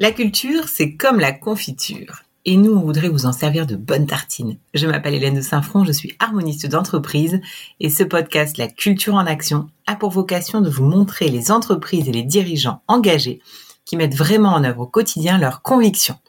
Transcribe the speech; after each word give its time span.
La 0.00 0.12
culture, 0.12 0.68
c'est 0.68 0.94
comme 0.94 1.18
la 1.18 1.32
confiture. 1.32 2.22
Et 2.44 2.56
nous, 2.56 2.70
on 2.70 2.82
voudrait 2.82 3.08
vous 3.08 3.26
en 3.26 3.32
servir 3.32 3.66
de 3.66 3.74
bonnes 3.74 4.06
tartines. 4.06 4.56
Je 4.72 4.86
m'appelle 4.86 5.14
Hélène 5.14 5.34
de 5.34 5.40
Saint-Front, 5.40 5.84
je 5.84 5.90
suis 5.90 6.14
harmoniste 6.20 6.66
d'entreprise 6.66 7.40
et 7.80 7.90
ce 7.90 8.04
podcast, 8.04 8.58
La 8.58 8.68
culture 8.68 9.16
en 9.16 9.26
action, 9.26 9.68
a 9.88 9.96
pour 9.96 10.10
vocation 10.10 10.60
de 10.60 10.70
vous 10.70 10.84
montrer 10.84 11.26
les 11.30 11.50
entreprises 11.50 12.08
et 12.08 12.12
les 12.12 12.22
dirigeants 12.22 12.80
engagés 12.86 13.42
qui 13.84 13.96
mettent 13.96 14.14
vraiment 14.14 14.54
en 14.54 14.62
œuvre 14.62 14.82
au 14.82 14.86
quotidien 14.86 15.36
leurs 15.36 15.62
convictions. 15.62 16.20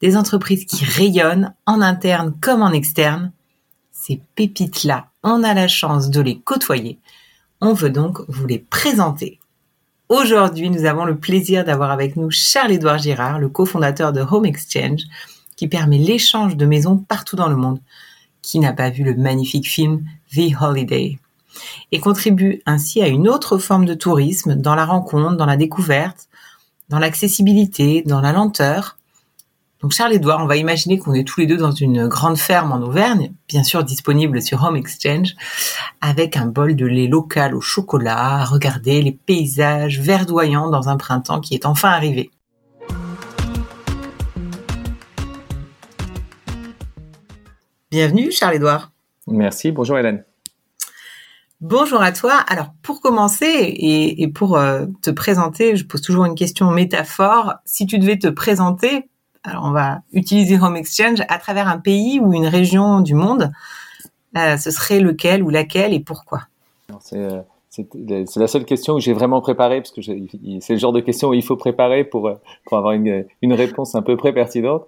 Des 0.00 0.16
entreprises 0.16 0.64
qui 0.64 0.84
rayonnent 0.84 1.54
en 1.66 1.80
interne 1.80 2.34
comme 2.40 2.62
en 2.62 2.72
externe. 2.72 3.30
Ces 3.92 4.20
pépites-là, 4.34 5.06
on 5.22 5.44
a 5.44 5.54
la 5.54 5.68
chance 5.68 6.10
de 6.10 6.20
les 6.20 6.40
côtoyer. 6.40 6.98
On 7.60 7.74
veut 7.74 7.90
donc 7.90 8.18
vous 8.26 8.48
les 8.48 8.58
présenter. 8.58 9.37
Aujourd'hui, 10.08 10.70
nous 10.70 10.86
avons 10.86 11.04
le 11.04 11.18
plaisir 11.18 11.66
d'avoir 11.66 11.90
avec 11.90 12.16
nous 12.16 12.30
Charles-Édouard 12.30 12.96
Girard, 12.96 13.38
le 13.38 13.50
cofondateur 13.50 14.14
de 14.14 14.22
Home 14.22 14.46
Exchange, 14.46 15.02
qui 15.54 15.68
permet 15.68 15.98
l'échange 15.98 16.56
de 16.56 16.64
maisons 16.64 16.96
partout 16.96 17.36
dans 17.36 17.48
le 17.48 17.56
monde. 17.56 17.78
Qui 18.40 18.58
n'a 18.58 18.72
pas 18.72 18.88
vu 18.88 19.04
le 19.04 19.14
magnifique 19.14 19.68
film 19.68 20.06
The 20.34 20.54
Holiday 20.58 21.18
Et 21.92 22.00
contribue 22.00 22.62
ainsi 22.64 23.02
à 23.02 23.08
une 23.08 23.28
autre 23.28 23.58
forme 23.58 23.84
de 23.84 23.92
tourisme 23.92 24.54
dans 24.54 24.74
la 24.74 24.86
rencontre, 24.86 25.36
dans 25.36 25.44
la 25.44 25.58
découverte, 25.58 26.28
dans 26.88 26.98
l'accessibilité, 26.98 28.02
dans 28.06 28.22
la 28.22 28.32
lenteur, 28.32 28.97
donc 29.80 29.92
Charles-Édouard, 29.92 30.42
on 30.42 30.46
va 30.46 30.56
imaginer 30.56 30.98
qu'on 30.98 31.14
est 31.14 31.22
tous 31.22 31.38
les 31.38 31.46
deux 31.46 31.56
dans 31.56 31.70
une 31.70 32.08
grande 32.08 32.36
ferme 32.36 32.72
en 32.72 32.82
Auvergne, 32.82 33.32
bien 33.46 33.62
sûr 33.62 33.84
disponible 33.84 34.42
sur 34.42 34.64
Home 34.64 34.74
Exchange, 34.74 35.36
avec 36.00 36.36
un 36.36 36.46
bol 36.46 36.74
de 36.74 36.84
lait 36.84 37.06
local 37.06 37.54
au 37.54 37.60
chocolat, 37.60 38.40
à 38.40 38.44
regarder 38.44 39.02
les 39.02 39.12
paysages 39.12 40.00
verdoyants 40.00 40.68
dans 40.68 40.88
un 40.88 40.96
printemps 40.96 41.40
qui 41.40 41.54
est 41.54 41.64
enfin 41.64 41.90
arrivé. 41.90 42.32
Bienvenue 47.92 48.32
Charles-Édouard. 48.32 48.90
Merci, 49.28 49.70
bonjour 49.70 49.96
Hélène. 49.96 50.24
Bonjour 51.60 52.02
à 52.02 52.10
toi. 52.10 52.34
Alors 52.48 52.70
pour 52.82 53.00
commencer 53.00 53.46
et, 53.46 54.28
pour 54.28 54.56
euh, 54.56 54.86
te 55.02 55.10
présenter, 55.10 55.76
je 55.76 55.84
pose 55.84 56.02
toujours 56.02 56.24
une 56.24 56.34
question 56.34 56.72
métaphore. 56.72 57.54
Si 57.64 57.86
tu 57.86 58.00
devais 58.00 58.18
te 58.18 58.28
présenter, 58.28 59.08
alors 59.48 59.64
on 59.64 59.72
va 59.72 60.00
utiliser 60.12 60.58
Home 60.60 60.76
Exchange 60.76 61.22
à 61.28 61.38
travers 61.38 61.68
un 61.68 61.78
pays 61.78 62.20
ou 62.20 62.34
une 62.34 62.46
région 62.46 63.00
du 63.00 63.14
monde. 63.14 63.50
Euh, 64.36 64.56
ce 64.58 64.70
serait 64.70 65.00
lequel 65.00 65.42
ou 65.42 65.48
laquelle 65.48 65.94
et 65.94 66.00
pourquoi? 66.00 66.42
Euh, 67.14 67.42
c'est, 67.70 67.86
la 68.36 68.46
seule 68.46 68.66
question 68.66 68.96
que 68.96 69.00
j'ai 69.00 69.14
vraiment 69.14 69.40
préparée 69.40 69.80
parce 69.80 69.90
que 69.90 70.02
c'est 70.02 70.72
le 70.72 70.78
genre 70.78 70.92
de 70.92 71.00
question 71.00 71.30
où 71.30 71.34
il 71.34 71.42
faut 71.42 71.56
préparer 71.56 72.04
pour 72.04 72.30
avoir 72.70 72.92
une, 72.92 73.24
réponse 73.42 73.94
à 73.94 74.02
peu 74.02 74.16
près 74.16 74.32
pertinente. 74.34 74.86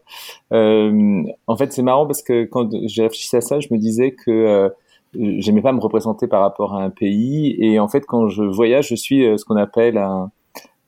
Euh, 0.53 1.23
en 1.47 1.57
fait, 1.57 1.73
c'est 1.73 1.83
marrant 1.83 2.07
parce 2.07 2.23
que 2.23 2.45
quand 2.45 2.69
j'ai 2.85 3.03
réfléchi 3.05 3.35
à 3.35 3.41
ça, 3.41 3.61
je 3.61 3.69
me 3.71 3.79
disais 3.79 4.13
que 4.13 4.71
j'aimais 5.15 5.63
pas 5.63 5.73
me 5.73 5.81
représenter 5.81 6.27
par 6.27 6.43
rapport 6.43 6.75
à 6.75 6.83
un 6.83 6.91
pays 6.91 7.57
et 7.59 7.81
en 7.81 7.89
fait 7.89 8.05
quand 8.07 8.29
je 8.29 8.43
voyage, 8.43 8.89
je 8.89 8.95
suis 8.95 9.23
ce 9.39 9.45
qu'on 9.45 9.57
appelle 9.57 9.97
un 9.97 10.31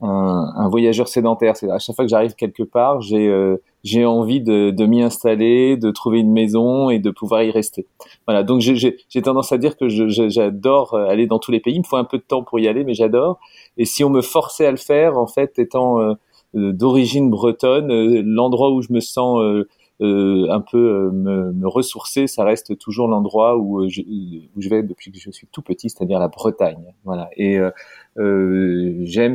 un, 0.03 0.53
un, 0.57 0.69
voyageur 0.69 1.09
sédentaire. 1.09 1.57
C'est 1.57 1.71
à 1.71 1.79
chaque 1.79 1.97
fois 1.97 2.05
que 2.05 2.11
j'arrive 2.11 2.35
quelque 2.35 2.63
part, 2.63 3.01
j'ai 3.01 3.29
euh, 3.29 3.57
j'ai 3.85 4.05
envie 4.05 4.41
de, 4.41 4.71
de 4.71 4.87
m'y 4.87 5.03
installer, 5.03 5.77
de 5.77 5.91
trouver 5.91 6.21
une 6.21 6.33
maison 6.33 6.91
et 6.91 6.99
de 6.99 7.11
pouvoir 7.11 7.43
y 7.43 7.51
rester. 7.51 7.87
Voilà. 8.27 8.43
Donc 8.43 8.61
j'ai 8.61 9.23
tendance 9.23 9.53
à 9.53 9.59
dire 9.59 9.77
que 9.77 9.89
j'adore 9.89 10.95
euh, 10.95 11.07
aller 11.07 11.27
dans 11.27 11.39
tous 11.39 11.51
les 11.51 11.61
pays. 11.61 11.75
Il 11.75 11.81
me 11.81 11.85
faut 11.85 11.97
un 11.97 12.05
peu 12.05 12.19
de 12.19 12.23
temps 12.23 12.43
pour 12.45 12.61
y 12.61 12.69
aller, 12.69 12.85
mais 12.85 12.95
j'adore. 12.95 13.41
Et 13.77 13.85
si 13.85 14.05
on 14.05 14.11
me 14.11 14.23
forçait 14.23 14.67
à 14.67 14.71
le 14.71 14.77
faire, 14.77 15.19
en 15.19 15.27
fait, 15.27 15.59
étant 15.59 16.01
euh, 16.01 16.15
d'origine 16.55 17.31
bretonne, 17.31 18.21
l'endroit 18.21 18.71
où 18.71 18.83
je 18.83 18.93
me 18.93 19.01
sens 19.01 19.41
euh, 19.41 19.69
un 20.03 20.61
peu 20.61 20.79
euh, 20.79 21.11
me, 21.53 21.69
ressourcer, 21.69 22.27
ça 22.27 22.45
reste 22.45 22.79
toujours 22.79 23.09
l'endroit 23.09 23.57
où, 23.57 23.83
euh, 23.83 23.89
je, 23.89 24.01
où 24.03 24.61
je 24.61 24.69
vais 24.69 24.83
depuis 24.83 25.13
que 25.13 25.19
je 25.19 25.31
suis 25.31 25.47
tout 25.47 25.63
petit, 25.63 25.91
c'est-à-dire 25.91 26.19
la 26.19 26.29
Bretagne. 26.29 26.95
Voilà. 27.05 27.31
Et 27.37 27.59
euh, 28.19 28.95
j'aime 29.05 29.35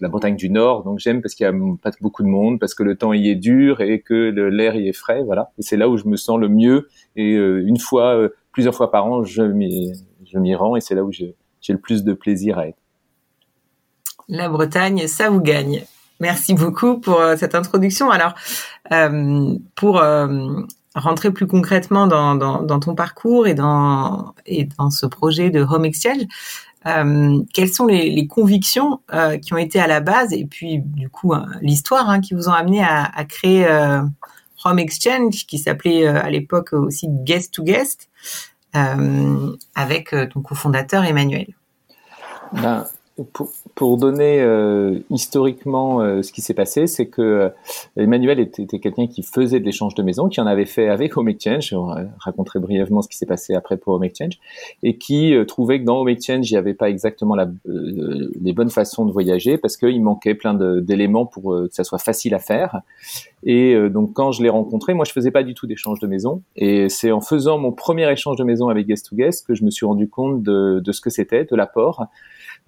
la 0.00 0.08
Bretagne 0.08 0.36
du 0.36 0.50
Nord, 0.50 0.82
donc 0.84 0.98
j'aime 0.98 1.20
parce 1.20 1.34
qu'il 1.34 1.44
y 1.44 1.48
a 1.48 1.52
pas 1.82 1.90
beaucoup 2.00 2.22
de 2.22 2.28
monde, 2.28 2.58
parce 2.58 2.74
que 2.74 2.82
le 2.82 2.96
temps 2.96 3.12
y 3.12 3.28
est 3.28 3.36
dur 3.36 3.80
et 3.80 4.00
que 4.00 4.30
l'air 4.30 4.76
y 4.76 4.88
est 4.88 4.92
frais, 4.92 5.22
voilà. 5.22 5.52
Et 5.58 5.62
c'est 5.62 5.76
là 5.76 5.88
où 5.88 5.96
je 5.96 6.06
me 6.06 6.16
sens 6.16 6.38
le 6.38 6.48
mieux. 6.48 6.88
Et 7.14 7.34
une 7.34 7.78
fois, 7.78 8.28
plusieurs 8.52 8.74
fois 8.74 8.90
par 8.90 9.06
an, 9.06 9.24
je 9.24 9.42
m'y 9.42 10.54
rends 10.54 10.76
et 10.76 10.80
c'est 10.80 10.94
là 10.94 11.04
où 11.04 11.12
j'ai 11.12 11.34
le 11.68 11.78
plus 11.78 12.04
de 12.04 12.12
plaisir 12.12 12.58
à 12.58 12.68
être. 12.68 12.78
La 14.28 14.48
Bretagne, 14.48 15.06
ça 15.06 15.30
vous 15.30 15.40
gagne. 15.40 15.84
Merci 16.20 16.54
beaucoup 16.54 16.98
pour 16.98 17.20
euh, 17.20 17.36
cette 17.36 17.54
introduction. 17.54 18.10
Alors, 18.10 18.34
euh, 18.92 19.54
pour 19.74 19.98
euh, 19.98 20.62
rentrer 20.94 21.30
plus 21.30 21.46
concrètement 21.46 22.06
dans, 22.06 22.80
ton 22.80 22.94
parcours 22.94 23.46
et 23.46 23.54
dans, 23.54 24.34
ce 24.90 25.06
projet 25.06 25.50
de 25.50 25.60
Home 25.60 25.84
Exchange, 25.84 26.22
quelles 27.52 27.72
sont 27.72 27.86
les, 27.86 28.26
convictions 28.28 29.00
qui 29.42 29.52
ont 29.52 29.58
été 29.58 29.78
à 29.80 29.88
la 29.88 30.00
base 30.00 30.32
et 30.32 30.46
puis 30.46 30.78
du 30.78 31.10
coup 31.10 31.34
hein, 31.34 31.46
l'histoire 31.60 32.08
hein, 32.08 32.20
qui 32.20 32.32
vous 32.32 32.48
ont 32.48 32.52
amené 32.52 32.82
à, 32.82 33.04
à 33.04 33.24
créer 33.24 33.66
Home 34.64 34.78
Exchange 34.78 35.46
qui 35.46 35.58
s'appelait 35.58 36.06
à 36.06 36.30
l'époque 36.30 36.72
aussi 36.72 37.08
Guest 37.10 37.52
to 37.54 37.64
Guest 37.64 38.08
avec 38.72 40.14
ton 40.32 40.40
cofondateur 40.40 41.04
Emmanuel? 41.04 41.48
Ben, 42.52 42.86
pour, 43.32 43.50
pour, 43.74 43.96
donner 43.96 44.40
euh, 44.40 44.98
historiquement 45.08 46.00
euh, 46.00 46.22
ce 46.22 46.32
qui 46.32 46.42
s'est 46.42 46.54
passé, 46.54 46.86
c'est 46.86 47.06
que 47.06 47.22
euh, 47.22 47.48
Emmanuel 47.96 48.38
était, 48.40 48.62
était 48.62 48.78
quelqu'un 48.78 49.06
qui 49.06 49.22
faisait 49.22 49.58
de 49.58 49.64
l'échange 49.64 49.94
de 49.94 50.02
maisons, 50.02 50.28
qui 50.28 50.40
en 50.40 50.46
avait 50.46 50.66
fait 50.66 50.88
avec 50.88 51.16
Home 51.16 51.28
Exchange. 51.28 51.68
Je 51.70 51.76
raconterai 52.18 52.58
brièvement 52.58 53.00
ce 53.00 53.08
qui 53.08 53.16
s'est 53.16 53.26
passé 53.26 53.54
après 53.54 53.78
pour 53.78 53.94
Home 53.94 54.04
Exchange, 54.04 54.38
et 54.82 54.98
qui 54.98 55.34
trouvait 55.48 55.80
que 55.80 55.84
dans 55.84 56.00
Home 56.00 56.10
Exchange, 56.10 56.50
il 56.50 56.54
n'y 56.54 56.58
avait 56.58 56.74
pas 56.74 56.90
exactement 56.90 57.34
la, 57.34 57.48
les 57.64 58.52
bonnes 58.52 58.70
façons 58.70 59.06
de 59.06 59.12
voyager 59.12 59.56
parce 59.56 59.76
qu'il 59.76 60.02
manquait 60.02 60.34
plein 60.34 60.54
d'éléments 60.54 61.26
pour 61.26 61.54
que 61.54 61.68
ça 61.72 61.84
soit 61.84 61.98
facile 61.98 62.34
à 62.34 62.38
faire. 62.38 62.80
Et 63.44 63.76
donc 63.88 64.12
quand 64.12 64.32
je 64.32 64.42
l'ai 64.42 64.48
rencontré, 64.48 64.92
moi 64.92 65.04
je 65.04 65.12
faisais 65.12 65.30
pas 65.30 65.42
du 65.42 65.54
tout 65.54 65.66
d'échange 65.66 66.00
de 66.00 66.06
maison, 66.06 66.42
et 66.56 66.88
c'est 66.88 67.12
en 67.12 67.20
faisant 67.20 67.58
mon 67.58 67.72
premier 67.72 68.10
échange 68.10 68.36
de 68.36 68.44
maison 68.44 68.68
avec 68.68 68.86
Guest 68.86 69.08
to 69.08 69.16
Guest 69.16 69.46
que 69.46 69.54
je 69.54 69.64
me 69.64 69.70
suis 69.70 69.86
rendu 69.86 70.08
compte 70.08 70.42
de, 70.42 70.80
de 70.84 70.92
ce 70.92 71.00
que 71.00 71.10
c'était, 71.10 71.44
de 71.44 71.56
l'apport. 71.56 72.06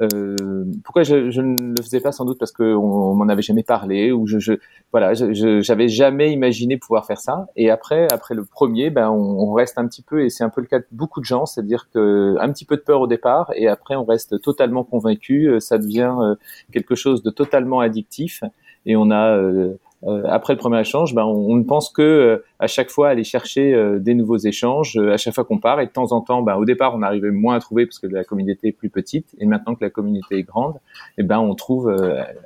Euh, 0.01 0.65
pourquoi 0.85 1.03
je, 1.03 1.31
je, 1.31 1.41
ne 1.41 1.75
le 1.77 1.83
faisais 1.83 2.01
pas 2.01 2.13
sans 2.13 2.25
doute 2.25 2.39
parce 2.39 2.53
qu'on 2.53 2.65
on, 2.65 3.15
m'en 3.15 3.29
avait 3.29 3.43
jamais 3.43 3.65
parlé 3.65 4.13
ou 4.13 4.29
je, 4.29 4.39
je 4.39 4.53
voilà 4.93 5.13
j'avais 5.15 5.89
jamais 5.89 6.33
imaginé 6.33 6.77
pouvoir 6.77 7.05
faire 7.05 7.21
ça. 7.21 7.49
Et 7.57 7.69
après 7.71 8.07
après 8.13 8.35
le 8.35 8.45
premier 8.45 8.91
ben 8.91 9.11
on, 9.11 9.51
on 9.51 9.53
reste 9.53 9.77
un 9.77 9.89
petit 9.89 10.03
peu 10.03 10.25
et 10.25 10.31
c'est 10.31 10.45
un 10.45 10.51
peu 10.51 10.61
le 10.61 10.69
cas 10.69 10.79
de 10.79 10.87
beaucoup 10.93 11.19
de 11.21 11.25
gens 11.25 11.47
c'est-à-dire 11.47 11.89
que 11.93 12.37
un 12.39 12.53
petit 12.53 12.65
peu 12.65 12.77
de 12.77 12.83
peur 12.83 13.01
au 13.01 13.07
départ 13.09 13.51
et 13.57 13.67
après 13.67 13.97
on 13.97 14.05
reste 14.05 14.41
totalement 14.41 14.85
convaincu 14.85 15.49
euh, 15.49 15.59
ça 15.59 15.79
devient 15.79 16.15
euh, 16.21 16.37
quelque 16.73 16.95
chose 16.95 17.25
de 17.25 17.31
totalement 17.31 17.81
addictif 17.81 18.45
et 18.87 18.95
on 18.97 19.11
a 19.11 19.37
euh, 19.37 19.75
après 20.07 20.53
le 20.53 20.59
premier 20.59 20.81
échange, 20.81 21.15
ben, 21.15 21.25
on, 21.25 21.57
ne 21.57 21.65
pense 21.65 21.91
que 21.91 22.03
euh, 22.03 22.45
à 22.61 22.67
chaque 22.67 22.91
fois 22.91 23.09
aller 23.09 23.25
chercher 23.25 23.75
euh, 23.75 23.99
des 23.99 24.15
nouveaux 24.15 24.39
échanges 24.39 24.97
à 24.97 25.17
chaque 25.17 25.35
fois 25.35 25.45
qu'on 25.45 25.59
part. 25.59 25.81
Et 25.81 25.87
de 25.87 25.91
temps 25.91 26.13
en 26.13 26.21
temps, 26.21 26.43
ben, 26.43 26.57
au 26.57 26.65
départ, 26.65 26.95
on 26.95 27.03
arrivait 27.03 27.31
moins 27.31 27.57
à 27.57 27.61
trouver 27.61 27.87
parce 27.87 27.99
que 27.99 28.07
la 28.07 28.25
communauté 28.25 28.69
est 28.69 28.73
plus 28.73 28.91
petite. 28.91 29.35
Et 29.39 29.47
maintenant 29.47 29.75
que 29.75 29.85
la 29.85 29.91
communauté 29.91 30.39
est 30.39 30.45
grande, 30.45 30.75
eh 31.19 31.23
ben, 31.23 31.39
on 31.39 31.55
trouve 31.55 31.95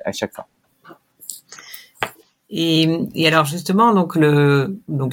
à 0.05 0.11
chaque 0.11 0.33
fois. 0.33 0.47
Et, 2.55 2.87
alors 3.25 3.45
justement, 3.45 3.93
donc 3.93 4.15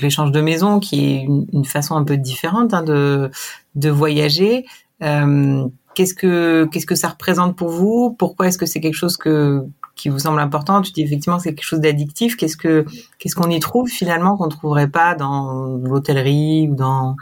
l'échange 0.02 0.30
de 0.30 0.40
maison, 0.40 0.78
qui 0.78 1.14
est 1.14 1.22
une, 1.24 1.64
façon 1.64 1.96
un 1.96 2.04
peu 2.04 2.16
différente 2.16 2.74
hein, 2.74 2.82
de 2.82 3.90
voyager. 3.90 4.66
Euh, 5.02 5.66
qu'est-ce 5.94 6.14
que 6.14 6.68
qu'est-ce 6.70 6.86
que 6.86 6.94
ça 6.94 7.08
représente 7.08 7.56
pour 7.56 7.68
vous? 7.68 8.14
Pourquoi 8.18 8.48
est-ce 8.48 8.58
que 8.58 8.66
c'est 8.66 8.80
quelque 8.80 8.94
chose 8.94 9.16
que 9.16 9.64
qui 10.00 10.08
vous 10.08 10.18
semble 10.18 10.40
important. 10.40 10.80
Tu 10.82 10.92
dis 10.92 11.02
effectivement 11.02 11.38
c'est 11.38 11.54
quelque 11.54 11.64
chose 11.64 11.80
d'addictif. 11.80 12.36
Qu'est-ce 12.36 12.56
que 12.56 12.84
qu'est-ce 13.18 13.34
qu'on 13.34 13.50
y 13.50 13.60
trouve 13.60 13.88
finalement 13.88 14.36
qu'on 14.36 14.46
ne 14.46 14.50
trouverait 14.50 14.88
pas 14.88 15.14
dans 15.14 15.78
l'hôtellerie 15.82 16.68
ou 16.70 16.74
dans 16.74 17.16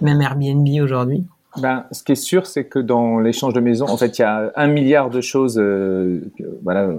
même 0.00 0.20
Airbnb 0.20 0.66
aujourd'hui? 0.82 1.24
Ben, 1.56 1.84
ce 1.92 2.02
qui 2.02 2.12
est 2.12 2.16
sûr, 2.16 2.46
c'est 2.46 2.64
que 2.64 2.80
dans 2.80 3.20
l'échange 3.20 3.54
de 3.54 3.60
maison, 3.60 3.86
en 3.88 3.96
fait, 3.96 4.18
il 4.18 4.22
y 4.22 4.24
a 4.24 4.52
un 4.56 4.66
milliard 4.66 5.08
de 5.08 5.20
choses, 5.20 5.56
euh, 5.56 6.20
voilà, 6.64 6.90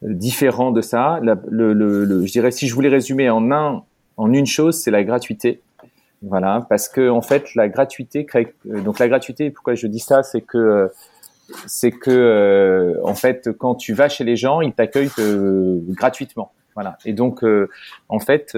différents 0.00 0.70
de 0.70 0.80
ça. 0.80 1.20
le, 1.22 1.74
le, 1.74 2.24
je 2.24 2.32
dirais, 2.32 2.50
si 2.50 2.66
je 2.66 2.74
voulais 2.74 2.88
résumer 2.88 3.28
en 3.28 3.52
un, 3.52 3.82
en 4.16 4.32
une 4.32 4.46
chose, 4.46 4.78
c'est 4.78 4.90
la 4.90 5.04
gratuité. 5.04 5.60
Voilà, 6.22 6.66
parce 6.68 6.88
que 6.88 7.08
en 7.08 7.22
fait, 7.22 7.54
la 7.54 7.68
gratuité 7.68 8.24
crée. 8.26 8.54
Donc 8.64 8.98
la 8.98 9.08
gratuité, 9.08 9.50
pourquoi 9.50 9.74
je 9.74 9.86
dis 9.86 10.00
ça, 10.00 10.22
c'est 10.22 10.42
que 10.42 10.90
c'est 11.66 11.90
que 11.90 12.10
euh, 12.10 13.00
en 13.04 13.14
fait 13.14 13.50
quand 13.58 13.74
tu 13.74 13.94
vas 13.94 14.08
chez 14.08 14.24
les 14.24 14.36
gens, 14.36 14.60
ils 14.60 14.72
t'accueillent 14.72 15.10
euh, 15.18 15.80
gratuitement. 15.88 16.52
Voilà. 16.74 16.98
Et 17.04 17.12
donc 17.12 17.44
euh, 17.44 17.68
en 18.08 18.18
fait 18.18 18.56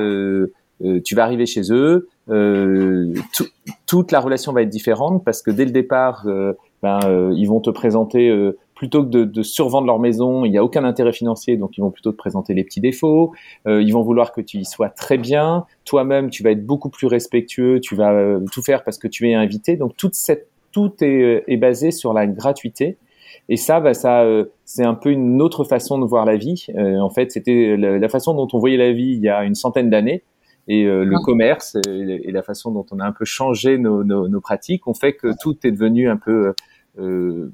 tu 1.04 1.14
vas 1.14 1.22
arriver 1.22 1.46
chez 1.46 1.72
eux, 1.72 2.08
toute 3.86 4.12
la 4.12 4.20
relation 4.20 4.52
va 4.52 4.62
être 4.62 4.68
différente 4.68 5.24
parce 5.24 5.40
que 5.40 5.52
dès 5.52 5.64
le 5.64 5.70
départ, 5.70 6.26
ben, 6.82 6.98
ils 7.36 7.46
vont 7.46 7.60
te 7.60 7.70
présenter 7.70 8.52
plutôt 8.82 9.04
que 9.04 9.10
de, 9.10 9.22
de, 9.22 9.42
survendre 9.44 9.86
leur 9.86 10.00
maison, 10.00 10.44
il 10.44 10.50
n'y 10.50 10.58
a 10.58 10.64
aucun 10.64 10.82
intérêt 10.82 11.12
financier, 11.12 11.56
donc 11.56 11.78
ils 11.78 11.80
vont 11.80 11.92
plutôt 11.92 12.10
te 12.10 12.16
présenter 12.16 12.52
les 12.52 12.64
petits 12.64 12.80
défauts. 12.80 13.32
Euh, 13.68 13.80
ils 13.80 13.92
vont 13.92 14.02
vouloir 14.02 14.32
que 14.32 14.40
tu 14.40 14.56
y 14.56 14.64
sois 14.64 14.88
très 14.88 15.18
bien. 15.18 15.66
Toi-même, 15.84 16.30
tu 16.30 16.42
vas 16.42 16.50
être 16.50 16.66
beaucoup 16.66 16.88
plus 16.88 17.06
respectueux. 17.06 17.78
Tu 17.78 17.94
vas 17.94 18.10
euh, 18.10 18.40
tout 18.50 18.60
faire 18.60 18.82
parce 18.82 18.98
que 18.98 19.06
tu 19.06 19.30
es 19.30 19.34
invité. 19.34 19.76
Donc 19.76 19.96
toute 19.96 20.16
cette, 20.16 20.48
tout 20.72 20.92
est, 21.02 21.44
est 21.46 21.56
basé 21.56 21.90
sur 21.90 22.12
la 22.12 22.26
gratuité. 22.26 22.96
Et 23.48 23.56
ça, 23.56 23.80
bah, 23.80 23.94
ça, 23.94 24.22
euh, 24.22 24.46
c'est 24.64 24.84
un 24.84 24.94
peu 24.94 25.10
une 25.10 25.40
autre 25.42 25.64
façon 25.64 25.98
de 25.98 26.06
voir 26.06 26.24
la 26.24 26.36
vie. 26.36 26.66
Euh, 26.76 26.98
en 26.98 27.10
fait, 27.10 27.30
c'était 27.30 27.76
la, 27.76 28.08
façon 28.08 28.34
dont 28.34 28.48
on 28.52 28.58
voyait 28.58 28.76
la 28.76 28.92
vie 28.92 29.12
il 29.12 29.20
y 29.20 29.28
a 29.28 29.44
une 29.44 29.54
centaine 29.54 29.90
d'années. 29.90 30.22
Et 30.68 30.84
le 30.84 31.24
commerce 31.24 31.76
et, 31.88 32.30
la 32.30 32.42
façon 32.44 32.70
dont 32.70 32.86
on 32.92 33.00
a 33.00 33.04
un 33.04 33.10
peu 33.10 33.24
changé 33.24 33.78
nos, 33.78 34.04
nos, 34.04 34.28
nos 34.28 34.40
pratiques 34.40 34.86
ont 34.86 34.94
fait 34.94 35.12
que 35.12 35.32
tout 35.42 35.56
est 35.66 35.72
devenu 35.72 36.08
un 36.08 36.16
peu 36.16 36.54
euh, 36.98 37.50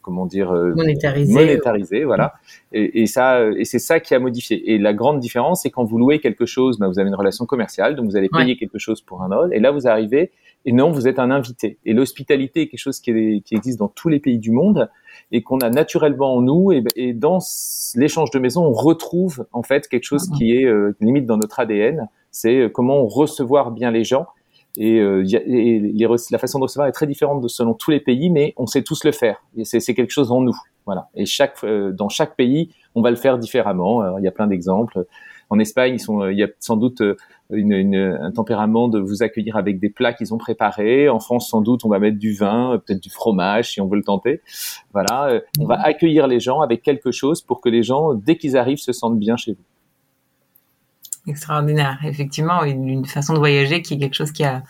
comment 0.00 0.24
dire 0.24 0.50
euh, 0.50 0.72
monétarisé, 0.74 1.34
monétarisé 1.34 2.04
voilà. 2.04 2.34
Et, 2.72 3.02
et 3.02 3.06
ça, 3.06 3.48
et 3.50 3.66
c'est 3.66 3.78
ça 3.78 4.00
qui 4.00 4.14
a 4.14 4.18
modifié. 4.18 4.72
Et 4.72 4.78
la 4.78 4.94
grande 4.94 5.20
différence, 5.20 5.62
c'est 5.62 5.70
quand 5.70 5.84
vous 5.84 5.98
louez 5.98 6.20
quelque 6.20 6.46
chose, 6.46 6.78
bah, 6.78 6.88
vous 6.88 6.98
avez 6.98 7.08
une 7.08 7.14
relation 7.14 7.44
commerciale, 7.44 7.94
donc 7.94 8.06
vous 8.06 8.16
allez 8.16 8.30
payer 8.30 8.56
quelque 8.56 8.78
chose 8.78 9.02
pour 9.02 9.22
un 9.22 9.30
autre, 9.30 9.52
et 9.52 9.60
là 9.60 9.70
vous 9.70 9.86
arrivez 9.86 10.32
et 10.64 10.72
non, 10.72 10.90
vous 10.90 11.08
êtes 11.08 11.18
un 11.18 11.30
invité. 11.30 11.78
Et 11.84 11.92
l'hospitalité 11.92 12.62
est 12.62 12.68
quelque 12.68 12.80
chose 12.80 13.00
qui, 13.00 13.10
est, 13.10 13.40
qui, 13.44 13.54
existe 13.54 13.78
dans 13.78 13.88
tous 13.88 14.08
les 14.08 14.20
pays 14.20 14.38
du 14.38 14.50
monde 14.50 14.88
et 15.30 15.42
qu'on 15.42 15.58
a 15.58 15.70
naturellement 15.70 16.34
en 16.36 16.42
nous. 16.42 16.72
Et, 16.72 16.84
et 16.96 17.12
dans 17.12 17.38
l'échange 17.94 18.30
de 18.30 18.38
maison, 18.38 18.64
on 18.64 18.72
retrouve 18.72 19.46
en 19.52 19.62
fait 19.62 19.88
quelque 19.88 20.04
chose 20.04 20.28
ah. 20.30 20.36
qui 20.36 20.56
est 20.56 20.64
euh, 20.64 20.96
limite 21.00 21.26
dans 21.26 21.36
notre 21.36 21.60
ADN. 21.60 22.08
C'est 22.30 22.56
euh, 22.56 22.68
comment 22.68 23.06
recevoir 23.06 23.70
bien 23.70 23.90
les 23.90 24.04
gens 24.04 24.26
et, 24.76 25.00
euh, 25.00 25.22
la 26.30 26.38
façon 26.38 26.58
de 26.58 26.64
recevoir 26.64 26.88
est 26.88 26.92
très 26.92 27.06
différente 27.06 27.42
de, 27.42 27.48
selon 27.48 27.74
tous 27.74 27.90
les 27.90 28.00
pays, 28.00 28.30
mais 28.30 28.54
on 28.56 28.66
sait 28.66 28.82
tous 28.82 29.04
le 29.04 29.12
faire. 29.12 29.42
Et 29.56 29.64
c'est 29.64 29.94
quelque 29.94 30.10
chose 30.10 30.32
en 30.32 30.40
nous. 30.40 30.56
Voilà. 30.86 31.08
Et 31.14 31.26
chaque, 31.26 31.56
euh, 31.64 31.92
dans 31.92 32.08
chaque 32.08 32.36
pays, 32.36 32.70
on 32.94 33.02
va 33.02 33.10
le 33.10 33.16
faire 33.16 33.38
différemment. 33.38 34.00
Alors, 34.00 34.18
il 34.18 34.24
y 34.24 34.28
a 34.28 34.32
plein 34.32 34.46
d'exemples. 34.46 35.06
En 35.52 35.58
Espagne, 35.58 35.96
ils 35.96 36.00
sont, 36.00 36.26
il 36.30 36.38
y 36.38 36.42
a 36.42 36.48
sans 36.60 36.78
doute 36.78 37.02
euh, 37.02 37.14
une, 37.50 37.72
une, 37.72 38.18
un 38.18 38.30
tempérament 38.30 38.88
de 38.88 38.98
vous 38.98 39.22
accueillir 39.22 39.56
avec 39.56 39.78
des 39.78 39.90
plats 39.90 40.14
qu'ils 40.14 40.32
ont 40.32 40.38
préparés. 40.38 41.10
En 41.10 41.20
France, 41.20 41.50
sans 41.50 41.60
doute, 41.60 41.84
on 41.84 41.90
va 41.90 41.98
mettre 41.98 42.18
du 42.18 42.32
vin, 42.32 42.80
peut-être 42.86 43.02
du 43.02 43.10
fromage 43.10 43.72
si 43.72 43.80
on 43.82 43.86
veut 43.86 43.98
le 43.98 44.02
tenter. 44.02 44.40
Voilà. 44.94 45.42
On 45.60 45.66
va 45.66 45.78
accueillir 45.78 46.26
les 46.26 46.40
gens 46.40 46.62
avec 46.62 46.82
quelque 46.82 47.10
chose 47.10 47.42
pour 47.42 47.60
que 47.60 47.68
les 47.68 47.82
gens, 47.82 48.14
dès 48.14 48.38
qu'ils 48.38 48.56
arrivent, 48.56 48.78
se 48.78 48.92
sentent 48.92 49.18
bien 49.18 49.36
chez 49.36 49.52
vous. 49.52 51.30
Extraordinaire. 51.30 51.98
Effectivement, 52.02 52.64
une, 52.64 53.04
façon 53.04 53.34
de 53.34 53.38
voyager 53.38 53.82
qui 53.82 53.92
est 53.94 53.98
quelque 53.98 54.14
chose 54.14 54.32
qui 54.32 54.44
a, 54.44 54.62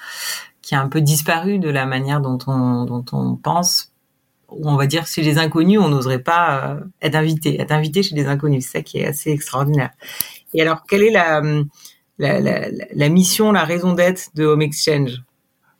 qui 0.62 0.74
a 0.74 0.82
un 0.82 0.88
peu 0.88 1.00
disparu 1.00 1.60
de 1.60 1.70
la 1.70 1.86
manière 1.86 2.20
dont 2.20 2.38
on, 2.48 2.86
dont 2.86 3.04
on 3.12 3.36
pense. 3.36 3.92
Ou 4.48 4.68
on 4.68 4.76
va 4.76 4.88
dire 4.88 5.06
chez 5.06 5.22
les 5.22 5.38
inconnus, 5.38 5.78
on 5.80 5.88
n'oserait 5.88 6.22
pas 6.22 6.72
euh, 6.72 6.80
être 7.00 7.14
invité, 7.14 7.60
être 7.60 7.70
invité 7.70 8.02
chez 8.02 8.16
les 8.16 8.26
inconnus. 8.26 8.64
C'est 8.64 8.78
ça 8.78 8.82
qui 8.82 8.98
est 8.98 9.06
assez 9.06 9.30
extraordinaire. 9.30 9.90
Et 10.54 10.62
alors, 10.62 10.84
quelle 10.88 11.02
est 11.02 11.10
la, 11.10 11.42
la, 12.18 12.40
la, 12.40 12.68
la 12.92 13.08
mission, 13.08 13.52
la 13.52 13.64
raison 13.64 13.92
d'être 13.92 14.30
de 14.34 14.44
Home 14.44 14.62
Exchange? 14.62 15.22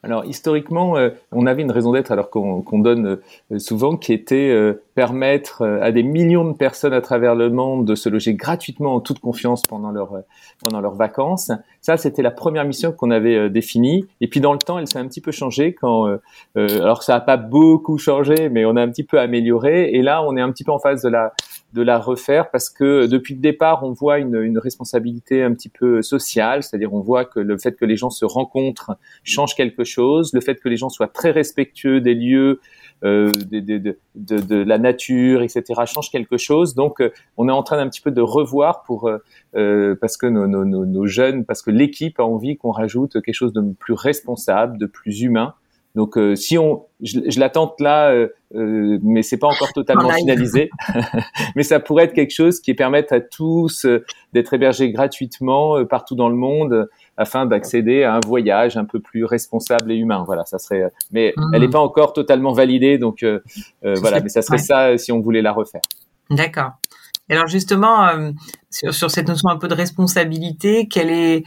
Alors 0.05 0.25
historiquement, 0.25 0.97
euh, 0.97 1.11
on 1.31 1.47
avait 1.47 1.63
une 1.63 1.71
raison 1.71 1.93
d'être 1.93 2.11
alors 2.11 2.29
qu'on 2.29 2.79
donne 2.81 3.19
euh, 3.53 3.59
souvent 3.59 3.97
qui 3.97 4.13
était 4.13 4.51
euh, 4.51 4.83
permettre 4.97 5.63
à 5.81 5.93
des 5.93 6.03
millions 6.03 6.45
de 6.45 6.57
personnes 6.57 6.93
à 6.93 7.01
travers 7.01 7.37
le 7.37 7.51
monde 7.51 7.87
de 7.87 7.95
se 7.95 8.09
loger 8.09 8.35
gratuitement 8.35 8.97
en 8.97 9.01
toute 9.01 9.21
confiance 9.21 9.63
pendant 9.63 9.91
leur 9.91 10.23
pendant 10.63 10.81
leurs 10.81 10.97
vacances. 10.97 11.51
Ça, 11.81 11.97
c'était 11.97 12.21
la 12.21 12.31
première 12.31 12.65
mission 12.67 12.93
qu'on 12.93 13.11
avait 13.11 13.49
définie. 13.49 14.05
Et 14.21 14.29
puis 14.29 14.41
dans 14.41 14.53
le 14.53 14.59
temps, 14.59 14.79
elle 14.79 14.87
s'est 14.87 14.99
un 14.99 15.07
petit 15.07 15.23
peu 15.23 15.33
changée 15.33 15.73
quand 15.73 16.19
alors 16.57 17.03
ça 17.03 17.15
n'a 17.15 17.21
pas 17.21 17.39
beaucoup 17.39 17.97
changé, 17.97 18.51
mais 18.51 18.67
on 18.67 18.77
a 18.77 18.83
un 18.83 18.89
petit 18.89 19.05
peu 19.05 19.19
amélioré. 19.19 19.91
Et 19.93 20.03
là, 20.03 20.23
on 20.23 20.37
est 20.37 20.43
un 20.43 20.53
petit 20.53 20.65
peu 20.65 20.73
en 20.73 20.79
phase 20.79 21.01
de 21.01 21.09
la 21.09 21.33
de 21.73 21.81
la 21.81 21.99
refaire 21.99 22.51
parce 22.51 22.69
que 22.69 23.07
depuis 23.07 23.35
le 23.35 23.41
départ, 23.41 23.83
on 23.83 23.93
voit 23.93 24.19
une, 24.19 24.37
une 24.37 24.59
responsabilité 24.59 25.43
un 25.43 25.55
petit 25.55 25.71
peu 25.71 26.03
sociale, 26.03 26.63
c'est-à-dire 26.63 26.93
on 26.93 27.01
voit 27.01 27.25
que 27.25 27.41
le 27.41 27.57
fait 27.57 27.73
que 27.73 27.87
les 27.87 27.97
gens 27.97 28.11
se 28.11 28.27
rencontrent 28.27 28.93
change 29.25 29.55
quelque 29.55 29.85
chose, 29.85 29.92
le 29.99 30.41
fait 30.41 30.57
que 30.57 30.69
les 30.69 30.77
gens 30.77 30.89
soient 30.89 31.09
très 31.09 31.31
respectueux 31.31 32.01
des 32.01 32.15
lieux, 32.15 32.61
euh, 33.05 33.33
de, 33.51 33.59
de, 33.59 33.99
de, 34.15 34.39
de, 34.39 34.63
la 34.63 34.79
nature, 34.79 35.43
etc., 35.43 35.65
change 35.87 36.09
quelque 36.13 36.37
chose. 36.37 36.77
Donc, 36.77 37.01
euh, 37.01 37.11
on 37.37 37.49
est 37.49 37.53
en 37.53 37.65
train 37.65 37.77
d'un 37.77 37.89
petit 37.89 38.01
peu 38.01 38.13
de 38.13 38.21
revoir 38.21 38.85
pour 38.85 39.11
euh, 39.57 39.97
parce 40.01 40.17
que 40.17 40.27
nos, 40.27 40.47
nos, 40.47 40.65
nos, 40.65 41.07
jeunes, 41.07 41.45
parce 41.45 41.63
que 41.63 41.73
l'équipe 41.73 42.21
a 42.21 42.25
envie 42.25 42.57
qu'on 42.57 42.71
rajoute 42.71 43.21
quelque 43.21 43.35
chose 43.35 43.53
de 43.53 43.61
plus 43.73 43.95
responsable, 43.95 44.79
de 44.79 44.87
plus 44.87 45.23
humain. 45.23 45.55
Donc, 45.97 46.17
si 46.37 46.57
on, 46.57 46.85
je, 47.03 47.19
je 47.27 47.41
la 47.41 47.51
tente 47.51 47.81
là, 47.81 48.15
mais 48.53 49.23
c'est 49.23 49.37
pas 49.37 49.49
encore 49.49 49.73
totalement 49.75 50.09
finalisé. 50.11 50.71
mais 51.57 51.65
ça 51.65 51.81
pourrait 51.81 52.05
être 52.05 52.15
quelque 52.15 52.33
chose 52.33 52.61
qui 52.61 52.73
permette 52.73 53.11
à 53.11 53.21
tous 53.21 53.85
d'être 54.33 54.55
hébergés 54.55 54.93
gratuitement 54.93 55.85
partout 55.85 56.15
dans 56.15 56.29
le 56.29 56.37
monde, 56.37 56.89
afin 57.17 57.47
d'accéder 57.47 58.05
à 58.05 58.15
un 58.15 58.21
voyage 58.27 58.77
un 58.77 58.85
peu 58.85 59.01
plus 59.01 59.25
responsable 59.25 59.93
et 59.93 59.97
humain. 59.97 60.25
Voilà, 60.27 60.45
ça 60.45 60.59
serait. 60.59 60.91
Mais 61.11 61.35
elle 61.53 61.61
n'est 61.61 61.69
mmh. 61.69 61.71
pas 61.71 61.81
encore 61.81 62.13
totalement 62.13 62.53
validée, 62.53 62.99
donc 62.99 63.25
voilà. 63.83 64.21
Mais 64.21 64.29
ça 64.29 64.43
serait 64.43 64.59
ça 64.59 64.97
si 64.99 65.13
on 65.13 65.21
voulait 65.21 65.43
la 65.43 65.53
refaire. 65.53 65.83
D'accord. 66.31 66.73
Alors 67.29 67.47
justement, 67.47 68.09
sur, 68.71 68.93
sur, 68.93 69.11
cette 69.11 69.29
notion 69.29 69.49
un 69.49 69.57
peu 69.57 69.69
de 69.69 69.75
responsabilité, 69.75 70.89
quelle 70.89 71.11
est 71.11 71.45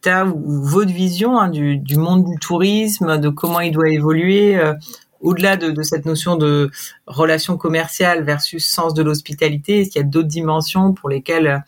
ta 0.00 0.26
ou 0.26 0.62
votre 0.62 0.92
vision 0.92 1.38
hein, 1.38 1.48
du, 1.48 1.78
du, 1.78 1.96
monde 1.96 2.24
du 2.24 2.38
tourisme, 2.38 3.18
de 3.18 3.28
comment 3.28 3.60
il 3.60 3.72
doit 3.72 3.88
évoluer 3.88 4.56
euh, 4.56 4.74
au-delà 5.20 5.56
de, 5.56 5.70
de, 5.70 5.82
cette 5.82 6.06
notion 6.06 6.36
de 6.36 6.70
relation 7.06 7.56
commerciale 7.56 8.24
versus 8.24 8.66
sens 8.66 8.94
de 8.94 9.02
l'hospitalité? 9.02 9.80
Est-ce 9.80 9.90
qu'il 9.90 10.02
y 10.02 10.04
a 10.04 10.08
d'autres 10.08 10.28
dimensions 10.28 10.92
pour 10.92 11.08
lesquelles 11.08 11.64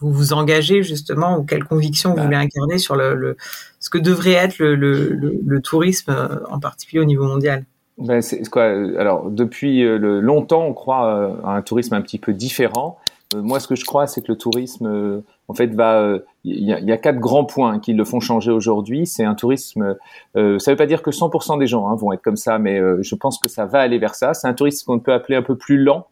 vous 0.00 0.12
vous 0.12 0.32
engagez 0.32 0.82
justement 0.82 1.38
ou 1.38 1.44
quelles 1.44 1.64
convictions 1.64 2.10
vous 2.10 2.16
bah. 2.16 2.24
voulez 2.24 2.36
incarner 2.36 2.78
sur 2.78 2.96
le, 2.96 3.14
le, 3.14 3.36
ce 3.80 3.90
que 3.90 3.98
devrait 3.98 4.32
être 4.32 4.58
le, 4.58 5.14
le 5.14 5.60
tourisme 5.60 6.12
euh, 6.12 6.38
en 6.50 6.58
particulier 6.58 7.00
au 7.00 7.06
niveau 7.06 7.24
mondial? 7.24 7.64
Ben 7.98 8.22
c'est 8.22 8.48
quoi 8.48 8.64
Alors 8.64 9.28
depuis 9.30 9.84
euh, 9.84 10.20
longtemps, 10.20 10.64
on 10.64 10.72
croit 10.72 11.40
à 11.44 11.56
un 11.56 11.62
tourisme 11.62 11.94
un 11.94 12.00
petit 12.00 12.18
peu 12.18 12.32
différent. 12.32 12.98
Moi, 13.34 13.60
ce 13.60 13.68
que 13.68 13.74
je 13.74 13.84
crois, 13.84 14.06
c'est 14.06 14.22
que 14.22 14.32
le 14.32 14.38
tourisme 14.38 15.22
en 15.48 15.54
fait, 15.54 15.74
va, 15.74 16.00
euh, 16.02 16.18
il 16.44 16.62
y, 16.62 16.72
a, 16.72 16.78
y, 16.78 16.92
a, 16.92 16.98
quatre 16.98 17.18
grands 17.18 17.46
points 17.46 17.78
qui 17.78 17.94
le 17.94 18.04
font 18.04 18.20
changer 18.20 18.50
aujourd'hui. 18.50 19.06
C'est 19.06 19.24
un 19.24 19.34
tourisme. 19.34 19.96
Euh, 20.36 20.58
ça 20.58 20.70
ne 20.70 20.74
veut 20.74 20.78
pas 20.78 20.86
dire 20.86 21.02
que 21.02 21.10
100% 21.10 21.58
des 21.58 21.66
gens 21.66 21.88
hein, 21.88 21.96
vont 21.96 22.12
être 22.12 22.22
comme 22.22 22.36
ça, 22.36 22.58
mais 22.58 22.78
euh, 22.78 22.98
je 23.02 23.14
pense 23.14 23.38
que 23.38 23.48
ça 23.48 23.64
va 23.64 23.80
aller 23.80 23.98
vers 23.98 24.14
ça. 24.14 24.34
C'est 24.34 24.46
un 24.46 24.52
tourisme 24.52 24.84
qu'on 24.86 24.98
peut 24.98 25.12
appeler 25.12 25.36
un 25.36 25.42
peu 25.42 25.56
plus 25.56 25.78
lent, 25.78 26.06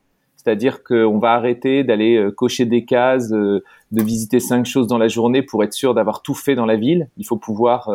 c'est-à-dire 0.46 0.84
qu'on 0.84 1.18
va 1.18 1.32
arrêter 1.32 1.82
d'aller 1.82 2.16
euh, 2.16 2.30
cocher 2.30 2.66
des 2.66 2.84
cases, 2.84 3.30
de 3.30 3.62
visiter 3.90 4.38
cinq 4.38 4.64
choses 4.64 4.86
dans 4.86 4.98
la 4.98 5.08
journée 5.08 5.42
pour 5.42 5.64
être 5.64 5.72
sûr 5.72 5.92
d'avoir 5.92 6.22
tout 6.22 6.34
fait 6.34 6.54
dans 6.54 6.66
la 6.66 6.76
ville. 6.76 7.08
Il 7.16 7.26
faut 7.26 7.36
pouvoir 7.36 7.90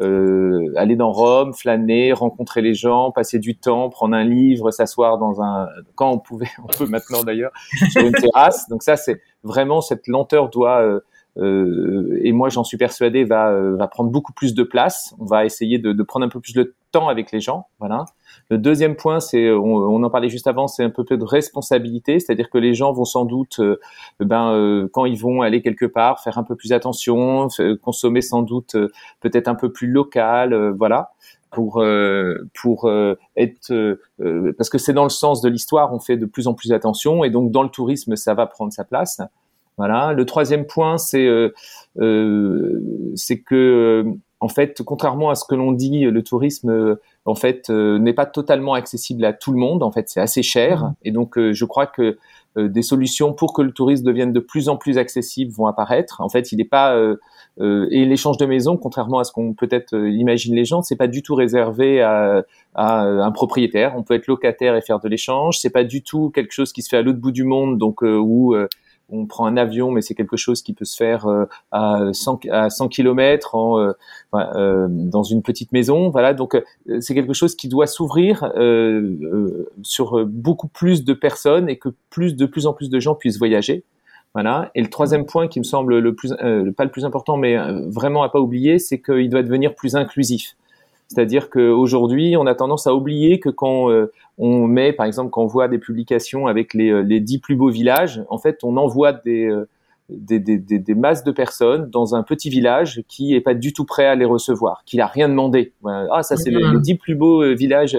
euh, 0.00 0.72
aller 0.76 0.94
dans 0.94 1.10
Rome, 1.10 1.54
flâner, 1.54 2.12
rencontrer 2.12 2.62
les 2.62 2.74
gens, 2.74 3.10
passer 3.10 3.40
du 3.40 3.56
temps, 3.56 3.88
prendre 3.90 4.14
un 4.14 4.22
livre, 4.22 4.70
s'asseoir 4.70 5.18
dans 5.18 5.42
un 5.42 5.66
quand 5.96 6.12
on 6.12 6.18
pouvait, 6.18 6.46
on 6.62 6.68
peut 6.68 6.86
maintenant 6.86 7.24
d'ailleurs 7.24 7.50
sur 7.90 8.06
une 8.06 8.12
terrasse. 8.12 8.68
Donc 8.68 8.84
ça, 8.84 8.96
c'est 8.96 9.20
vraiment 9.42 9.80
cette 9.80 10.06
lenteur 10.06 10.50
doit 10.50 10.82
euh, 10.82 11.00
euh, 11.38 12.18
et 12.22 12.32
moi 12.32 12.48
j'en 12.48 12.64
suis 12.64 12.76
persuadé 12.76 13.24
va 13.24 13.50
euh, 13.50 13.76
va 13.76 13.86
prendre 13.88 14.10
beaucoup 14.10 14.32
plus 14.32 14.54
de 14.54 14.62
place. 14.62 15.14
On 15.18 15.24
va 15.24 15.44
essayer 15.44 15.78
de, 15.78 15.92
de, 15.92 16.02
prendre 16.02 16.26
un 16.26 16.28
peu 16.28 16.40
plus 16.40 16.54
de 16.54 16.74
temps 16.90 17.08
avec 17.08 17.32
les 17.32 17.40
gens, 17.40 17.66
voilà. 17.78 18.04
Le 18.50 18.58
deuxième 18.58 18.96
point, 18.96 19.20
c'est 19.20 19.50
on, 19.50 19.76
on, 19.76 20.02
en 20.02 20.10
parlait 20.10 20.28
juste 20.28 20.46
avant, 20.46 20.68
c'est 20.68 20.82
un 20.82 20.90
peu 20.90 21.04
de 21.04 21.24
responsabilité, 21.24 22.18
c'est-à-dire 22.18 22.48
que 22.50 22.58
les 22.58 22.74
gens 22.74 22.92
vont 22.92 23.04
sans 23.04 23.24
doute, 23.24 23.60
ben 24.20 24.88
quand 24.92 25.04
ils 25.04 25.18
vont 25.18 25.42
aller 25.42 25.60
quelque 25.60 25.86
part, 25.86 26.20
faire 26.20 26.38
un 26.38 26.44
peu 26.44 26.56
plus 26.56 26.72
attention, 26.72 27.48
consommer 27.82 28.22
sans 28.22 28.42
doute 28.42 28.74
peut-être 29.20 29.48
un 29.48 29.54
peu 29.54 29.70
plus 29.70 29.88
local, 29.88 30.72
voilà 30.76 31.12
pour 31.50 31.82
pour 32.54 32.90
être 33.36 33.98
parce 34.56 34.70
que 34.70 34.78
c'est 34.78 34.92
dans 34.92 35.04
le 35.04 35.10
sens 35.10 35.40
de 35.40 35.48
l'histoire 35.48 35.94
on 35.94 35.98
fait 35.98 36.16
de 36.16 36.26
plus 36.26 36.46
en 36.46 36.54
plus 36.54 36.72
attention 36.72 37.24
et 37.24 37.30
donc 37.30 37.50
dans 37.50 37.62
le 37.62 37.70
tourisme 37.70 38.16
ça 38.16 38.34
va 38.34 38.46
prendre 38.46 38.72
sa 38.72 38.84
place 38.84 39.20
voilà. 39.78 40.12
Le 40.12 40.26
troisième 40.26 40.66
point, 40.66 40.98
c'est 40.98 41.24
euh, 41.24 41.54
euh, 42.00 42.80
c'est 43.14 43.40
que 43.40 43.54
euh, 43.54 44.12
en 44.40 44.48
fait, 44.48 44.82
contrairement 44.82 45.30
à 45.30 45.34
ce 45.34 45.44
que 45.44 45.54
l'on 45.54 45.72
dit, 45.72 46.04
le 46.04 46.22
tourisme 46.22 46.96
en 47.24 47.34
fait 47.34 47.68
n'est 47.70 48.12
pas 48.12 48.26
totalement 48.26 48.74
accessible 48.74 49.24
à 49.24 49.32
tout 49.32 49.52
le 49.52 49.58
monde. 49.58 49.82
En 49.82 49.90
fait, 49.90 50.08
c'est 50.08 50.20
assez 50.20 50.42
cher, 50.42 50.84
mmh. 50.84 50.94
et 51.04 51.10
donc 51.10 51.38
je 51.38 51.64
crois 51.64 51.86
que 51.86 52.18
des 52.56 52.82
solutions 52.82 53.32
pour 53.32 53.52
que 53.52 53.62
le 53.62 53.72
tourisme 53.72 54.04
devienne 54.04 54.32
de 54.32 54.40
plus 54.40 54.68
en 54.68 54.76
plus 54.76 54.98
accessible 54.98 55.52
vont 55.52 55.66
apparaître. 55.66 56.20
En 56.20 56.28
fait, 56.28 56.52
il 56.52 56.58
n'est 56.58 56.64
pas 56.64 56.96
et 57.60 58.04
l'échange 58.04 58.36
de 58.36 58.46
maison, 58.46 58.76
contrairement 58.76 59.18
à 59.18 59.24
ce 59.24 59.32
qu'on 59.32 59.54
peut-être 59.54 59.96
imagine 59.96 60.54
les 60.54 60.64
gens, 60.64 60.82
c'est 60.82 60.96
pas 60.96 61.08
du 61.08 61.22
tout 61.22 61.34
réservé 61.34 62.00
à, 62.00 62.44
à, 62.74 63.02
un 63.02 63.30
propriétaire. 63.32 63.94
On 63.96 64.04
peut 64.04 64.14
être 64.14 64.28
locataire 64.28 64.76
et 64.76 64.80
faire 64.80 65.00
de 65.00 65.08
l'échange. 65.08 65.58
C'est 65.58 65.70
pas 65.70 65.84
du 65.84 66.02
tout 66.02 66.30
quelque 66.30 66.52
chose 66.52 66.72
qui 66.72 66.82
se 66.82 66.88
fait 66.88 66.96
à 66.96 67.02
l'autre 67.02 67.18
bout 67.18 67.32
du 67.32 67.42
monde, 67.42 67.76
donc 67.78 68.02
où 68.02 68.54
on 69.10 69.26
prend 69.26 69.46
un 69.46 69.56
avion, 69.56 69.90
mais 69.90 70.02
c'est 70.02 70.14
quelque 70.14 70.36
chose 70.36 70.62
qui 70.62 70.72
peut 70.72 70.84
se 70.84 70.96
faire 70.96 71.26
à 71.70 72.08
100 72.12 72.40
à 72.50 72.70
100 72.70 72.88
km 72.88 73.54
en, 73.54 73.92
dans 74.32 75.22
une 75.22 75.42
petite 75.42 75.72
maison. 75.72 76.10
Voilà, 76.10 76.34
donc 76.34 76.60
c'est 77.00 77.14
quelque 77.14 77.32
chose 77.32 77.54
qui 77.54 77.68
doit 77.68 77.86
s'ouvrir 77.86 78.52
sur 79.82 80.26
beaucoup 80.26 80.68
plus 80.68 81.04
de 81.04 81.14
personnes 81.14 81.68
et 81.68 81.78
que 81.78 81.88
plus 82.10 82.36
de 82.36 82.46
plus 82.46 82.66
en 82.66 82.72
plus 82.72 82.90
de 82.90 83.00
gens 83.00 83.14
puissent 83.14 83.38
voyager. 83.38 83.84
Voilà. 84.34 84.70
Et 84.74 84.82
le 84.82 84.88
troisième 84.88 85.26
point 85.26 85.48
qui 85.48 85.58
me 85.58 85.64
semble 85.64 85.98
le 85.98 86.14
plus, 86.14 86.32
euh, 86.42 86.70
pas 86.72 86.84
le 86.84 86.90
plus 86.90 87.04
important, 87.04 87.36
mais 87.36 87.56
euh, 87.56 87.88
vraiment 87.88 88.22
à 88.22 88.28
pas 88.28 88.40
oublier, 88.40 88.78
c'est 88.78 89.00
qu'il 89.00 89.28
doit 89.30 89.42
devenir 89.42 89.74
plus 89.74 89.96
inclusif. 89.96 90.56
C'est-à-dire 91.08 91.50
qu'aujourd'hui, 91.50 92.36
on 92.36 92.46
a 92.46 92.54
tendance 92.54 92.86
à 92.86 92.94
oublier 92.94 93.40
que 93.40 93.48
quand 93.48 93.90
euh, 93.90 94.12
on 94.36 94.66
met, 94.66 94.92
par 94.92 95.06
exemple, 95.06 95.30
quand 95.30 95.42
on 95.42 95.46
voit 95.46 95.68
des 95.68 95.78
publications 95.78 96.46
avec 96.46 96.74
les, 96.74 97.02
les 97.02 97.20
dix 97.20 97.38
plus 97.38 97.56
beaux 97.56 97.70
villages, 97.70 98.22
en 98.28 98.38
fait, 98.38 98.58
on 98.62 98.76
envoie 98.76 99.12
des, 99.12 99.50
des, 100.10 100.38
des, 100.38 100.58
des, 100.58 100.94
masses 100.94 101.24
de 101.24 101.32
personnes 101.32 101.88
dans 101.90 102.14
un 102.14 102.22
petit 102.22 102.50
village 102.50 103.02
qui 103.08 103.34
est 103.34 103.40
pas 103.40 103.54
du 103.54 103.72
tout 103.72 103.84
prêt 103.84 104.06
à 104.06 104.14
les 104.14 104.26
recevoir, 104.26 104.82
qui 104.84 104.98
n'a 104.98 105.06
rien 105.06 105.28
demandé. 105.28 105.72
Ah, 105.84 106.22
ça, 106.22 106.36
c'est 106.36 106.50
les, 106.50 106.62
mmh. 106.62 106.80
dix 106.80 106.94
plus 106.94 107.14
beaux 107.14 107.42
villages. 107.54 107.98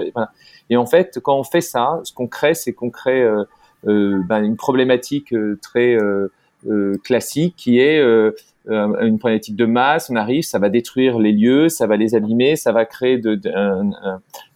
Et 0.70 0.76
en 0.76 0.86
fait, 0.86 1.18
quand 1.22 1.36
on 1.36 1.44
fait 1.44 1.60
ça, 1.60 2.00
ce 2.04 2.12
qu'on 2.12 2.28
crée, 2.28 2.54
c'est 2.54 2.72
qu'on 2.72 2.90
crée 2.90 3.28
euh, 3.86 4.20
ben, 4.26 4.42
une 4.42 4.56
problématique 4.56 5.32
euh, 5.32 5.58
très 5.62 5.94
euh, 5.94 6.30
classique 7.04 7.54
qui 7.56 7.78
est 7.78 8.00
une 8.68 9.18
problématique 9.18 9.56
de 9.56 9.66
masse. 9.66 10.10
On 10.10 10.16
arrive, 10.16 10.42
ça 10.42 10.58
va 10.58 10.68
détruire 10.68 11.18
les 11.18 11.32
lieux, 11.32 11.68
ça 11.68 11.86
va 11.86 11.96
les 11.96 12.14
abîmer, 12.14 12.56
ça 12.56 12.72
va 12.72 12.84
créer 12.84 13.18
de, 13.18 13.40
un, 13.54 13.90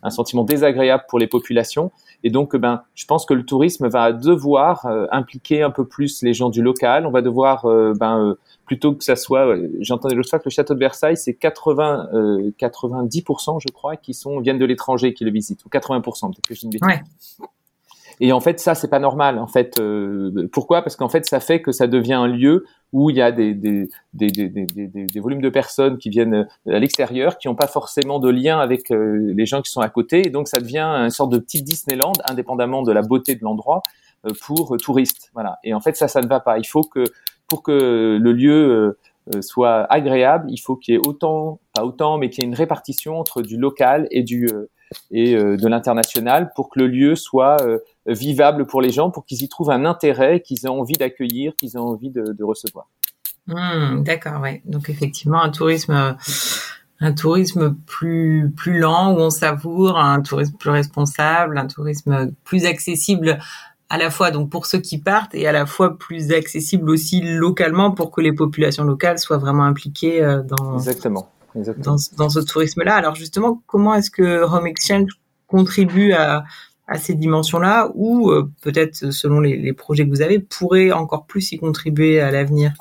un, 0.03 0.11
sentiment 0.11 0.45
désagréable 0.45 1.05
pour 1.09 1.19
les 1.19 1.27
populations. 1.27 1.91
Et 2.23 2.31
donc, 2.31 2.57
ben, 2.57 2.83
je 2.95 3.05
pense 3.07 3.27
que 3.27 3.35
le 3.35 3.45
tourisme 3.45 3.89
va 3.89 4.13
devoir 4.13 4.87
impliquer 5.11 5.63
un 5.63 5.71
peu 5.71 5.87
plus 5.87 6.23
les 6.23 6.35
gens 6.35 6.51
du 6.51 6.63
local. 6.63 7.07
On 7.07 7.11
va 7.11 7.23
devoir, 7.23 7.67
ben, 7.95 8.37
plutôt 8.67 8.95
que 8.95 9.05
ça 9.05 9.17
soit, 9.17 9.57
j'entendais 9.81 10.15
l'autre 10.15 10.31
fois 10.31 10.39
que 10.39 10.47
le 10.47 10.51
château 10.51 10.75
de 10.75 10.79
Versailles, 10.79 11.17
c'est 11.17 11.35
80, 11.35 12.09
90%, 12.59 13.59
je 13.61 13.73
crois, 13.73 13.97
qui 13.97 14.15
sont 14.15 14.41
viennent 14.41 14.59
de 14.59 14.65
l'étranger 14.65 15.13
qui 15.15 15.25
le 15.25 15.31
visitent, 15.31 15.65
ou 15.65 15.69
80%, 15.69 16.03
peut-être 16.33 16.47
que 16.47 16.55
je 16.55 16.67
ne 16.67 16.73
ouais. 16.87 17.01
Et 18.21 18.33
en 18.33 18.41
fait, 18.41 18.61
ça, 18.61 18.75
c'est 18.75 18.89
pas 18.89 18.99
normal. 18.99 19.39
En 19.39 19.47
fait, 19.47 19.79
euh, 19.81 20.49
pourquoi? 20.53 20.83
Parce 20.83 20.97
qu'en 20.97 21.09
fait, 21.09 21.27
ça 21.27 21.41
fait 21.41 21.61
que 21.61 21.73
ça 21.73 21.87
devient 21.87 22.15
un 22.15 22.27
lieu 22.27 22.65
où 22.93 23.11
il 23.11 23.17
y 23.17 23.23
a 23.23 23.33
des, 23.33 23.55
des, 23.55 23.89
des, 24.13 24.31
des, 24.31 25.21
volumes 25.21 25.41
de 25.41 25.49
personnes 25.49 25.99
qui 25.99 26.11
viennent 26.11 26.47
euh, 26.67 26.75
à 26.77 26.79
l'extérieur, 26.79 27.39
qui 27.39 27.49
n'ont 27.49 27.57
pas 27.57 27.67
forcément 27.67 28.21
de 28.21 28.31
lien 28.31 28.61
avec 28.61 28.91
euh, 28.91 29.33
les 29.35 29.47
gens 29.47 29.63
qui 29.63 29.71
sont 29.71 29.81
à 29.81 29.89
côté. 29.89 30.27
Et 30.27 30.31
donc, 30.31 30.49
ça 30.49 30.61
devient 30.61 30.81
une 30.83 31.11
sorte 31.11 31.33
de 31.33 31.39
petit 31.39 31.63
Disneyland, 31.63 32.13
indépendamment 32.29 32.83
de 32.83 32.93
la 32.93 33.03
beauté 33.03 33.35
de 33.35 33.43
l'endroit, 33.43 33.83
pour 34.47 34.77
touristes. 34.79 35.31
Voilà. 35.35 35.59
Et 35.65 35.75
en 35.75 35.81
fait, 35.81 35.97
ça, 35.97 36.09
ça 36.09 36.23
ne 36.23 36.27
va 36.27 36.41
pas. 36.41 36.59
Il 36.59 36.67
faut 36.67 36.83
que, 36.83 37.05
pour 37.47 37.63
que 37.63 38.19
le 38.19 38.33
lieu 38.33 38.97
soit 39.43 39.85
agréable, 39.93 40.47
il 40.51 40.57
faut 40.57 40.77
qu'il 40.77 40.95
y 40.95 40.97
ait 40.97 41.07
autant, 41.07 41.61
pas 41.75 41.85
autant, 41.85 42.17
mais 42.17 42.31
qu'il 42.31 42.43
y 42.43 42.47
ait 42.47 42.49
une 42.49 42.55
répartition 42.55 43.19
entre 43.19 43.43
du 43.43 43.59
local 43.59 44.09
et 44.11 44.23
du 44.23 44.49
et 45.11 45.35
de 45.35 45.69
l'international 45.69 46.53
pour 46.55 46.71
que 46.71 46.79
le 46.79 46.87
lieu 46.87 47.17
soit 47.17 47.59
vivable 48.07 48.67
pour 48.67 48.81
les 48.83 48.91
gens, 48.91 49.11
pour 49.11 49.25
qu'ils 49.25 49.43
y 49.43 49.49
trouvent 49.49 49.71
un 49.71 49.85
intérêt, 49.85 50.41
qu'ils 50.41 50.67
aient 50.67 50.69
envie 50.69 50.95
d'accueillir, 50.95 51.55
qu'ils 51.57 51.77
aient 51.77 51.79
envie 51.79 52.11
de, 52.11 52.33
de 52.33 52.45
recevoir. 52.45 52.89
Mmh, 53.47 54.03
D'accord, 54.05 54.41
ouais. 54.41 54.63
Donc 54.65 54.89
effectivement, 54.89 55.43
un 55.43 55.51
tourisme, 55.51 56.17
un 57.01 57.13
tourisme 57.13 57.77
plus 57.87 58.53
plus 58.57 58.79
lent 58.79 59.15
où 59.15 59.19
on 59.19 59.31
savoure, 59.31 59.99
un 59.99 60.21
tourisme 60.23 60.57
plus 60.57 60.71
responsable, 60.71 61.59
un 61.59 61.67
tourisme 61.67 62.33
plus 62.45 62.65
accessible 62.65 63.39
à 63.91 63.99
la 63.99 64.11
fois 64.11 64.31
donc 64.31 64.51
pour 64.51 64.67
ceux 64.67 64.79
qui 64.79 64.99
partent 64.99 65.35
et 65.35 65.47
à 65.47 65.53
la 65.53 65.67
fois 65.67 65.99
plus 65.99 66.33
accessible 66.33 66.89
aussi 66.89 67.21
localement 67.21 67.91
pour 67.93 68.11
que 68.11 68.21
les 68.21 68.33
populations 68.33 68.85
locales 68.85 69.19
soient 69.19 69.37
vraiment 69.39 69.65
impliquées 69.65 70.23
euh, 70.23 70.43
dans 70.43 70.79
exactement, 70.79 71.31
exactement. 71.55 71.97
Dans, 71.97 72.25
dans 72.25 72.31
ce 72.31 72.41
tourisme-là. 72.41 72.95
Alors 72.95 73.15
justement, 73.15 73.63
comment 73.67 73.95
est-ce 73.95 74.11
que 74.11 74.43
Home 74.43 74.67
Exchange 74.67 75.11
contribue 75.47 76.13
à 76.13 76.45
à 76.87 76.99
ces 76.99 77.15
dimensions-là 77.15 77.91
ou 77.95 78.31
euh, 78.31 78.51
peut-être 78.63 79.11
selon 79.11 79.41
les, 79.41 79.73
projets 79.73 80.05
que 80.05 80.11
vous 80.11 80.23
avez 80.23 80.39
pourrait 80.39 80.93
encore 80.93 81.25
plus 81.25 81.53
y 81.53 81.59
contribuer 81.59 82.21
à 82.21 82.31
l'avenir? 82.31 82.73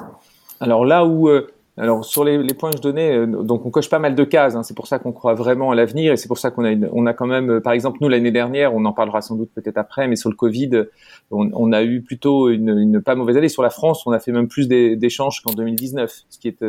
Alors 0.60 0.86
là 0.86 1.06
où 1.06 1.30
euh, 1.30 1.48
alors 1.78 2.04
sur 2.04 2.24
les, 2.24 2.54
points 2.54 2.72
que 2.72 2.78
je 2.78 2.82
donnais, 2.82 3.16
euh, 3.16 3.26
donc 3.26 3.66
on 3.66 3.72
coche 3.72 3.90
pas 3.90 4.00
mal 4.00 4.14
de 4.14 4.24
cases. 4.24 4.56
Hein, 4.56 4.64
c'est 4.64 4.76
pour 4.76 4.88
ça 4.88 5.00
qu'on 5.00 5.14
croit 5.14 5.34
vraiment 5.34 5.72
à 5.72 5.76
l'avenir 5.76 6.12
et 6.12 6.18
c'est 6.18 6.28
pour 6.28 6.38
ça 6.38 6.52
qu'on 6.52 6.66
a 6.66 6.76
on 6.92 7.06
a 7.06 7.14
quand 7.14 7.28
même, 7.28 7.62
par 7.62 7.74
exemple 7.74 8.00
nous 8.02 8.10
l'année 8.10 8.32
dernière, 8.32 8.76
on 8.76 8.84
en 8.86 8.94
parlera 8.94 9.22
sans 9.22 9.36
doute 9.36 9.52
peut-être 9.56 9.78
après, 9.78 10.08
mais 10.08 10.16
sur 10.16 10.30
le 10.30 10.36
Covid, 10.36 10.84
on, 11.32 11.72
a 11.72 11.84
eu 11.84 12.02
plutôt 12.02 12.50
une, 12.50 13.02
pas 13.02 13.16
mauvaise 13.16 13.38
année 13.38 13.50
sur 13.50 13.64
la 13.64 13.70
France. 13.70 14.06
On 14.06 14.12
a 14.12 14.20
fait 14.20 14.32
même 14.32 14.48
plus 14.48 14.68
d'échanges 14.68 15.42
qu'en 15.42 15.54
2019, 15.54 16.24
ce 16.30 16.38
qui 16.40 16.50
est 16.50 16.62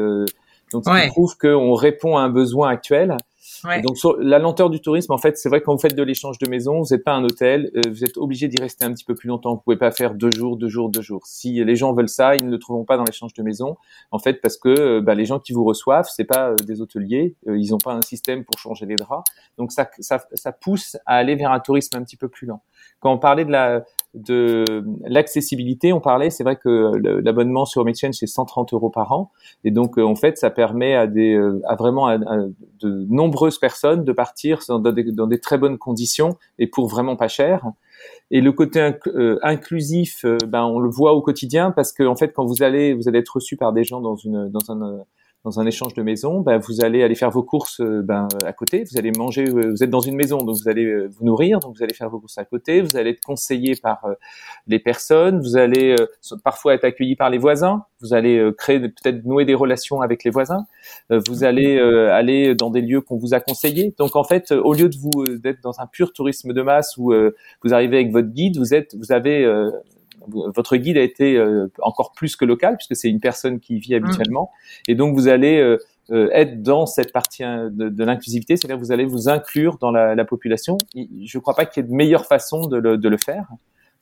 donc 0.72 0.84
ce 0.84 1.02
qui 1.02 1.08
prouve 1.08 1.36
qu'on 1.36 1.74
répond 1.74 2.16
à 2.16 2.22
un 2.22 2.30
besoin 2.30 2.70
actuel. 2.70 3.16
Donc 3.82 3.96
sur 3.96 4.16
la 4.18 4.38
lenteur 4.38 4.70
du 4.70 4.80
tourisme, 4.80 5.12
en 5.12 5.18
fait, 5.18 5.38
c'est 5.38 5.48
vrai 5.48 5.60
que 5.60 5.66
quand 5.66 5.74
vous 5.74 5.80
faites 5.80 5.94
de 5.94 6.02
l'échange 6.02 6.38
de 6.38 6.48
maison, 6.48 6.80
vous 6.80 6.94
n'êtes 6.94 7.04
pas 7.04 7.14
un 7.14 7.24
hôtel, 7.24 7.70
euh, 7.76 7.80
vous 7.88 8.04
êtes 8.04 8.16
obligé 8.16 8.48
d'y 8.48 8.60
rester 8.60 8.84
un 8.84 8.92
petit 8.92 9.04
peu 9.04 9.14
plus 9.14 9.28
longtemps. 9.28 9.54
Vous 9.54 9.60
pouvez 9.60 9.76
pas 9.76 9.90
faire 9.90 10.14
deux 10.14 10.30
jours, 10.30 10.56
deux 10.56 10.68
jours, 10.68 10.90
deux 10.90 11.00
jours. 11.00 11.26
Si 11.26 11.64
les 11.64 11.76
gens 11.76 11.92
veulent 11.94 12.08
ça, 12.08 12.36
ils 12.36 12.44
ne 12.44 12.50
le 12.50 12.58
trouveront 12.58 12.84
pas 12.84 12.96
dans 12.96 13.04
l'échange 13.04 13.32
de 13.32 13.42
maison, 13.42 13.76
en 14.10 14.18
fait, 14.18 14.40
parce 14.40 14.56
que 14.56 14.68
euh, 14.68 15.00
bah, 15.00 15.14
les 15.14 15.24
gens 15.24 15.40
qui 15.40 15.52
vous 15.52 15.64
reçoivent, 15.64 16.08
c'est 16.08 16.24
pas 16.24 16.50
euh, 16.50 16.56
des 16.66 16.80
hôteliers, 16.80 17.36
ils 17.46 17.70
n'ont 17.70 17.78
pas 17.78 17.94
un 17.94 18.02
système 18.02 18.44
pour 18.44 18.58
changer 18.58 18.86
les 18.86 18.96
draps. 18.96 19.24
Donc 19.58 19.72
ça, 19.72 19.88
ça, 19.98 20.24
ça 20.34 20.52
pousse 20.52 20.96
à 21.06 21.16
aller 21.16 21.34
vers 21.34 21.52
un 21.52 21.60
tourisme 21.60 21.96
un 21.96 22.02
petit 22.02 22.16
peu 22.16 22.28
plus 22.28 22.46
lent. 22.46 22.62
Quand 23.04 23.12
on 23.12 23.18
parlait 23.18 23.44
de 23.44 23.52
la 23.52 23.84
de 24.14 24.64
l'accessibilité, 25.06 25.92
on 25.92 26.00
parlait, 26.00 26.30
c'est 26.30 26.42
vrai 26.42 26.56
que 26.56 26.92
l'abonnement 27.22 27.66
sur 27.66 27.82
Home 27.82 27.88
Exchange 27.88 28.14
c'est 28.14 28.26
130 28.26 28.72
euros 28.72 28.88
par 28.88 29.12
an, 29.12 29.30
et 29.62 29.70
donc 29.70 29.98
en 29.98 30.14
fait 30.14 30.38
ça 30.38 30.48
permet 30.48 30.94
à 30.94 31.06
des 31.06 31.38
à 31.66 31.74
vraiment 31.74 32.06
à, 32.06 32.16
de 32.16 33.06
nombreuses 33.10 33.58
personnes 33.58 34.04
de 34.04 34.12
partir 34.12 34.60
dans 34.68 34.78
des, 35.26 35.38
très 35.38 35.58
bonnes 35.58 35.76
conditions 35.76 36.38
et 36.58 36.66
pour 36.66 36.88
vraiment 36.88 37.16
pas 37.16 37.28
cher. 37.28 37.66
Et 38.30 38.40
le 38.40 38.52
côté 38.52 38.80
euh, 39.08 39.38
inclusif, 39.42 40.24
euh, 40.24 40.38
ben 40.48 40.64
on 40.64 40.78
le 40.78 40.88
voit 40.88 41.12
au 41.12 41.20
quotidien 41.20 41.72
parce 41.72 41.92
que 41.92 42.04
en 42.04 42.16
fait 42.16 42.32
quand 42.32 42.46
vous 42.46 42.62
allez 42.62 42.94
vous 42.94 43.06
allez 43.06 43.18
être 43.18 43.34
reçu 43.34 43.58
par 43.58 43.74
des 43.74 43.84
gens 43.84 44.00
dans 44.00 44.16
une 44.16 44.48
dans 44.48 44.70
un 44.70 45.04
dans 45.44 45.60
un 45.60 45.66
échange 45.66 45.92
de 45.92 46.02
maison, 46.02 46.40
ben, 46.40 46.58
vous 46.58 46.82
allez 46.82 47.02
aller 47.02 47.14
faire 47.14 47.30
vos 47.30 47.42
courses 47.42 47.80
euh, 47.80 48.02
ben, 48.02 48.28
à 48.46 48.52
côté, 48.54 48.84
vous 48.90 48.98
allez 48.98 49.12
manger, 49.16 49.44
euh, 49.46 49.72
vous 49.72 49.84
êtes 49.84 49.90
dans 49.90 50.00
une 50.00 50.16
maison, 50.16 50.38
donc 50.38 50.56
vous 50.56 50.68
allez 50.70 50.86
euh, 50.86 51.10
vous 51.10 51.26
nourrir, 51.26 51.60
donc 51.60 51.76
vous 51.76 51.82
allez 51.82 51.92
faire 51.92 52.08
vos 52.08 52.18
courses 52.18 52.38
à 52.38 52.46
côté, 52.46 52.80
vous 52.80 52.96
allez 52.96 53.10
être 53.10 53.20
conseillé 53.20 53.74
par 53.76 54.06
les 54.66 54.78
personnes, 54.78 55.40
vous 55.40 55.56
allez 55.58 55.94
parfois 56.42 56.74
être 56.74 56.84
accueilli 56.84 57.14
par 57.14 57.28
les 57.28 57.36
voisins, 57.36 57.84
vous 58.00 58.14
allez 58.14 58.50
créer 58.56 58.80
peut-être 58.80 59.24
nouer 59.24 59.44
des 59.44 59.54
relations 59.54 60.00
avec 60.00 60.24
les 60.24 60.30
voisins, 60.30 60.64
vous 61.10 61.44
allez 61.44 61.78
aller 61.78 62.54
dans 62.54 62.70
des 62.70 62.80
lieux 62.80 63.00
qu'on 63.00 63.16
vous 63.16 63.34
a 63.34 63.40
conseillés. 63.40 63.94
Donc 63.98 64.16
en 64.16 64.24
fait, 64.24 64.52
au 64.52 64.72
lieu 64.72 64.88
de 64.88 64.96
vous 64.96 65.38
d'être 65.38 65.62
dans 65.62 65.80
un 65.80 65.86
pur 65.86 66.12
tourisme 66.12 66.52
de 66.52 66.62
masse 66.62 66.96
où 66.96 67.12
vous 67.62 67.74
arrivez 67.74 67.96
avec 67.96 68.12
votre 68.12 68.28
guide, 68.28 68.56
vous 68.56 68.74
êtes, 68.74 68.94
vous 68.94 69.12
avez 69.12 69.44
votre 70.28 70.76
guide 70.76 70.96
a 70.96 71.02
été 71.02 71.36
euh, 71.36 71.70
encore 71.80 72.12
plus 72.12 72.36
que 72.36 72.44
local 72.44 72.76
puisque 72.76 72.96
c'est 72.96 73.08
une 73.08 73.20
personne 73.20 73.60
qui 73.60 73.78
vit 73.78 73.94
habituellement 73.94 74.50
et 74.88 74.94
donc 74.94 75.14
vous 75.14 75.28
allez 75.28 75.58
euh, 75.58 75.78
euh, 76.10 76.28
être 76.32 76.62
dans 76.62 76.86
cette 76.86 77.12
partie 77.12 77.42
de, 77.42 77.88
de 77.88 78.04
l'inclusivité, 78.04 78.56
c'est-à-dire 78.56 78.78
vous 78.78 78.92
allez 78.92 79.04
vous 79.04 79.28
inclure 79.28 79.78
dans 79.78 79.90
la, 79.90 80.14
la 80.14 80.24
population. 80.24 80.76
Je 80.94 81.38
ne 81.38 81.40
crois 81.40 81.54
pas 81.54 81.64
qu'il 81.64 81.82
y 81.82 81.86
ait 81.86 81.88
de 81.88 81.94
meilleure 81.94 82.26
façon 82.26 82.66
de 82.66 82.76
le, 82.76 82.98
de 82.98 83.08
le 83.08 83.16
faire. 83.16 83.48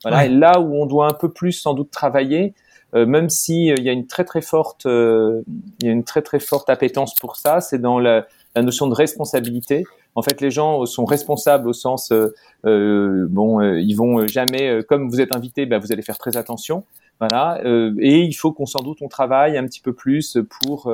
Voilà. 0.03 0.25
Et 0.25 0.29
là 0.29 0.59
où 0.59 0.75
on 0.75 0.85
doit 0.85 1.07
un 1.07 1.13
peu 1.13 1.31
plus 1.31 1.53
sans 1.53 1.73
doute 1.73 1.91
travailler, 1.91 2.53
même 2.93 3.29
si 3.29 3.67
il 3.67 3.83
y 3.83 3.89
a 3.89 3.93
une 3.93 4.05
très 4.05 4.25
très 4.25 4.41
forte, 4.41 4.83
il 4.85 5.43
y 5.81 5.87
a 5.87 5.91
une 5.91 6.03
très 6.03 6.21
très 6.21 6.39
forte 6.39 6.69
appétence 6.69 7.15
pour 7.15 7.37
ça, 7.37 7.61
c'est 7.61 7.79
dans 7.79 7.99
la, 7.99 8.27
la 8.55 8.61
notion 8.61 8.87
de 8.87 8.93
responsabilité. 8.93 9.83
En 10.15 10.21
fait, 10.21 10.41
les 10.41 10.51
gens 10.51 10.85
sont 10.85 11.05
responsables 11.05 11.67
au 11.67 11.73
sens, 11.73 12.11
euh, 12.11 12.33
euh 12.65 13.27
bon, 13.29 13.59
euh, 13.59 13.79
ils 13.79 13.95
vont 13.95 14.27
jamais, 14.27 14.69
euh, 14.69 14.83
comme 14.83 15.09
vous 15.09 15.21
êtes 15.21 15.35
invité, 15.35 15.65
bah, 15.65 15.79
vous 15.79 15.91
allez 15.91 16.03
faire 16.03 16.17
très 16.17 16.37
attention. 16.37 16.83
Voilà, 17.19 17.61
et 17.99 18.21
il 18.21 18.33
faut 18.33 18.51
qu'on 18.51 18.65
sans 18.65 18.81
doute 18.81 18.97
on 19.01 19.07
travaille 19.07 19.55
un 19.55 19.65
petit 19.65 19.79
peu 19.79 19.93
plus 19.93 20.37
pour 20.59 20.91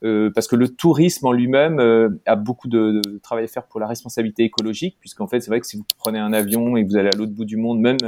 parce 0.00 0.48
que 0.48 0.56
le 0.56 0.68
tourisme 0.68 1.26
en 1.26 1.32
lui-même 1.32 2.18
a 2.26 2.36
beaucoup 2.36 2.68
de, 2.68 3.00
de, 3.04 3.18
travail 3.18 3.44
à 3.44 3.48
faire 3.48 3.64
pour 3.64 3.78
la 3.78 3.86
responsabilité 3.86 4.42
écologique, 4.42 4.96
puisqu'en 4.98 5.28
fait 5.28 5.40
c'est 5.40 5.50
vrai 5.50 5.60
que 5.60 5.66
si 5.66 5.76
vous 5.76 5.84
prenez 5.98 6.18
un 6.18 6.32
avion 6.32 6.76
et 6.76 6.84
que 6.84 6.90
vous 6.90 6.96
allez 6.96 7.10
à 7.12 7.16
l'autre 7.16 7.32
bout 7.32 7.44
du 7.44 7.58
monde, 7.58 7.78
même 7.80 7.98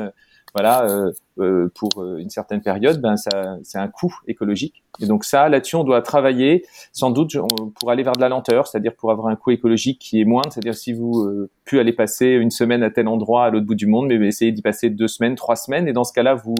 voilà, 0.55 0.85
euh, 0.85 1.13
euh, 1.39 1.69
pour 1.75 2.03
euh, 2.03 2.19
une 2.19 2.31
certaine 2.31 2.61
période, 2.61 3.01
ben 3.01 3.17
ça, 3.17 3.57
c'est 3.63 3.79
un 3.79 3.89
coût 3.89 4.15
écologique. 4.27 4.83
Et 5.01 5.07
donc 5.07 5.25
ça, 5.25 5.49
là-dessus, 5.49 5.77
on 5.77 5.85
doit 5.85 6.03
travailler, 6.03 6.65
sans 6.93 7.11
doute, 7.11 7.37
pour 7.79 7.91
aller 7.91 8.03
vers 8.03 8.15
de 8.15 8.21
la 8.21 8.29
lenteur, 8.29 8.67
c'est-à-dire 8.67 8.95
pour 8.95 9.11
avoir 9.11 9.29
un 9.29 9.37
coût 9.37 9.51
écologique 9.51 9.99
qui 10.01 10.21
est 10.21 10.25
moindre. 10.25 10.53
C'est-à-dire 10.53 10.75
si 10.75 10.93
vous 10.93 11.23
euh, 11.23 11.51
pu 11.65 11.79
aller 11.79 11.93
passer 11.93 12.27
une 12.27 12.51
semaine 12.51 12.83
à 12.83 12.91
tel 12.91 13.09
endroit 13.09 13.45
à 13.45 13.51
l'autre 13.51 13.67
bout 13.67 13.75
du 13.75 13.87
monde, 13.87 14.09
mais 14.09 14.27
essayez 14.27 14.53
d'y 14.53 14.63
passer 14.63 14.91
deux 14.91 15.09
semaines, 15.09 15.37
trois 15.37 15.57
semaines, 15.57 15.89
et 15.89 15.93
dans 15.93 16.05
ce 16.05 16.13
cas-là, 16.13 16.35
vous 16.35 16.57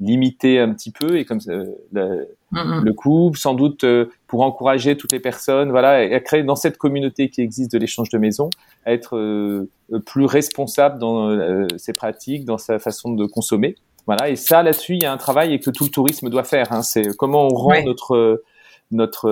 limiter 0.00 0.58
un 0.58 0.72
petit 0.72 0.90
peu 0.90 1.16
et 1.16 1.24
comme 1.24 1.40
ça, 1.40 1.52
le, 1.92 2.28
le 2.50 2.92
coup, 2.92 3.32
sans 3.34 3.54
doute 3.54 3.84
euh, 3.84 4.06
pour 4.32 4.40
encourager 4.40 4.96
toutes 4.96 5.12
les 5.12 5.20
personnes, 5.20 5.70
voilà, 5.72 6.04
et 6.04 6.14
à 6.14 6.18
créer 6.18 6.42
dans 6.42 6.56
cette 6.56 6.78
communauté 6.78 7.28
qui 7.28 7.42
existe 7.42 7.70
de 7.70 7.76
l'échange 7.76 8.08
de 8.08 8.16
maisons, 8.16 8.48
à 8.86 8.92
être 8.94 9.18
euh, 9.18 9.68
plus 10.06 10.24
responsable 10.24 10.98
dans 10.98 11.28
euh, 11.28 11.66
ses 11.76 11.92
pratiques, 11.92 12.46
dans 12.46 12.56
sa 12.56 12.78
façon 12.78 13.12
de 13.12 13.26
consommer. 13.26 13.74
Voilà, 14.06 14.30
et 14.30 14.36
ça 14.36 14.62
là-dessus, 14.62 14.94
il 14.94 15.02
y 15.02 15.04
a 15.04 15.12
un 15.12 15.18
travail 15.18 15.52
et 15.52 15.60
que 15.60 15.68
tout 15.68 15.84
le 15.84 15.90
tourisme 15.90 16.30
doit 16.30 16.44
faire. 16.44 16.72
Hein. 16.72 16.80
C'est 16.80 17.14
comment 17.14 17.44
on 17.44 17.54
rend 17.54 17.82
notre 17.84 18.42
notre 18.90 19.28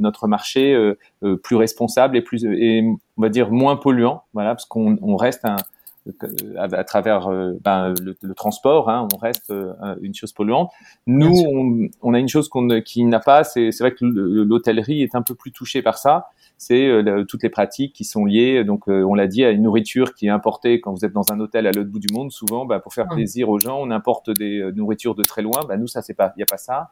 notre 0.00 0.26
marché 0.26 0.76
plus 1.44 1.54
responsable 1.54 2.16
et 2.16 2.20
plus 2.20 2.44
et 2.44 2.84
on 3.16 3.22
va 3.22 3.28
dire 3.28 3.52
moins 3.52 3.76
polluant. 3.76 4.24
Voilà, 4.32 4.56
parce 4.56 4.66
qu'on 4.66 4.98
on 5.00 5.14
reste 5.14 5.44
un 5.44 5.56
à, 6.58 6.84
travers 6.84 7.28
euh, 7.28 7.52
ben, 7.62 7.94
le, 8.02 8.34
transport, 8.34 8.90
hein, 8.90 9.08
on 9.12 9.16
reste 9.16 9.50
euh, 9.50 9.72
une 10.02 10.14
chose 10.14 10.32
polluante. 10.32 10.70
Nous, 11.06 11.32
on, 11.46 11.88
on, 12.02 12.14
a 12.14 12.18
une 12.18 12.28
chose 12.28 12.48
qu'on 12.48 12.68
qui 12.80 13.04
n'a 13.04 13.20
pas, 13.20 13.44
c'est 13.44 13.70
vrai 13.80 13.94
que 13.94 14.04
l'hôtellerie 14.04 15.02
est 15.02 15.14
un 15.14 15.22
peu 15.22 15.34
plus 15.34 15.52
touchée 15.52 15.82
par 15.82 15.98
ça. 15.98 16.26
C'est 16.56 16.86
euh, 16.86 17.24
toutes 17.24 17.42
les 17.42 17.48
pratiques 17.48 17.94
qui 17.94 18.04
sont 18.04 18.26
liées, 18.26 18.64
donc 18.64 18.86
on 18.88 19.14
l'a 19.14 19.26
dit, 19.26 19.44
à 19.44 19.50
une 19.50 19.62
nourriture 19.62 20.14
qui 20.14 20.26
est 20.26 20.30
importée 20.30 20.80
quand 20.80 20.92
vous 20.92 21.04
êtes 21.04 21.12
dans 21.12 21.32
un 21.32 21.40
hôtel 21.40 21.66
à 21.66 21.72
l'autre 21.72 21.90
bout 21.90 22.00
du 22.00 22.12
monde. 22.12 22.30
Souvent, 22.30 22.66
ben, 22.66 22.80
pour 22.80 22.92
faire 22.92 23.08
plaisir 23.08 23.48
aux 23.48 23.58
gens, 23.58 23.80
on 23.80 23.90
importe 23.90 24.30
des 24.30 24.70
nourritures 24.74 25.14
de 25.14 25.22
très 25.22 25.42
loin. 25.42 25.64
Ben, 25.68 25.78
nous, 25.78 25.88
ça 25.88 26.02
c'est 26.02 26.14
pas, 26.14 26.32
il 26.36 26.40
y 26.40 26.42
a 26.42 26.46
pas 26.46 26.58
ça 26.58 26.90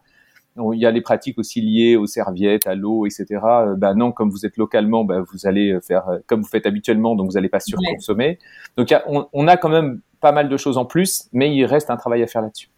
il 0.57 0.79
y 0.79 0.85
a 0.85 0.91
les 0.91 1.01
pratiques 1.01 1.39
aussi 1.39 1.61
liées 1.61 1.95
aux 1.95 2.05
serviettes, 2.05 2.67
à 2.67 2.75
l'eau, 2.75 3.05
etc. 3.05 3.25
Euh, 3.43 3.75
ben 3.75 3.93
non, 3.95 4.11
comme 4.11 4.29
vous 4.29 4.45
êtes 4.45 4.57
localement, 4.57 5.03
ben 5.03 5.25
vous 5.31 5.47
allez 5.47 5.79
faire 5.81 6.07
euh, 6.09 6.19
comme 6.27 6.41
vous 6.41 6.47
faites 6.47 6.65
habituellement, 6.65 7.15
donc 7.15 7.27
vous 7.27 7.33
n'allez 7.33 7.49
pas 7.49 7.59
surconsommer. 7.59 8.39
Donc 8.77 8.93
on, 9.33 9.47
a 9.47 9.57
quand 9.57 9.69
même 9.69 10.01
pas 10.21 10.31
mal 10.31 10.49
de 10.49 10.57
choses 10.57 10.77
en 10.77 10.85
plus, 10.85 11.27
mais 11.33 11.53
il 11.55 11.65
reste 11.65 11.89
un 11.89 11.97
travail 11.97 12.23
à 12.23 12.27
faire 12.27 12.41
là-dessus. 12.41 12.69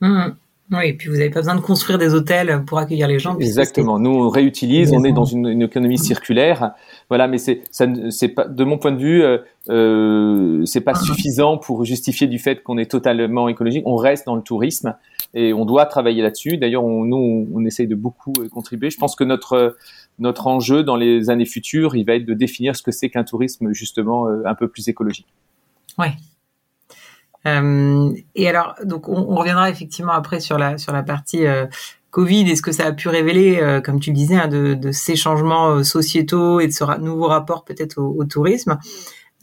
Mmh. 0.00 0.32
Oui, 0.72 0.88
et 0.88 0.92
puis 0.94 1.08
vous 1.08 1.16
n'avez 1.16 1.30
pas 1.30 1.40
besoin 1.40 1.56
de 1.56 1.60
construire 1.60 1.98
des 1.98 2.14
hôtels 2.14 2.64
pour 2.66 2.78
accueillir 2.78 3.06
les 3.06 3.18
gens. 3.18 3.36
Exactement. 3.38 3.98
Nous, 3.98 4.10
on 4.10 4.28
réutilise, 4.30 4.92
on 4.92 5.04
est 5.04 5.12
dans 5.12 5.24
une, 5.24 5.60
économie 5.62 5.98
circulaire. 5.98 6.72
Voilà, 7.10 7.28
mais 7.28 7.36
c'est, 7.36 7.62
ça, 7.70 7.86
c'est 8.10 8.28
pas, 8.28 8.46
de 8.46 8.64
mon 8.64 8.78
point 8.78 8.92
de 8.92 8.98
vue, 8.98 9.22
euh, 9.22 9.38
euh, 9.68 10.64
c'est 10.64 10.80
pas 10.80 10.94
suffisant 10.94 11.58
pour 11.58 11.84
justifier 11.84 12.26
du 12.26 12.38
fait 12.38 12.62
qu'on 12.62 12.78
est 12.78 12.90
totalement 12.90 13.48
écologique. 13.48 13.82
On 13.86 13.96
reste 13.96 14.24
dans 14.24 14.36
le 14.36 14.42
tourisme 14.42 14.96
et 15.34 15.52
on 15.52 15.66
doit 15.66 15.84
travailler 15.84 16.22
là-dessus. 16.22 16.56
D'ailleurs, 16.56 16.84
on, 16.84 17.04
nous, 17.04 17.46
on, 17.52 17.64
essaye 17.66 17.86
de 17.86 17.94
beaucoup 17.94 18.32
euh, 18.38 18.48
contribuer. 18.48 18.88
Je 18.88 18.98
pense 18.98 19.16
que 19.16 19.24
notre 19.24 19.76
notre 20.18 20.46
enjeu 20.46 20.82
dans 20.82 20.96
les 20.96 21.30
années 21.30 21.44
futures, 21.44 21.96
il 21.96 22.04
va 22.04 22.14
être 22.14 22.24
de 22.24 22.34
définir 22.34 22.76
ce 22.76 22.82
que 22.82 22.92
c'est 22.92 23.10
qu'un 23.10 23.24
tourisme 23.24 23.72
justement 23.72 24.28
euh, 24.28 24.42
un 24.44 24.54
peu 24.54 24.68
plus 24.68 24.88
écologique. 24.88 25.26
Ouais. 25.98 26.12
Euh, 27.46 28.10
et 28.34 28.48
alors, 28.48 28.74
donc, 28.84 29.08
on, 29.08 29.16
on, 29.16 29.34
reviendra 29.36 29.68
effectivement 29.68 30.12
après 30.12 30.40
sur 30.40 30.56
la 30.56 30.78
sur 30.78 30.92
la 30.92 31.02
partie 31.02 31.46
euh, 31.46 31.66
Covid 32.14 32.48
et 32.48 32.54
ce 32.54 32.62
que 32.62 32.70
ça 32.70 32.86
a 32.86 32.92
pu 32.92 33.08
révéler, 33.08 33.58
euh, 33.60 33.80
comme 33.80 33.98
tu 33.98 34.10
le 34.10 34.16
disais, 34.16 34.36
hein, 34.36 34.46
de, 34.46 34.74
de, 34.74 34.92
ces 34.92 35.16
changements 35.16 35.70
euh, 35.70 35.82
sociétaux 35.82 36.60
et 36.60 36.68
de 36.68 36.72
ce 36.72 36.84
nouveau 37.00 37.26
rapport 37.26 37.64
peut-être 37.64 37.98
au, 37.98 38.14
au, 38.16 38.24
tourisme. 38.24 38.78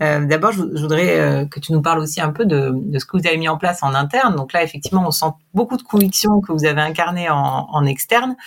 Euh, 0.01 0.25
D'abord, 0.25 0.53
je, 0.53 0.63
je, 0.74 0.81
voudrais 0.81 1.48
que 1.51 1.60
tu 1.60 1.74
nous 1.74 1.81
parles 1.81 2.00
aussi 2.00 2.22
un 2.22 2.31
peu 2.31 2.46
de, 2.46 2.72
de, 2.74 2.98
ce 2.98 3.05
que 3.05 3.17
vous 3.17 3.27
avez 3.27 3.38
mis 3.38 3.50
en 3.50 3.58
place 3.58 3.84
en 3.84 3.93
interne. 3.93 4.36
Donc 4.38 4.53
là, 4.53 4.63
effectivement, 4.63 5.03
on 5.05 5.12
sent 5.12 5.31
beaucoup 5.53 5.75
de 5.75 5.84
convictions 5.84 6.39
que 6.39 6.53
vous 6.53 6.63
avez 6.63 6.79
incarnées 6.79 7.29
en, 7.29 7.67
en 7.70 7.86
externe 7.86 8.38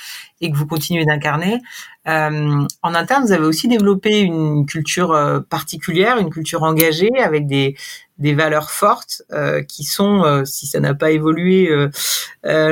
et 0.41 0.51
que 0.51 0.57
vous 0.57 0.67
continuez 0.67 1.05
d'incarner. 1.05 1.61
Euh, 2.07 2.67
en 2.83 2.95
interne, 2.95 3.25
vous 3.25 3.33
avez 3.33 3.47
aussi 3.47 3.67
développé 3.67 4.21
une 4.21 4.67
culture 4.67 5.43
particulière, 5.49 6.19
une 6.19 6.31
culture 6.31 6.63
engagée 6.63 7.17
avec 7.19 7.47
des, 7.47 7.77
des 8.19 8.35
valeurs 8.35 8.71
fortes 8.71 9.23
euh, 9.33 9.63
qui 9.63 9.85
sont, 9.85 10.23
euh, 10.23 10.45
si 10.45 10.67
ça 10.67 10.81
n'a 10.81 10.95
pas 10.95 11.11
évolué, 11.11 11.69
euh, 11.71 11.89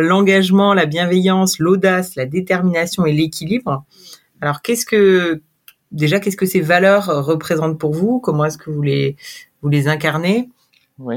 l'engagement, 0.01 0.75
la 0.75 0.87
bienveillance, 0.87 1.59
l'audace, 1.59 2.15
la 2.15 2.27
détermination 2.27 3.07
et 3.07 3.13
l'équilibre. 3.13 3.85
Alors, 4.41 4.63
qu'est-ce 4.63 4.87
que 4.87 5.41
déjà, 5.91 6.21
qu'est-ce 6.21 6.37
que 6.37 6.47
ces 6.47 6.61
valeurs 6.61 7.07
représentent 7.27 7.79
pour 7.79 7.93
vous? 7.93 8.21
Comment 8.21 8.45
est-ce 8.45 8.59
que 8.59 8.71
vous 8.71 8.83
les 8.83 9.17
vous 9.63 9.69
les 9.69 9.89
incarnez? 9.89 10.49
Oui. 10.99 11.17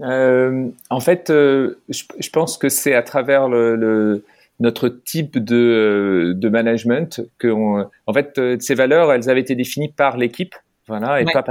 en 0.00 1.00
fait, 1.00 1.26
je, 1.28 1.74
je, 1.88 2.30
pense 2.30 2.58
que 2.58 2.68
c'est 2.68 2.94
à 2.94 3.02
travers 3.02 3.48
le, 3.48 3.76
le 3.76 4.24
notre 4.60 4.88
type 4.88 5.38
de, 5.38 6.32
de 6.36 6.48
management 6.48 7.20
que, 7.38 7.48
on, 7.48 7.88
en 8.06 8.12
fait, 8.12 8.40
ces 8.60 8.74
valeurs, 8.74 9.12
elles 9.12 9.28
avaient 9.28 9.40
été 9.40 9.54
définies 9.54 9.92
par 9.92 10.16
l'équipe, 10.16 10.54
voilà, 10.86 11.20
et 11.20 11.24
pas, 11.24 11.44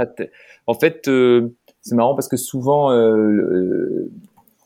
en 0.66 0.74
fait, 0.74 1.08
c'est 1.84 1.94
marrant 1.94 2.14
parce 2.14 2.28
que 2.28 2.36
souvent 2.36 2.90
euh, 2.90 2.96
euh, 2.96 4.12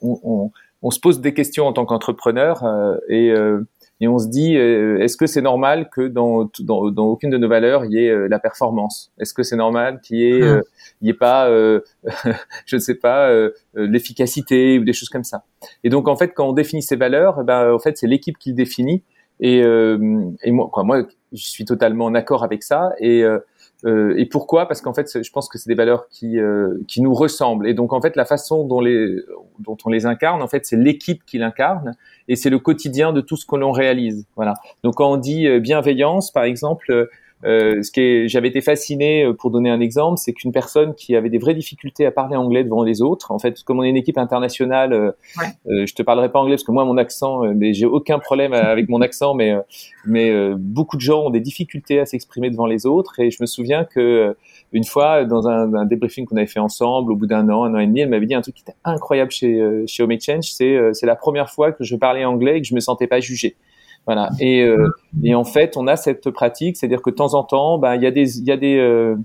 on, 0.01 0.21
on, 0.23 0.51
on, 0.83 0.91
se 0.91 1.01
pose 1.01 1.21
des 1.21 1.35
questions 1.35 1.67
en 1.67 1.73
tant 1.73 1.85
qu'entrepreneur 1.85 2.65
euh, 2.65 2.97
et, 3.09 3.35
et 4.01 4.09
on 4.09 4.19
se 4.19 4.29
dit 4.29 4.55
est-ce 4.55 5.17
que 5.17 5.27
c'est 5.27 5.43
normal 5.43 5.89
que 5.91 6.09
dans, 6.09 6.49
dans, 6.61 6.91
dans, 6.91 7.07
aucune 7.07 7.31
de 7.31 7.39
nos 7.39 7.49
valeurs 7.49 7.85
il 7.85 7.93
y 7.93 8.05
ait 8.07 8.29
la 8.29 8.39
performance? 8.39 9.13
Est-ce 9.19 9.35
que 9.35 9.43
c'est 9.43 9.57
normal 9.57 10.01
qu'il 10.01 10.19
y 10.19 10.31
ait 10.31 10.41
mmh. 10.41 10.63
il 11.03 11.07
y 11.09 11.11
ait 11.11 11.15
pas 11.15 11.49
je 12.67 12.77
ne 12.77 12.81
sais 12.81 12.95
pas 12.95 13.31
l'efficacité 13.75 14.79
ou 14.79 14.85
des 14.85 14.93
choses 14.93 15.09
comme 15.09 15.25
ça? 15.25 15.43
Et 15.83 15.91
donc 15.91 16.07
en 16.07 16.17
fait 16.17 16.33
quand 16.35 16.49
on 16.49 16.53
définit 16.53 16.83
ces 16.83 16.97
valeurs, 16.97 17.43
ben 17.45 17.73
en 17.73 17.79
fait 17.79 17.99
c'est 17.99 18.07
l'équipe 18.07 18.39
qui 18.39 18.51
le 18.51 18.57
définit. 18.57 19.03
Et, 19.41 19.59
et 19.59 20.51
moi 20.53 20.69
quoi 20.73 20.85
moi 20.85 21.05
je 21.33 21.47
suis 21.49 21.65
totalement 21.65 22.07
en 22.07 22.15
accord 22.15 22.45
avec 22.45 22.63
ça. 22.63 22.93
Et 22.99 23.23
euh, 23.23 23.39
et 23.87 24.27
pourquoi? 24.27 24.67
Parce 24.67 24.81
qu'en 24.81 24.93
fait, 24.93 25.23
je 25.23 25.31
pense 25.31 25.49
que 25.49 25.57
c'est 25.57 25.69
des 25.69 25.77
valeurs 25.77 26.09
qui 26.09 26.39
euh, 26.39 26.79
qui 26.89 27.01
nous 27.01 27.15
ressemblent. 27.15 27.69
Et 27.69 27.75
donc 27.75 27.93
en 27.93 28.01
fait, 28.01 28.17
la 28.17 28.25
façon 28.25 28.65
dont 28.65 28.81
les 28.81 29.17
dont 29.61 29.77
on 29.85 29.91
les 29.91 30.05
incarne, 30.05 30.43
en 30.43 30.49
fait, 30.49 30.67
c'est 30.67 30.77
l'équipe 30.77 31.25
qui 31.25 31.39
l'incarne 31.39 31.95
et 32.27 32.35
c'est 32.35 32.51
le 32.51 32.59
quotidien 32.59 33.13
de 33.13 33.21
tout 33.21 33.37
ce 33.37 33.47
que 33.47 33.57
l'on 33.57 33.71
réalise. 33.71 34.27
Voilà. 34.35 34.55
Donc 34.83 34.97
quand 34.97 35.13
on 35.13 35.17
dit 35.17 35.47
euh, 35.47 35.61
bienveillance, 35.61 36.33
par 36.33 36.45
exemple, 36.45 37.09
euh, 37.45 37.83
ce 37.83 37.93
qui 37.93 38.29
j'avais 38.29 38.49
été 38.49 38.61
fasciné, 38.61 39.25
euh, 39.25 39.33
pour 39.33 39.51
donner 39.51 39.71
un 39.71 39.81
exemple, 39.81 40.19
c'est 40.19 40.33
qu'une 40.33 40.51
personne 40.51 40.95
qui 40.95 41.15
avait 41.15 41.31
des 41.31 41.39
vraies 41.39 41.55
difficultés 41.55 42.05
à 42.05 42.11
parler 42.11 42.37
anglais 42.37 42.65
devant 42.65 42.83
les 42.83 43.01
autres, 43.01 43.31
en 43.31 43.39
fait, 43.39 43.63
comme 43.63 43.79
on 43.79 43.85
est 43.85 43.91
une 43.91 43.97
équipe 43.97 44.19
internationale, 44.19 44.93
euh, 44.93 45.13
euh 45.69 45.87
je 45.87 45.95
te 45.95 46.03
parlerai 46.03 46.33
pas 46.33 46.41
anglais 46.41 46.55
parce 46.55 46.65
que 46.65 46.73
moi, 46.73 46.85
mon 46.85 46.97
accent, 46.97 47.43
mais 47.55 47.75
j'ai 47.75 47.87
aucun 47.87 48.19
problème 48.19 48.53
avec 48.53 48.89
mon 48.89 49.01
accent, 49.01 49.35
mais 49.35 49.55
mais 50.05 50.33
beaucoup 50.57 50.97
de 50.97 51.01
gens 51.01 51.27
ont 51.27 51.31
des 51.31 51.41
difficultés 51.41 52.01
à 52.01 52.07
s'exprimer 52.07 52.51
devant 52.51 52.67
les 52.67 52.87
autres. 52.87 53.21
Et 53.21 53.31
je 53.31 53.39
me 53.41 53.47
souviens 53.47 53.85
que 53.85 54.37
une 54.73 54.85
fois, 54.85 55.25
dans 55.25 55.49
un, 55.49 55.75
un 55.75 55.85
débriefing 55.85 56.27
qu'on 56.27 56.37
avait 56.37 56.47
fait 56.47 56.61
ensemble, 56.61 57.13
au 57.13 57.17
bout 57.17 57.27
d'un 57.27 57.49
an, 57.49 57.65
un 57.65 57.75
an 57.75 57.79
et 57.79 57.87
demi, 57.87 58.01
elle 58.01 58.11
m'avait 58.11 58.27
dit 58.27 58.35
un 58.35 58.41
truc 58.41 58.55
qui 58.55 58.63
était 58.63 58.77
incroyable 58.85 59.31
chez 59.31 59.63
chez 59.87 60.03
Home 60.03 60.13
Exchange, 60.13 60.51
c'est 60.51 60.79
c'est 60.93 61.07
la 61.07 61.17
première 61.17 61.51
fois 61.51 61.73
que 61.73 61.85
je 61.85 61.97
parlais 61.97 62.25
anglais 62.25 62.59
et 62.59 62.61
que 62.61 62.67
je 62.67 62.75
me 62.75 62.81
sentais 62.81 63.07
pas 63.07 63.21
jugé. 63.21 63.57
Voilà. 64.09 64.31
Et, 64.41 64.63
euh, 64.63 64.89
et 65.23 65.35
en 65.35 65.45
fait, 65.45 65.77
on 65.77 65.87
a 65.87 65.97
cette 65.97 66.31
pratique, 66.31 66.79
c'est-à-dire 66.79 67.03
que 67.03 67.11
de 67.11 67.15
temps 67.15 67.35
en 67.35 67.45
temps, 67.45 67.77
ben, 67.77 67.95
il 67.95 68.03
y 68.03 68.07
a 68.07 68.11
des, 68.11 68.41
y 68.41 68.51
a 68.51 68.57
des, 68.57 68.79
euh, 68.79 69.17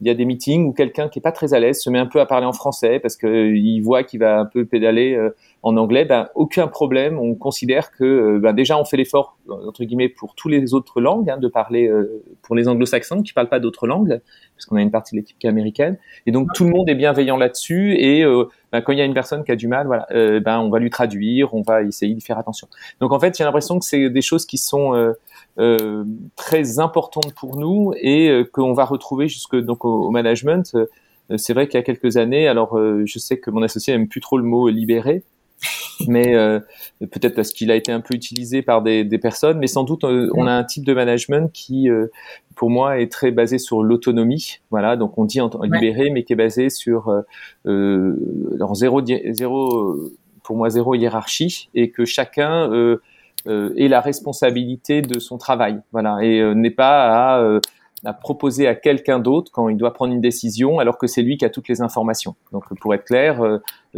il 0.00 0.06
y 0.06 0.10
a 0.10 0.14
des 0.14 0.24
meetings 0.24 0.66
où 0.66 0.72
quelqu'un 0.72 1.08
qui 1.08 1.18
est 1.18 1.22
pas 1.22 1.32
très 1.32 1.54
à 1.54 1.60
l'aise 1.60 1.80
se 1.80 1.88
met 1.90 1.98
un 1.98 2.06
peu 2.06 2.20
à 2.20 2.26
parler 2.26 2.46
en 2.46 2.52
français 2.52 2.98
parce 2.98 3.16
que 3.16 3.54
il 3.54 3.80
voit 3.80 4.02
qu'il 4.02 4.20
va 4.20 4.38
un 4.38 4.44
peu 4.44 4.64
pédaler 4.64 5.14
euh, 5.14 5.34
en 5.62 5.76
anglais, 5.76 6.04
ben 6.04 6.28
aucun 6.34 6.66
problème. 6.66 7.18
On 7.18 7.34
considère 7.34 7.90
que 7.92 8.38
ben, 8.38 8.52
déjà 8.52 8.78
on 8.78 8.84
fait 8.84 8.96
l'effort 8.96 9.38
entre 9.48 9.84
guillemets 9.84 10.08
pour 10.08 10.34
tous 10.34 10.48
les 10.48 10.74
autres 10.74 11.00
langues 11.00 11.30
hein, 11.30 11.38
de 11.38 11.48
parler 11.48 11.90
pour 12.42 12.54
les 12.54 12.68
anglo-saxons 12.68 13.22
qui 13.22 13.32
parlent 13.32 13.48
pas 13.48 13.60
d'autres 13.60 13.86
langues 13.86 14.20
parce 14.56 14.66
qu'on 14.66 14.76
a 14.76 14.82
une 14.82 14.90
partie 14.90 15.14
de 15.14 15.20
l'équipe 15.20 15.38
qui 15.38 15.46
est 15.46 15.50
américaine 15.50 15.98
et 16.26 16.32
donc 16.32 16.48
tout 16.54 16.64
le 16.64 16.70
monde 16.70 16.88
est 16.88 16.94
bienveillant 16.94 17.36
là-dessus 17.36 17.94
et 17.98 18.24
ben, 18.74 18.80
quand 18.80 18.90
il 18.90 18.98
y 18.98 19.02
a 19.02 19.04
une 19.04 19.14
personne 19.14 19.44
qui 19.44 19.52
a 19.52 19.56
du 19.56 19.68
mal, 19.68 19.86
voilà, 19.86 20.04
euh, 20.10 20.40
ben 20.40 20.58
on 20.58 20.68
va 20.68 20.80
lui 20.80 20.90
traduire, 20.90 21.54
on 21.54 21.62
va 21.62 21.84
essayer 21.84 22.12
d'y 22.12 22.20
faire 22.20 22.38
attention. 22.38 22.66
Donc 22.98 23.12
en 23.12 23.20
fait, 23.20 23.38
j'ai 23.38 23.44
l'impression 23.44 23.78
que 23.78 23.84
c'est 23.84 24.10
des 24.10 24.20
choses 24.20 24.46
qui 24.46 24.58
sont 24.58 25.14
euh, 25.58 25.78
euh, 25.80 26.04
très 26.36 26.78
importantes 26.78 27.32
pour 27.34 27.56
nous 27.56 27.92
et 28.00 28.44
qu'on 28.52 28.72
va 28.72 28.84
retrouver 28.84 29.28
jusque 29.28 29.56
donc 29.56 29.84
au, 29.84 30.10
management. 30.10 30.76
c'est 31.36 31.52
vrai 31.54 31.68
qu'il 31.68 31.78
y 31.78 31.82
a 31.82 31.84
quelques 31.84 32.16
années, 32.16 32.48
alors 32.48 32.78
je 33.04 33.18
sais 33.18 33.38
que 33.38 33.50
mon 33.50 33.62
associé 33.62 33.96
n'aime 33.96 34.08
plus 34.08 34.20
trop 34.20 34.38
le 34.38 34.44
mot 34.44 34.68
libéré, 34.68 35.22
mais 36.08 36.34
euh, 36.34 36.60
peut-être 36.98 37.34
parce 37.34 37.50
qu'il 37.50 37.70
a 37.70 37.76
été 37.76 37.92
un 37.92 38.00
peu 38.00 38.14
utilisé 38.14 38.62
par 38.62 38.82
des, 38.82 39.04
des 39.04 39.18
personnes, 39.18 39.58
mais 39.58 39.66
sans 39.66 39.84
doute 39.84 40.04
euh, 40.04 40.30
on 40.34 40.46
a 40.46 40.52
un 40.52 40.64
type 40.64 40.84
de 40.84 40.94
management 40.94 41.50
qui, 41.52 41.88
euh, 41.88 42.08
pour 42.56 42.70
moi, 42.70 43.00
est 43.00 43.10
très 43.10 43.30
basé 43.30 43.58
sur 43.58 43.82
l'autonomie. 43.82 44.58
Voilà, 44.70 44.96
donc 44.96 45.18
on 45.18 45.24
dit 45.24 45.40
en, 45.40 45.50
libéré, 45.62 46.10
mais 46.10 46.24
qui 46.24 46.32
est 46.32 46.36
basé 46.36 46.70
sur 46.70 47.22
euh, 47.66 48.16
zéro, 48.74 49.02
zéro, 49.30 49.96
pour 50.42 50.56
moi 50.56 50.70
zéro 50.70 50.94
hiérarchie 50.94 51.70
et 51.74 51.90
que 51.90 52.04
chacun 52.04 52.70
ait 53.46 53.88
la 53.88 54.00
responsabilité 54.00 55.02
de 55.02 55.18
son 55.18 55.38
travail. 55.38 55.80
Voilà, 55.92 56.18
et 56.22 56.54
n'est 56.54 56.70
pas 56.70 57.36
à 57.36 57.60
à 58.06 58.12
proposer 58.12 58.68
à 58.68 58.74
quelqu'un 58.74 59.18
d'autre 59.18 59.50
quand 59.50 59.70
il 59.70 59.78
doit 59.78 59.94
prendre 59.94 60.12
une 60.12 60.20
décision 60.20 60.78
alors 60.78 60.98
que 60.98 61.06
c'est 61.06 61.22
lui 61.22 61.38
qui 61.38 61.46
a 61.46 61.48
toutes 61.48 61.68
les 61.68 61.80
informations. 61.80 62.34
Donc 62.52 62.64
pour 62.78 62.92
être 62.94 63.04
clair, 63.04 63.40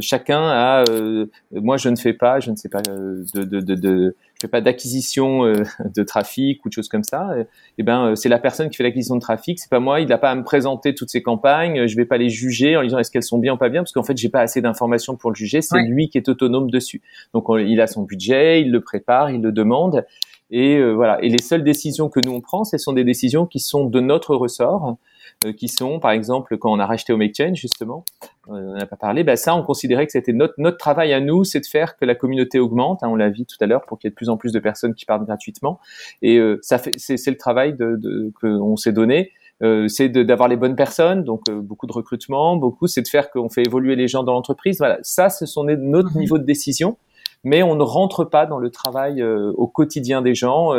chacun 0.00 0.42
a. 0.42 0.84
Euh, 0.88 1.26
moi, 1.52 1.76
je 1.76 1.88
ne 1.88 1.96
fais 1.96 2.12
pas, 2.12 2.40
je 2.40 2.50
ne 2.50 2.56
sais 2.56 2.68
pas, 2.68 2.82
euh, 2.88 3.24
de, 3.34 3.44
de, 3.44 3.60
de, 3.60 3.74
de 3.74 4.16
je 4.36 4.42
fais 4.42 4.50
pas 4.50 4.60
d'acquisition 4.60 5.44
euh, 5.44 5.62
de 5.94 6.02
trafic 6.02 6.64
ou 6.64 6.68
de 6.68 6.74
choses 6.74 6.88
comme 6.88 7.04
ça. 7.04 7.38
Et, 7.38 7.46
eh 7.78 7.82
ben, 7.82 8.14
c'est 8.16 8.28
la 8.28 8.38
personne 8.38 8.68
qui 8.68 8.76
fait 8.76 8.82
l'acquisition 8.82 9.16
de 9.16 9.20
trafic. 9.20 9.58
C'est 9.58 9.70
pas 9.70 9.80
moi. 9.80 10.00
Il 10.00 10.08
n'a 10.08 10.18
pas 10.18 10.30
à 10.30 10.34
me 10.34 10.44
présenter 10.44 10.94
toutes 10.94 11.08
ses 11.08 11.22
campagnes. 11.22 11.86
Je 11.86 11.96
vais 11.96 12.04
pas 12.04 12.18
les 12.18 12.28
juger 12.28 12.76
en 12.76 12.82
disant 12.82 12.98
est-ce 12.98 13.10
qu'elles 13.10 13.22
sont 13.22 13.38
bien 13.38 13.54
ou 13.54 13.56
pas 13.56 13.70
bien, 13.70 13.82
parce 13.82 13.92
qu'en 13.92 14.02
fait, 14.02 14.16
j'ai 14.16 14.28
pas 14.28 14.40
assez 14.40 14.60
d'informations 14.60 15.16
pour 15.16 15.30
le 15.30 15.36
juger. 15.36 15.62
C'est 15.62 15.80
lui 15.82 16.08
qui 16.10 16.18
est 16.18 16.28
autonome 16.28 16.70
dessus. 16.70 17.00
Donc, 17.32 17.46
il 17.48 17.80
a 17.80 17.86
son 17.86 18.02
budget, 18.02 18.60
il 18.60 18.70
le 18.70 18.80
prépare, 18.80 19.30
il 19.30 19.40
le 19.40 19.52
demande. 19.52 20.04
Et 20.50 20.82
voilà. 20.92 21.22
Et 21.22 21.28
les 21.28 21.42
seules 21.42 21.64
décisions 21.64 22.08
que 22.08 22.20
nous 22.24 22.32
on 22.32 22.40
prend, 22.40 22.64
ce 22.64 22.76
sont 22.78 22.92
des 22.92 23.04
décisions 23.04 23.46
qui 23.46 23.58
sont 23.58 23.86
de 23.86 24.00
notre 24.00 24.36
ressort. 24.36 24.96
Euh, 25.44 25.52
qui 25.52 25.68
sont, 25.68 26.00
par 26.00 26.12
exemple, 26.12 26.56
quand 26.56 26.72
on 26.72 26.78
a 26.78 26.86
racheté 26.86 27.12
Home 27.12 27.20
Exchange, 27.20 27.58
justement, 27.58 28.04
on 28.46 28.72
n'a 28.72 28.86
pas 28.86 28.96
parlé, 28.96 29.22
bah 29.22 29.36
ça, 29.36 29.54
on 29.54 29.62
considérait 29.62 30.06
que 30.06 30.12
c'était 30.12 30.32
notre, 30.32 30.54
notre 30.56 30.78
travail 30.78 31.12
à 31.12 31.20
nous, 31.20 31.44
c'est 31.44 31.60
de 31.60 31.66
faire 31.66 31.98
que 31.98 32.06
la 32.06 32.14
communauté 32.14 32.58
augmente, 32.58 33.02
hein, 33.02 33.08
on 33.10 33.16
l'a 33.16 33.28
vu 33.28 33.44
tout 33.44 33.56
à 33.60 33.66
l'heure, 33.66 33.84
pour 33.84 33.98
qu'il 33.98 34.08
y 34.08 34.08
ait 34.08 34.12
de 34.12 34.14
plus 34.14 34.30
en 34.30 34.38
plus 34.38 34.52
de 34.52 34.58
personnes 34.58 34.94
qui 34.94 35.04
partent 35.04 35.26
gratuitement. 35.26 35.78
Et 36.22 36.38
euh, 36.38 36.58
ça 36.62 36.78
fait, 36.78 36.92
c'est, 36.96 37.30
le 37.30 37.36
travail 37.36 37.74
de, 37.74 37.96
de, 37.96 38.32
qu'on 38.40 38.76
s'est 38.76 38.92
donné. 38.92 39.30
Euh, 39.62 39.88
c'est 39.88 40.10
d'avoir 40.10 40.48
les 40.48 40.56
bonnes 40.56 40.76
personnes, 40.76 41.24
donc 41.24 41.48
euh, 41.48 41.60
beaucoup 41.60 41.86
de 41.86 41.92
recrutement, 41.92 42.56
beaucoup, 42.56 42.86
c'est 42.86 43.00
de 43.00 43.08
faire 43.08 43.30
qu'on 43.30 43.48
fait 43.48 43.62
évoluer 43.62 43.96
les 43.96 44.06
gens 44.06 44.22
dans 44.22 44.32
l'entreprise. 44.32 44.78
Voilà, 44.78 44.98
ça, 45.02 45.30
ce 45.30 45.46
sont 45.46 45.64
notre 45.64 46.12
mhm. 46.12 46.18
niveau 46.18 46.38
de 46.38 46.44
décision, 46.44 46.98
mais 47.42 47.62
on 47.62 47.74
ne 47.74 47.82
rentre 47.82 48.24
pas 48.24 48.44
dans 48.44 48.58
le 48.58 48.70
travail 48.70 49.22
euh, 49.22 49.52
au 49.56 49.66
quotidien 49.66 50.20
des 50.20 50.34
gens. 50.34 50.72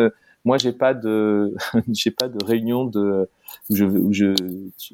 moi, 0.45 0.57
j'ai 0.57 0.73
pas 0.73 0.93
de, 0.93 1.55
j'ai 1.91 2.11
pas 2.11 2.27
de 2.27 2.43
réunion 2.43 2.85
de 2.85 3.29
où 3.69 3.75
je, 3.75 3.85
où 3.85 4.13
je, 4.13 4.33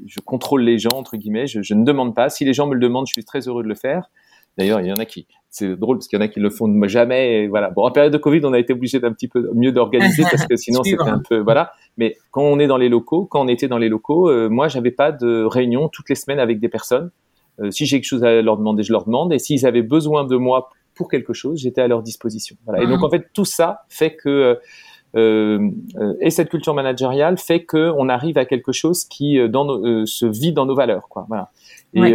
je 0.06 0.20
contrôle 0.20 0.64
les 0.64 0.80
gens 0.80 0.92
entre 0.94 1.18
guillemets. 1.18 1.48
Je, 1.48 1.62
je, 1.62 1.74
ne 1.74 1.84
demande 1.84 2.16
pas. 2.16 2.30
Si 2.30 2.46
les 2.46 2.54
gens 2.54 2.68
me 2.68 2.74
le 2.74 2.80
demandent, 2.80 3.08
je 3.08 3.14
suis 3.14 3.26
très 3.26 3.48
heureux 3.48 3.64
de 3.64 3.68
le 3.68 3.76
faire. 3.76 4.10
D'ailleurs, 4.58 4.82
il 4.82 4.88
y 4.88 4.92
en 4.92 4.98
a 4.98 5.06
qui, 5.06 5.26
c'est 5.50 5.76
drôle 5.76 5.98
parce 5.98 6.08
qu'il 6.08 6.18
y 6.18 6.22
en 6.22 6.26
a 6.26 6.28
qui 6.28 6.40
le 6.40 6.50
font 6.50 6.68
jamais. 6.88 7.48
voilà. 7.48 7.72
Bon, 7.72 7.84
en 7.84 7.92
période 7.92 8.14
de 8.14 8.18
Covid, 8.18 8.42
on 8.44 8.54
a 8.54 8.60
été 8.60 8.74
obligé 8.74 9.00
d'un 9.00 9.12
petit 9.12 9.28
peu 9.28 9.50
mieux 9.54 9.72
d'organiser 9.72 10.24
parce 10.32 10.46
que 10.46 10.56
sinon 10.56 10.84
c'était 10.84 11.02
un 11.02 11.20
peu, 11.28 11.40
voilà. 11.40 11.72
Mais 11.98 12.18
quand 12.32 12.44
on 12.44 12.60
est 12.60 12.68
dans 12.68 12.78
les 12.78 12.90
locaux, 12.90 13.26
quand 13.26 13.42
on 13.42 13.48
était 13.48 13.68
dans 13.68 13.78
les 13.78 13.90
locaux, 13.90 14.30
euh, 14.30 14.50
moi, 14.50 14.68
j'avais 14.68 14.92
pas 14.92 15.12
de 15.12 15.44
réunion 15.44 15.90
toutes 15.90 16.10
les 16.10 16.16
semaines 16.16 16.40
avec 16.40 16.60
des 16.60 16.70
personnes. 16.70 17.12
Euh, 17.60 17.72
si 17.72 17.86
j'ai 17.86 17.98
quelque 17.98 18.08
chose 18.08 18.24
à 18.24 18.42
leur 18.42 18.58
demander, 18.58 18.84
je 18.84 18.92
leur 18.92 19.06
demande. 19.06 19.34
Et 19.34 19.40
s'ils 19.40 19.66
avaient 19.66 19.84
besoin 19.84 20.24
de 20.24 20.36
moi 20.36 20.70
pour 20.96 21.10
quelque 21.10 21.34
chose, 21.34 21.60
j'étais 21.60 21.82
à 21.82 21.88
leur 21.88 22.04
disposition. 22.04 22.56
Voilà. 22.66 22.84
Et 22.84 22.88
donc, 22.88 23.00
mhm. 23.00 23.06
en 23.06 23.10
fait, 23.10 23.28
tout 23.34 23.46
ça 23.46 23.86
fait 23.90 24.16
que 24.16 24.30
euh, 24.30 24.56
et 25.16 26.30
cette 26.30 26.50
culture 26.50 26.74
managériale 26.74 27.38
fait 27.38 27.64
que 27.64 27.92
on 27.98 28.10
arrive 28.10 28.38
à 28.38 28.46
quelque 28.46 28.72
chose 28.72 29.06
qui 29.06 29.38
dans 29.50 29.68
se 30.06 30.26
vit 30.26 30.54
dans 30.54 30.66
nos 30.66 30.76
valeurs, 30.76 31.08
quoi. 31.10 31.26
Voilà. 31.30 31.52
Et 31.94 32.14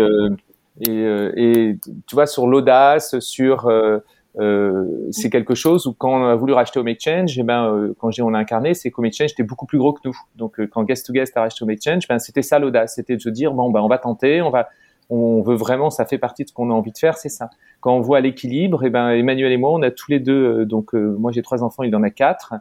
et, 0.86 0.90
euh, 0.90 1.32
et, 1.36 1.76
tu 2.06 2.14
vois, 2.14 2.26
sur 2.26 2.46
l'audace, 2.46 3.18
sur 3.18 3.66
euh, 3.66 3.98
euh, 4.38 4.84
c'est 5.10 5.30
quelque 5.30 5.54
chose 5.54 5.86
où 5.86 5.92
quand 5.92 6.20
on 6.20 6.24
a 6.26 6.36
voulu 6.36 6.52
racheter 6.52 6.78
Home 6.78 6.88
Exchange, 6.88 7.36
et 7.36 7.40
eh 7.40 7.44
ben, 7.44 7.66
euh, 7.66 7.94
quand 7.98 8.10
j'ai 8.10 8.22
on 8.22 8.32
a 8.34 8.38
incarné, 8.38 8.74
c'est 8.74 8.90
qu'Home 8.90 9.06
Exchange 9.06 9.32
était 9.32 9.42
beaucoup 9.42 9.66
plus 9.66 9.78
gros 9.78 9.92
que 9.92 10.00
nous. 10.04 10.16
Donc 10.36 10.64
quand 10.68 10.84
Guest 10.84 11.06
to 11.06 11.12
Guest 11.12 11.36
a 11.36 11.40
racheté 11.40 11.64
Home 11.64 11.70
Exchange, 11.70 12.06
ben, 12.08 12.18
c'était 12.18 12.42
ça 12.42 12.58
l'audace, 12.58 12.94
c'était 12.94 13.16
de 13.16 13.20
se 13.20 13.28
dire 13.28 13.52
bon 13.52 13.70
ben 13.70 13.80
on 13.80 13.88
va 13.88 13.98
tenter, 13.98 14.40
on 14.42 14.50
va 14.50 14.68
on 15.10 15.40
veut 15.40 15.56
vraiment, 15.56 15.88
ça 15.88 16.04
fait 16.04 16.18
partie 16.18 16.44
de 16.44 16.50
ce 16.50 16.52
qu'on 16.52 16.70
a 16.70 16.74
envie 16.74 16.92
de 16.92 16.98
faire, 16.98 17.16
c'est 17.16 17.30
ça. 17.30 17.48
Quand 17.80 17.96
on 17.96 18.00
voit 18.00 18.20
l'équilibre, 18.20 18.84
et 18.84 18.88
eh 18.88 18.90
ben 18.90 19.08
Emmanuel 19.08 19.50
et 19.50 19.56
moi, 19.56 19.72
on 19.72 19.80
a 19.80 19.90
tous 19.90 20.10
les 20.10 20.20
deux, 20.20 20.66
donc 20.66 20.92
moi 20.92 21.32
j'ai 21.32 21.40
trois 21.42 21.64
enfants, 21.64 21.82
il 21.82 21.96
en 21.96 22.02
a 22.02 22.10
quatre. 22.10 22.54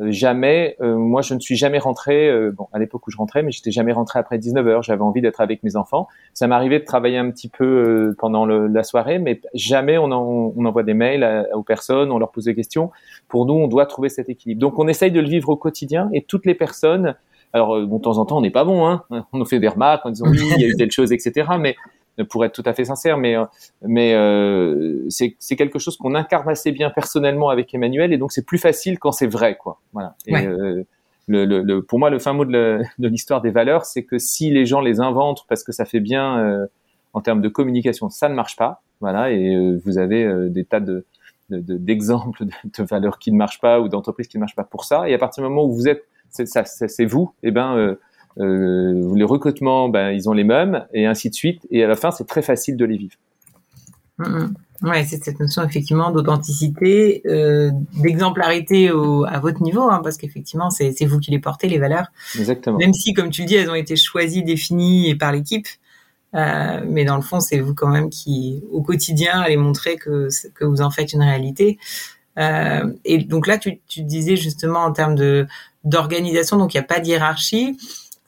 Euh, 0.00 0.10
jamais, 0.10 0.76
euh, 0.80 0.96
moi 0.96 1.20
je 1.20 1.34
ne 1.34 1.40
suis 1.40 1.56
jamais 1.56 1.78
rentré, 1.78 2.28
euh, 2.28 2.50
bon 2.50 2.66
à 2.72 2.78
l'époque 2.78 3.06
où 3.06 3.10
je 3.10 3.16
rentrais, 3.16 3.42
mais 3.42 3.52
j'étais 3.52 3.70
jamais 3.70 3.92
rentré 3.92 4.18
après 4.18 4.38
19 4.38 4.66
heures. 4.66 4.82
J'avais 4.82 5.02
envie 5.02 5.20
d'être 5.20 5.40
avec 5.40 5.62
mes 5.62 5.76
enfants. 5.76 6.08
Ça 6.32 6.46
m'arrivait 6.46 6.80
de 6.80 6.84
travailler 6.84 7.18
un 7.18 7.30
petit 7.30 7.48
peu 7.48 8.14
pendant 8.18 8.46
le, 8.46 8.68
la 8.68 8.82
soirée, 8.84 9.18
mais 9.18 9.40
jamais 9.54 9.98
on, 9.98 10.10
on 10.10 10.64
envoie 10.64 10.82
des 10.82 10.94
mails 10.94 11.46
aux 11.54 11.62
personnes, 11.62 12.10
on 12.10 12.18
leur 12.18 12.30
pose 12.30 12.44
des 12.44 12.54
questions. 12.54 12.90
Pour 13.28 13.46
nous, 13.46 13.54
on 13.54 13.68
doit 13.68 13.86
trouver 13.86 14.08
cet 14.08 14.28
équilibre. 14.28 14.60
Donc 14.60 14.78
on 14.78 14.88
essaye 14.88 15.10
de 15.10 15.20
le 15.20 15.28
vivre 15.28 15.50
au 15.50 15.56
quotidien 15.56 16.08
et 16.12 16.22
toutes 16.22 16.46
les 16.46 16.54
personnes. 16.54 17.14
Alors 17.52 17.80
bon, 17.86 17.98
de 17.98 18.02
temps 18.02 18.16
en 18.16 18.24
temps, 18.24 18.38
on 18.38 18.40
n'est 18.40 18.50
pas 18.50 18.64
bon, 18.64 18.86
hein. 18.86 19.04
On 19.32 19.38
nous 19.38 19.44
fait 19.44 19.60
des 19.60 19.68
remarques 19.68 20.06
en 20.06 20.10
disant 20.10 20.26
oui, 20.30 20.38
il 20.56 20.62
y 20.62 20.64
a 20.64 20.68
eu 20.68 20.76
telle 20.76 20.90
chose, 20.90 21.12
etc. 21.12 21.48
Mais 21.60 21.76
pour 22.28 22.44
être 22.44 22.52
tout 22.52 22.62
à 22.66 22.74
fait 22.74 22.84
sincère, 22.84 23.16
mais 23.16 23.36
euh, 23.36 23.44
mais 23.82 24.14
euh, 24.14 25.04
c'est 25.08 25.56
quelque 25.56 25.78
chose 25.78 25.96
qu'on 25.96 26.14
incarne 26.14 26.48
assez 26.48 26.72
bien 26.72 26.90
personnellement 26.90 27.48
avec 27.48 27.72
Emmanuel, 27.74 28.12
et 28.12 28.18
donc 28.18 28.32
c'est 28.32 28.44
plus 28.44 28.58
facile 28.58 28.98
quand 28.98 29.12
c'est 29.12 29.26
vrai, 29.26 29.56
quoi. 29.56 29.80
Voilà. 29.92 30.14
Et, 30.26 30.36
euh, 30.36 30.84
le, 31.28 31.44
le, 31.44 31.82
pour 31.82 31.98
moi, 31.98 32.10
le 32.10 32.18
fin 32.18 32.32
mot 32.32 32.44
de 32.44 32.82
l'histoire 32.98 33.40
des 33.40 33.50
valeurs, 33.50 33.84
c'est 33.84 34.02
que 34.02 34.18
si 34.18 34.50
les 34.50 34.66
gens 34.66 34.80
les 34.80 35.00
inventent 35.00 35.46
parce 35.48 35.64
que 35.64 35.72
ça 35.72 35.84
fait 35.84 36.00
bien 36.00 36.38
euh, 36.38 36.66
en 37.12 37.20
termes 37.20 37.40
de 37.40 37.48
communication, 37.48 38.10
ça 38.10 38.28
ne 38.28 38.34
marche 38.34 38.56
pas. 38.56 38.82
Voilà, 39.00 39.30
et 39.30 39.54
euh, 39.54 39.80
vous 39.84 39.98
avez 39.98 40.28
des 40.50 40.64
tas 40.64 40.80
de 40.80 41.04
d'exemples 41.48 42.46
de, 42.46 42.52
de, 42.64 42.82
valeurs 42.82 43.18
qui 43.18 43.30
ne 43.30 43.36
marchent 43.36 43.60
pas 43.60 43.78
ou 43.78 43.88
d'entreprises 43.88 44.26
qui 44.26 44.38
ne 44.38 44.40
marchent 44.40 44.56
pas 44.56 44.64
pour 44.64 44.84
ça. 44.84 45.08
Et 45.08 45.12
à 45.14 45.18
partir 45.18 45.42
du 45.42 45.48
moment 45.50 45.64
où 45.66 45.72
vous 45.74 45.86
êtes, 45.86 46.04
c'est 46.30 47.04
vous, 47.04 47.34
et 47.42 47.48
eh 47.48 47.50
ben 47.50 47.96
euh, 48.38 49.14
les 49.14 49.24
recrutements, 49.24 49.88
ben, 49.88 50.10
ils 50.10 50.28
ont 50.28 50.32
les 50.32 50.44
mêmes, 50.44 50.86
et 50.92 51.06
ainsi 51.06 51.30
de 51.30 51.34
suite. 51.34 51.66
Et 51.70 51.84
à 51.84 51.88
la 51.88 51.96
fin, 51.96 52.10
c'est 52.10 52.26
très 52.26 52.42
facile 52.42 52.76
de 52.76 52.84
les 52.84 52.96
vivre. 52.96 53.14
Ouais, 54.82 55.04
c'est 55.04 55.22
cette 55.22 55.40
notion 55.40 55.62
effectivement 55.64 56.10
d'authenticité, 56.10 57.22
euh, 57.26 57.70
d'exemplarité 57.94 58.88
à 58.88 59.40
votre 59.40 59.62
niveau, 59.62 59.82
hein, 59.82 60.00
parce 60.02 60.16
qu'effectivement, 60.16 60.70
c'est 60.70 61.04
vous 61.04 61.18
qui 61.18 61.30
les 61.30 61.38
portez, 61.38 61.68
les 61.68 61.78
valeurs. 61.78 62.06
Exactement. 62.38 62.78
Même 62.78 62.92
si, 62.92 63.14
comme 63.14 63.30
tu 63.30 63.42
le 63.42 63.46
dis, 63.48 63.54
elles 63.54 63.70
ont 63.70 63.74
été 63.74 63.96
choisies, 63.96 64.42
définies 64.42 65.14
par 65.14 65.32
l'équipe, 65.32 65.66
euh, 66.34 66.80
mais 66.88 67.04
dans 67.04 67.16
le 67.16 67.22
fond, 67.22 67.40
c'est 67.40 67.60
vous 67.60 67.74
quand 67.74 67.88
même 67.88 68.10
qui, 68.10 68.62
au 68.70 68.82
quotidien, 68.82 69.40
allez 69.40 69.56
montrer 69.56 69.96
que, 69.96 70.28
que 70.54 70.64
vous 70.64 70.80
en 70.80 70.90
faites 70.90 71.12
une 71.12 71.22
réalité. 71.22 71.78
Euh, 72.38 72.90
et 73.04 73.18
donc 73.18 73.46
là, 73.46 73.58
tu, 73.58 73.80
tu 73.86 74.02
disais 74.02 74.36
justement 74.36 74.80
en 74.80 74.92
termes 74.92 75.14
de 75.14 75.46
d'organisation, 75.84 76.56
donc 76.58 76.74
il 76.74 76.76
n'y 76.76 76.84
a 76.84 76.86
pas 76.86 77.00
de 77.00 77.06
hiérarchie. 77.06 77.76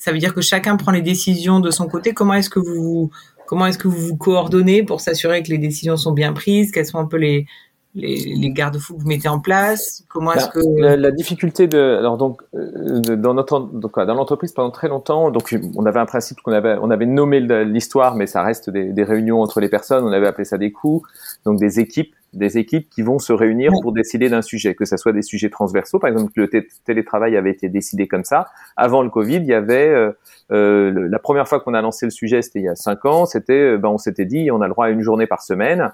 Ça 0.04 0.12
veut 0.12 0.18
dire 0.18 0.34
que 0.34 0.42
chacun 0.42 0.76
prend 0.76 0.92
les 0.92 1.00
décisions 1.00 1.60
de 1.60 1.70
son 1.70 1.86
côté. 1.86 2.12
Comment 2.12 2.34
est-ce 2.34 2.50
que 2.50 2.58
vous 2.58 3.10
comment 3.46 3.64
est-ce 3.64 3.78
que 3.78 3.88
vous 3.88 4.08
vous 4.08 4.16
coordonnez 4.18 4.82
pour 4.82 5.00
s'assurer 5.00 5.42
que 5.42 5.48
les 5.48 5.56
décisions 5.56 5.96
sont 5.96 6.12
bien 6.12 6.34
prises 6.34 6.72
Quels 6.72 6.84
sont 6.84 6.98
un 6.98 7.06
peu 7.06 7.16
les 7.16 7.46
les, 7.94 8.50
garde-fous 8.50 8.96
que 8.96 9.02
vous 9.02 9.08
mettez 9.08 9.28
en 9.28 9.38
place 9.38 10.04
Comment 10.08 10.32
est-ce 10.32 10.46
bah, 10.46 10.52
que 10.52 10.96
la, 10.96 11.10
difficulté 11.10 11.66
de 11.66 11.96
alors 11.98 12.16
donc 12.16 12.42
euh, 12.54 13.00
dans 13.16 13.34
notre 13.34 13.60
donc 13.60 13.96
dans 13.96 14.14
l'entreprise 14.14 14.52
pendant 14.52 14.70
très 14.70 14.88
longtemps 14.88 15.30
donc 15.30 15.54
on 15.76 15.86
avait 15.86 16.00
un 16.00 16.06
principe 16.06 16.40
qu'on 16.42 16.52
avait 16.52 16.76
on 16.80 16.90
avait 16.90 17.06
nommé 17.06 17.40
l'histoire 17.40 18.16
mais 18.16 18.26
ça 18.26 18.42
reste 18.42 18.68
des, 18.70 18.92
des, 18.92 19.04
réunions 19.04 19.40
entre 19.40 19.60
les 19.60 19.68
personnes 19.68 20.04
on 20.04 20.12
avait 20.12 20.26
appelé 20.26 20.44
ça 20.44 20.58
des 20.58 20.72
coups 20.72 21.08
donc 21.44 21.58
des 21.58 21.78
équipes 21.78 22.14
des 22.34 22.58
équipes 22.58 22.88
qui 22.90 23.02
vont 23.02 23.18
se 23.18 23.32
réunir 23.32 23.72
pour 23.82 23.92
décider 23.92 24.28
d'un 24.28 24.42
sujet, 24.42 24.74
que 24.74 24.84
ce 24.84 24.96
soit 24.96 25.12
des 25.12 25.22
sujets 25.22 25.50
transversaux. 25.50 25.98
Par 25.98 26.10
exemple, 26.10 26.32
le 26.34 26.50
télétravail 26.84 27.36
avait 27.36 27.50
été 27.50 27.68
décidé 27.68 28.06
comme 28.06 28.24
ça. 28.24 28.48
Avant 28.76 29.02
le 29.02 29.10
Covid, 29.10 29.36
il 29.36 29.46
y 29.46 29.54
avait 29.54 29.88
euh, 29.88 30.10
euh 30.50 31.08
la 31.08 31.18
première 31.18 31.48
fois 31.48 31.60
qu'on 31.60 31.74
a 31.74 31.80
lancé 31.80 32.06
le 32.06 32.10
sujet, 32.10 32.42
c'était 32.42 32.60
il 32.60 32.64
y 32.64 32.68
a 32.68 32.74
cinq 32.74 33.04
ans. 33.04 33.26
C'était, 33.26 33.74
euh, 33.74 33.78
ben, 33.78 33.88
on 33.88 33.98
s'était 33.98 34.24
dit, 34.24 34.50
on 34.50 34.60
a 34.60 34.66
le 34.66 34.72
droit 34.72 34.86
à 34.86 34.90
une 34.90 35.02
journée 35.02 35.26
par 35.26 35.42
semaine. 35.42 35.92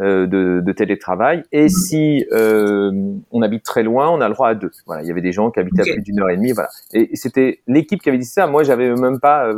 Euh, 0.00 0.26
de, 0.26 0.62
de, 0.64 0.72
télétravail 0.72 1.42
et 1.52 1.66
mmh. 1.66 1.68
si 1.68 2.24
euh, 2.32 2.90
on 3.32 3.42
habite 3.42 3.64
très 3.64 3.82
loin, 3.82 4.08
on 4.08 4.22
a 4.22 4.28
le 4.28 4.34
droit 4.34 4.48
à 4.48 4.54
deux. 4.54 4.70
Voilà, 4.86 5.02
il 5.02 5.08
y 5.08 5.10
avait 5.10 5.20
des 5.20 5.32
gens 5.32 5.50
qui 5.50 5.60
habitaient 5.60 5.82
à 5.82 5.92
plus 5.92 6.00
d'une 6.00 6.20
heure 6.20 6.30
et 6.30 6.36
demie, 6.36 6.52
voilà. 6.52 6.70
Et 6.94 7.16
c'était 7.16 7.60
l'équipe 7.66 8.00
qui 8.00 8.08
avait 8.08 8.16
dit 8.16 8.24
ça. 8.24 8.46
Moi, 8.46 8.62
j'avais 8.62 8.94
même 8.94 9.20
pas 9.20 9.50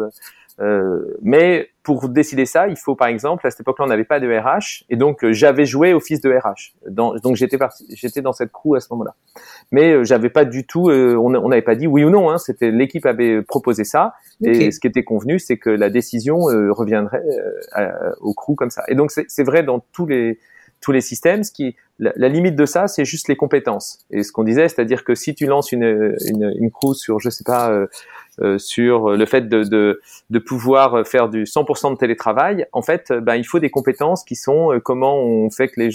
euh, 0.60 1.16
mais 1.22 1.68
pour 1.82 2.08
décider 2.08 2.46
ça, 2.46 2.68
il 2.68 2.76
faut 2.76 2.94
par 2.94 3.08
exemple, 3.08 3.46
à 3.46 3.50
cette 3.50 3.60
époque-là, 3.60 3.86
on 3.86 3.88
n'avait 3.88 4.04
pas 4.04 4.20
de 4.20 4.28
RH, 4.28 4.84
et 4.90 4.96
donc 4.96 5.24
euh, 5.24 5.32
j'avais 5.32 5.64
joué 5.64 5.94
office 5.94 6.20
de 6.20 6.30
RH. 6.30 6.74
Dans, 6.88 7.14
donc 7.16 7.36
j'étais 7.36 7.58
j'étais 7.90 8.20
dans 8.20 8.32
cette 8.32 8.52
crew 8.52 8.76
à 8.76 8.80
ce 8.80 8.88
moment-là. 8.90 9.14
Mais 9.70 9.92
euh, 9.92 10.04
j'avais 10.04 10.30
pas 10.30 10.44
du 10.44 10.66
tout, 10.66 10.90
on 10.90 11.48
n'avait 11.48 11.62
pas 11.62 11.74
dit 11.74 11.86
oui 11.86 12.04
ou 12.04 12.10
non. 12.10 12.30
Hein, 12.30 12.38
C'était 12.38 12.70
l'équipe 12.70 13.06
avait 13.06 13.42
proposé 13.42 13.84
ça, 13.84 14.14
et 14.44 14.70
ce 14.70 14.80
qui 14.80 14.86
était 14.86 15.04
convenu, 15.04 15.38
c'est 15.38 15.56
que 15.56 15.70
la 15.70 15.90
décision 15.90 16.38
reviendrait 16.38 17.22
au 18.20 18.34
crew 18.34 18.54
comme 18.54 18.70
ça. 18.70 18.82
Et 18.88 18.94
donc 18.94 19.10
c'est 19.10 19.44
vrai 19.44 19.62
dans 19.62 19.80
tous 19.92 20.06
les 20.06 20.38
tous 20.82 20.92
les 20.92 21.00
systèmes. 21.00 21.44
Ce 21.44 21.52
qui, 21.52 21.76
la, 21.98 22.12
la 22.16 22.28
limite 22.28 22.56
de 22.56 22.66
ça, 22.66 22.88
c'est 22.88 23.06
juste 23.06 23.28
les 23.28 23.36
compétences. 23.36 24.00
Et 24.10 24.22
ce 24.22 24.32
qu'on 24.32 24.44
disait, 24.44 24.68
c'est-à-dire 24.68 25.04
que 25.04 25.14
si 25.14 25.34
tu 25.34 25.46
lances 25.46 25.72
une, 25.72 26.14
une, 26.26 26.52
une 26.58 26.70
crew 26.70 26.94
sur, 26.94 27.20
je 27.20 27.30
sais 27.30 27.44
pas, 27.44 27.70
euh, 27.70 27.86
sur 28.56 29.10
le 29.10 29.26
fait 29.26 29.48
de, 29.48 29.62
de, 29.64 30.00
de, 30.30 30.38
pouvoir 30.38 31.06
faire 31.06 31.28
du 31.28 31.44
100% 31.44 31.92
de 31.92 31.96
télétravail, 31.96 32.66
en 32.72 32.82
fait, 32.82 33.12
ben, 33.12 33.36
il 33.36 33.44
faut 33.44 33.58
des 33.58 33.70
compétences 33.70 34.24
qui 34.24 34.36
sont 34.36 34.72
euh, 34.72 34.80
comment 34.80 35.18
on 35.18 35.50
fait 35.50 35.68
que 35.68 35.80
les 35.80 35.90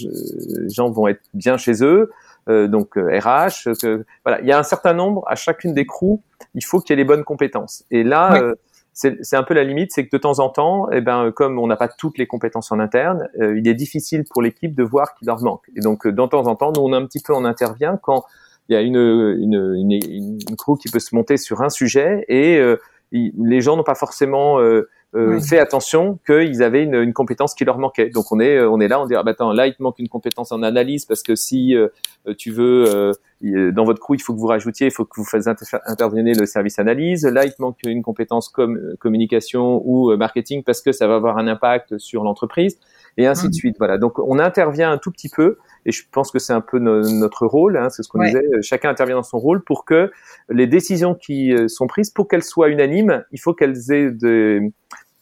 gens 0.70 0.90
vont 0.90 1.08
être 1.08 1.22
bien 1.34 1.58
chez 1.58 1.84
eux, 1.84 2.12
euh, 2.50 2.68
donc 2.68 2.96
RH. 2.96 3.74
Que, 3.82 4.06
voilà, 4.24 4.42
il 4.42 4.48
y 4.48 4.52
a 4.52 4.60
un 4.60 4.64
certain 4.64 4.94
nombre 4.94 5.24
à 5.28 5.36
chacune 5.36 5.74
des 5.74 5.86
crews, 5.86 6.22
il 6.56 6.64
faut 6.64 6.80
qu'il 6.80 6.92
y 6.92 6.94
ait 6.94 7.04
les 7.04 7.08
bonnes 7.08 7.24
compétences. 7.24 7.84
Et 7.92 8.04
là, 8.04 8.54
c'est 8.94 9.36
un 9.36 9.44
peu 9.44 9.54
la 9.54 9.64
limite, 9.64 9.92
c'est 9.94 10.06
que 10.06 10.16
de 10.16 10.20
temps 10.20 10.40
en 10.40 10.50
temps, 10.50 10.90
eh 10.92 11.02
ben, 11.02 11.32
comme 11.32 11.60
on 11.60 11.68
n'a 11.68 11.76
pas 11.76 11.88
toutes 11.88 12.18
les 12.18 12.26
compétences 12.26 12.72
en 12.72 12.80
interne, 12.80 13.30
il 13.40 13.68
est 13.68 13.76
difficile 13.76 14.24
pour 14.30 14.42
l'équipe 14.42 14.76
de 14.76 14.84
voir 14.84 15.14
qu'il 15.16 15.28
leur 15.28 15.42
manque. 15.42 15.70
Et 15.76 15.82
donc, 15.82 16.08
de 16.08 16.26
temps 16.26 16.48
en 16.48 16.56
temps, 16.56 16.72
nous, 16.72 16.82
on 16.82 16.94
a 16.94 16.98
un 16.98 17.06
petit 17.06 17.22
peu, 17.22 17.34
on 17.34 17.46
intervient 17.46 17.98
quand 18.02 18.24
il 18.70 18.74
y 18.74 18.76
a 18.76 18.82
une, 18.82 18.98
une, 18.98 19.76
une, 19.76 19.92
une, 19.92 20.56
crew 20.58 20.78
qui 20.78 20.90
peut 20.90 21.00
se 21.00 21.16
monter 21.16 21.38
sur 21.38 21.62
un 21.62 21.70
sujet 21.70 22.26
et 22.28 22.58
euh, 22.58 22.78
les 23.12 23.62
gens 23.62 23.78
n'ont 23.78 23.84
pas 23.84 23.96
forcément 23.96 24.60
euh, 24.60 24.90
euh 25.16 25.40
fait 25.40 25.58
attention 25.58 26.20
qu'ils 26.26 26.62
avaient 26.62 26.84
une, 26.84 26.96
une, 26.96 27.14
compétence 27.14 27.56
qui 27.56 27.64
leur 27.64 27.78
manquait. 27.78 28.10
Donc 28.10 28.30
on 28.34 28.42
est 28.42 28.60
on 28.60 28.82
est 28.82 28.90
là, 28.90 29.02
on 29.02 29.06
dit 29.06 29.16
ah 29.16 29.24
bah 29.24 29.32
attends 29.32 29.54
là 29.54 29.68
il 29.68 29.74
te 29.74 29.82
manque 29.82 30.00
une 30.00 30.10
compétence 30.10 30.52
en 30.52 30.64
analyse 30.64 31.06
parce 31.06 31.24
que 31.24 31.36
si 31.36 31.76
euh, 31.76 31.88
tu 32.38 32.52
veux 32.52 33.14
dans 33.42 33.86
votre 33.86 34.02
crew 34.02 34.16
il 34.16 34.22
faut 34.22 34.34
que 34.34 34.40
vous 34.40 34.48
rajoutiez, 34.48 34.88
il 34.88 34.92
faut 34.92 35.06
que 35.06 35.16
vous 35.16 35.26
fassiez 35.26 35.54
intervenir 35.86 36.36
le 36.38 36.46
service 36.46 36.78
analyse. 36.78 37.26
Là 37.26 37.46
il 37.46 37.54
te 37.54 37.62
manque 37.62 37.78
une 37.86 38.04
compétence 38.04 38.50
comme 38.50 38.96
communication 39.00 39.82
ou 39.86 40.14
marketing 40.18 40.64
parce 40.64 40.82
que 40.82 40.92
ça 40.92 41.08
va 41.08 41.16
avoir 41.16 41.38
un 41.38 41.48
impact 41.48 41.98
sur 41.98 42.24
l'entreprise 42.24 42.78
et 43.18 43.28
ainsi 43.28 43.50
de 43.50 43.54
suite. 43.54 43.76
Voilà. 43.80 43.98
Donc 43.98 44.20
on 44.20 44.40
intervient 44.40 44.92
un 44.92 44.98
tout 44.98 45.12
petit 45.12 45.30
peu 45.30 45.58
et 45.86 45.92
je 45.92 46.04
pense 46.12 46.32
que 46.32 46.40
c'est 46.40 46.54
un 46.54 46.62
peu 46.62 46.80
notre 46.80 47.48
rôle, 47.48 47.78
hein, 47.78 47.90
c'est 47.90 48.04
ce 48.04 48.10
qu'on 48.10 48.24
disait, 48.24 48.44
chacun 48.62 48.90
intervient 48.90 49.16
dans 49.16 49.24
son 49.24 49.40
rôle 49.40 49.64
pour 49.64 49.86
que 49.86 50.12
les 50.50 50.68
décisions 50.68 51.16
qui 51.16 51.54
euh, 51.54 51.68
sont 51.68 51.88
prises, 51.88 52.12
pour 52.12 52.28
qu'elles 52.28 52.44
soient 52.44 52.70
unanimes, 52.70 53.24
il 53.32 53.40
faut 53.40 53.54
qu'elles 53.54 53.92
aient 53.92 54.12
de, 54.12 54.62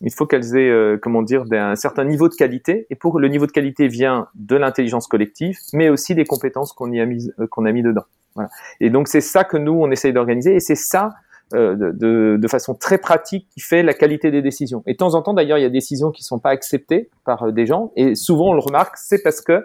il 0.01 0.13
faut 0.13 0.25
qu'elles 0.25 0.55
aient, 0.55 0.69
euh, 0.69 0.97
comment 1.01 1.21
dire, 1.21 1.43
un 1.51 1.75
certain 1.75 2.03
niveau 2.03 2.29
de 2.29 2.35
qualité. 2.35 2.87
Et 2.89 2.95
pour 2.95 3.19
le 3.19 3.27
niveau 3.27 3.45
de 3.45 3.51
qualité 3.51 3.87
vient 3.87 4.27
de 4.35 4.55
l'intelligence 4.55 5.07
collective, 5.07 5.57
mais 5.73 5.89
aussi 5.89 6.15
des 6.15 6.25
compétences 6.25 6.73
qu'on 6.73 6.91
y 6.91 6.99
a 6.99 7.05
mis, 7.05 7.31
euh, 7.39 7.47
qu'on 7.47 7.65
a 7.65 7.71
mis 7.71 7.83
dedans. 7.83 8.05
Voilà. 8.35 8.49
Et 8.81 8.89
donc 8.89 9.07
c'est 9.07 9.21
ça 9.21 9.43
que 9.43 9.57
nous 9.57 9.73
on 9.73 9.91
essaye 9.91 10.13
d'organiser, 10.13 10.55
et 10.55 10.59
c'est 10.59 10.75
ça 10.75 11.11
euh, 11.53 11.75
de, 11.75 12.37
de, 12.37 12.47
façon 12.47 12.73
très 12.73 12.97
pratique 12.97 13.47
qui 13.49 13.59
fait 13.59 13.83
la 13.83 13.93
qualité 13.93 14.31
des 14.31 14.41
décisions. 14.41 14.81
Et 14.87 14.93
de 14.93 14.97
temps 14.97 15.13
en 15.13 15.21
temps, 15.21 15.33
d'ailleurs, 15.33 15.59
il 15.59 15.61
y 15.61 15.65
a 15.65 15.69
des 15.69 15.77
décisions 15.77 16.09
qui 16.11 16.23
sont 16.23 16.39
pas 16.39 16.49
acceptées 16.49 17.09
par 17.23 17.53
des 17.53 17.65
gens, 17.65 17.91
et 17.95 18.15
souvent 18.15 18.49
on 18.49 18.53
le 18.53 18.61
remarque, 18.61 18.97
c'est 18.97 19.21
parce 19.21 19.41
que 19.41 19.63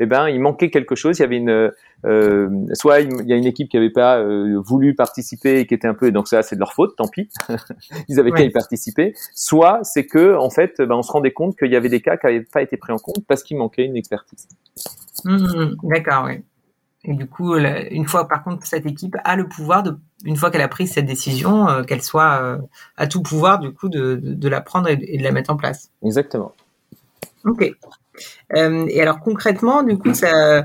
eh 0.00 0.06
ben, 0.06 0.28
il 0.28 0.40
manquait 0.40 0.70
quelque 0.70 0.94
chose. 0.94 1.18
Il 1.18 1.22
y 1.22 1.24
avait 1.24 1.36
une, 1.36 1.70
euh, 2.04 2.48
soit 2.72 3.00
il 3.00 3.26
y 3.26 3.32
a 3.32 3.36
une 3.36 3.46
équipe 3.46 3.68
qui 3.68 3.76
avait 3.76 3.90
pas 3.90 4.18
euh, 4.18 4.60
voulu 4.60 4.94
participer 4.94 5.60
et 5.60 5.66
qui 5.66 5.74
était 5.74 5.86
un 5.86 5.94
peu, 5.94 6.06
et 6.06 6.12
donc 6.12 6.28
ça 6.28 6.42
c'est 6.42 6.56
de 6.56 6.60
leur 6.60 6.72
faute, 6.72 6.96
tant 6.96 7.08
pis. 7.08 7.28
Ils 8.08 8.18
avaient 8.18 8.32
qu'à 8.32 8.42
y 8.42 8.50
participer. 8.50 9.14
Soit 9.34 9.80
c'est 9.82 10.06
que 10.06 10.36
en 10.36 10.50
fait, 10.50 10.74
ben, 10.78 10.96
on 10.96 11.02
se 11.02 11.12
rendait 11.12 11.32
compte 11.32 11.56
qu'il 11.56 11.72
y 11.72 11.76
avait 11.76 11.88
des 11.88 12.00
cas 12.00 12.16
qui 12.16 12.26
n'avaient 12.26 12.44
pas 12.52 12.62
été 12.62 12.76
pris 12.76 12.92
en 12.92 12.98
compte 12.98 13.24
parce 13.26 13.42
qu'il 13.42 13.56
manquait 13.56 13.84
une 13.84 13.96
expertise. 13.96 14.48
Mmh, 15.24 15.36
mmh. 15.36 15.76
D'accord, 15.84 16.24
oui. 16.26 16.42
Et 17.04 17.12
du 17.14 17.26
coup, 17.26 17.54
une 17.56 18.06
fois, 18.06 18.26
par 18.28 18.42
contre, 18.42 18.66
cette 18.66 18.86
équipe 18.86 19.14
a 19.24 19.36
le 19.36 19.46
pouvoir 19.46 19.82
de, 19.82 19.98
une 20.24 20.36
fois 20.36 20.50
qu'elle 20.50 20.62
a 20.62 20.68
pris 20.68 20.86
cette 20.86 21.04
décision, 21.04 21.68
euh, 21.68 21.82
qu'elle 21.82 22.02
soit 22.02 22.40
euh, 22.42 22.58
à 22.96 23.06
tout 23.06 23.22
pouvoir, 23.22 23.58
du 23.58 23.72
coup, 23.72 23.90
de, 23.90 24.14
de, 24.14 24.32
de 24.32 24.48
la 24.48 24.62
prendre 24.62 24.88
et, 24.88 24.96
de 24.96 25.22
la 25.22 25.30
mettre 25.30 25.50
en 25.50 25.56
place. 25.56 25.90
Exactement. 26.02 26.52
Ok. 27.44 27.70
Euh, 28.56 28.86
et 28.88 29.02
alors 29.02 29.20
concrètement, 29.20 29.82
du 29.82 29.98
coup, 29.98 30.14
ça, 30.14 30.64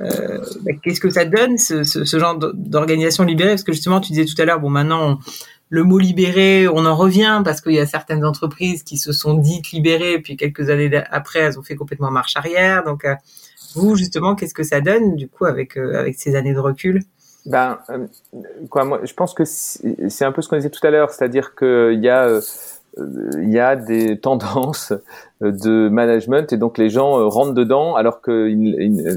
euh, 0.00 0.44
bah, 0.62 0.72
qu'est-ce 0.82 1.00
que 1.00 1.10
ça 1.10 1.24
donne 1.24 1.56
ce, 1.56 1.84
ce, 1.84 2.04
ce 2.04 2.18
genre 2.18 2.36
d'organisation 2.36 3.22
libérée? 3.22 3.50
Parce 3.50 3.62
que 3.62 3.72
justement, 3.72 4.00
tu 4.00 4.12
disais 4.12 4.24
tout 4.24 4.40
à 4.42 4.44
l'heure, 4.44 4.58
bon, 4.58 4.70
maintenant, 4.70 5.20
le 5.68 5.84
mot 5.84 5.98
libéré, 5.98 6.66
on 6.68 6.84
en 6.84 6.96
revient 6.96 7.42
parce 7.44 7.60
qu'il 7.60 7.74
y 7.74 7.80
a 7.80 7.86
certaines 7.86 8.24
entreprises 8.24 8.82
qui 8.82 8.96
se 8.98 9.12
sont 9.12 9.34
dites 9.34 9.70
libérées, 9.70 10.20
puis 10.20 10.36
quelques 10.36 10.68
années 10.70 10.90
après, 11.10 11.40
elles 11.40 11.58
ont 11.58 11.62
fait 11.62 11.76
complètement 11.76 12.10
marche 12.10 12.36
arrière. 12.36 12.82
Donc, 12.82 13.04
euh, 13.04 13.14
vous, 13.76 13.96
justement, 13.96 14.34
qu'est-ce 14.34 14.54
que 14.54 14.62
ça 14.62 14.80
donne, 14.80 15.16
du 15.16 15.28
coup, 15.28 15.44
avec, 15.44 15.76
euh, 15.76 15.98
avec 15.98 16.18
ces 16.18 16.34
années 16.34 16.54
de 16.54 16.58
recul? 16.58 17.02
Ben, 17.44 17.78
quoi, 18.70 18.84
moi, 18.84 19.00
je 19.04 19.14
pense 19.14 19.32
que 19.32 19.44
c'est 19.44 20.24
un 20.24 20.32
peu 20.32 20.42
ce 20.42 20.48
qu'on 20.48 20.56
disait 20.56 20.70
tout 20.70 20.84
à 20.84 20.90
l'heure, 20.90 21.10
c'est-à-dire 21.10 21.54
qu'il 21.54 22.00
y 22.02 22.08
a 22.08 22.40
il 22.98 23.50
y 23.50 23.58
a 23.58 23.76
des 23.76 24.18
tendances 24.20 24.92
de 25.40 25.88
management 25.88 26.52
et 26.52 26.56
donc 26.56 26.78
les 26.78 26.88
gens 26.88 27.18
euh, 27.18 27.26
rentrent 27.26 27.54
dedans 27.54 27.94
alors 27.94 28.20
que 28.20 28.50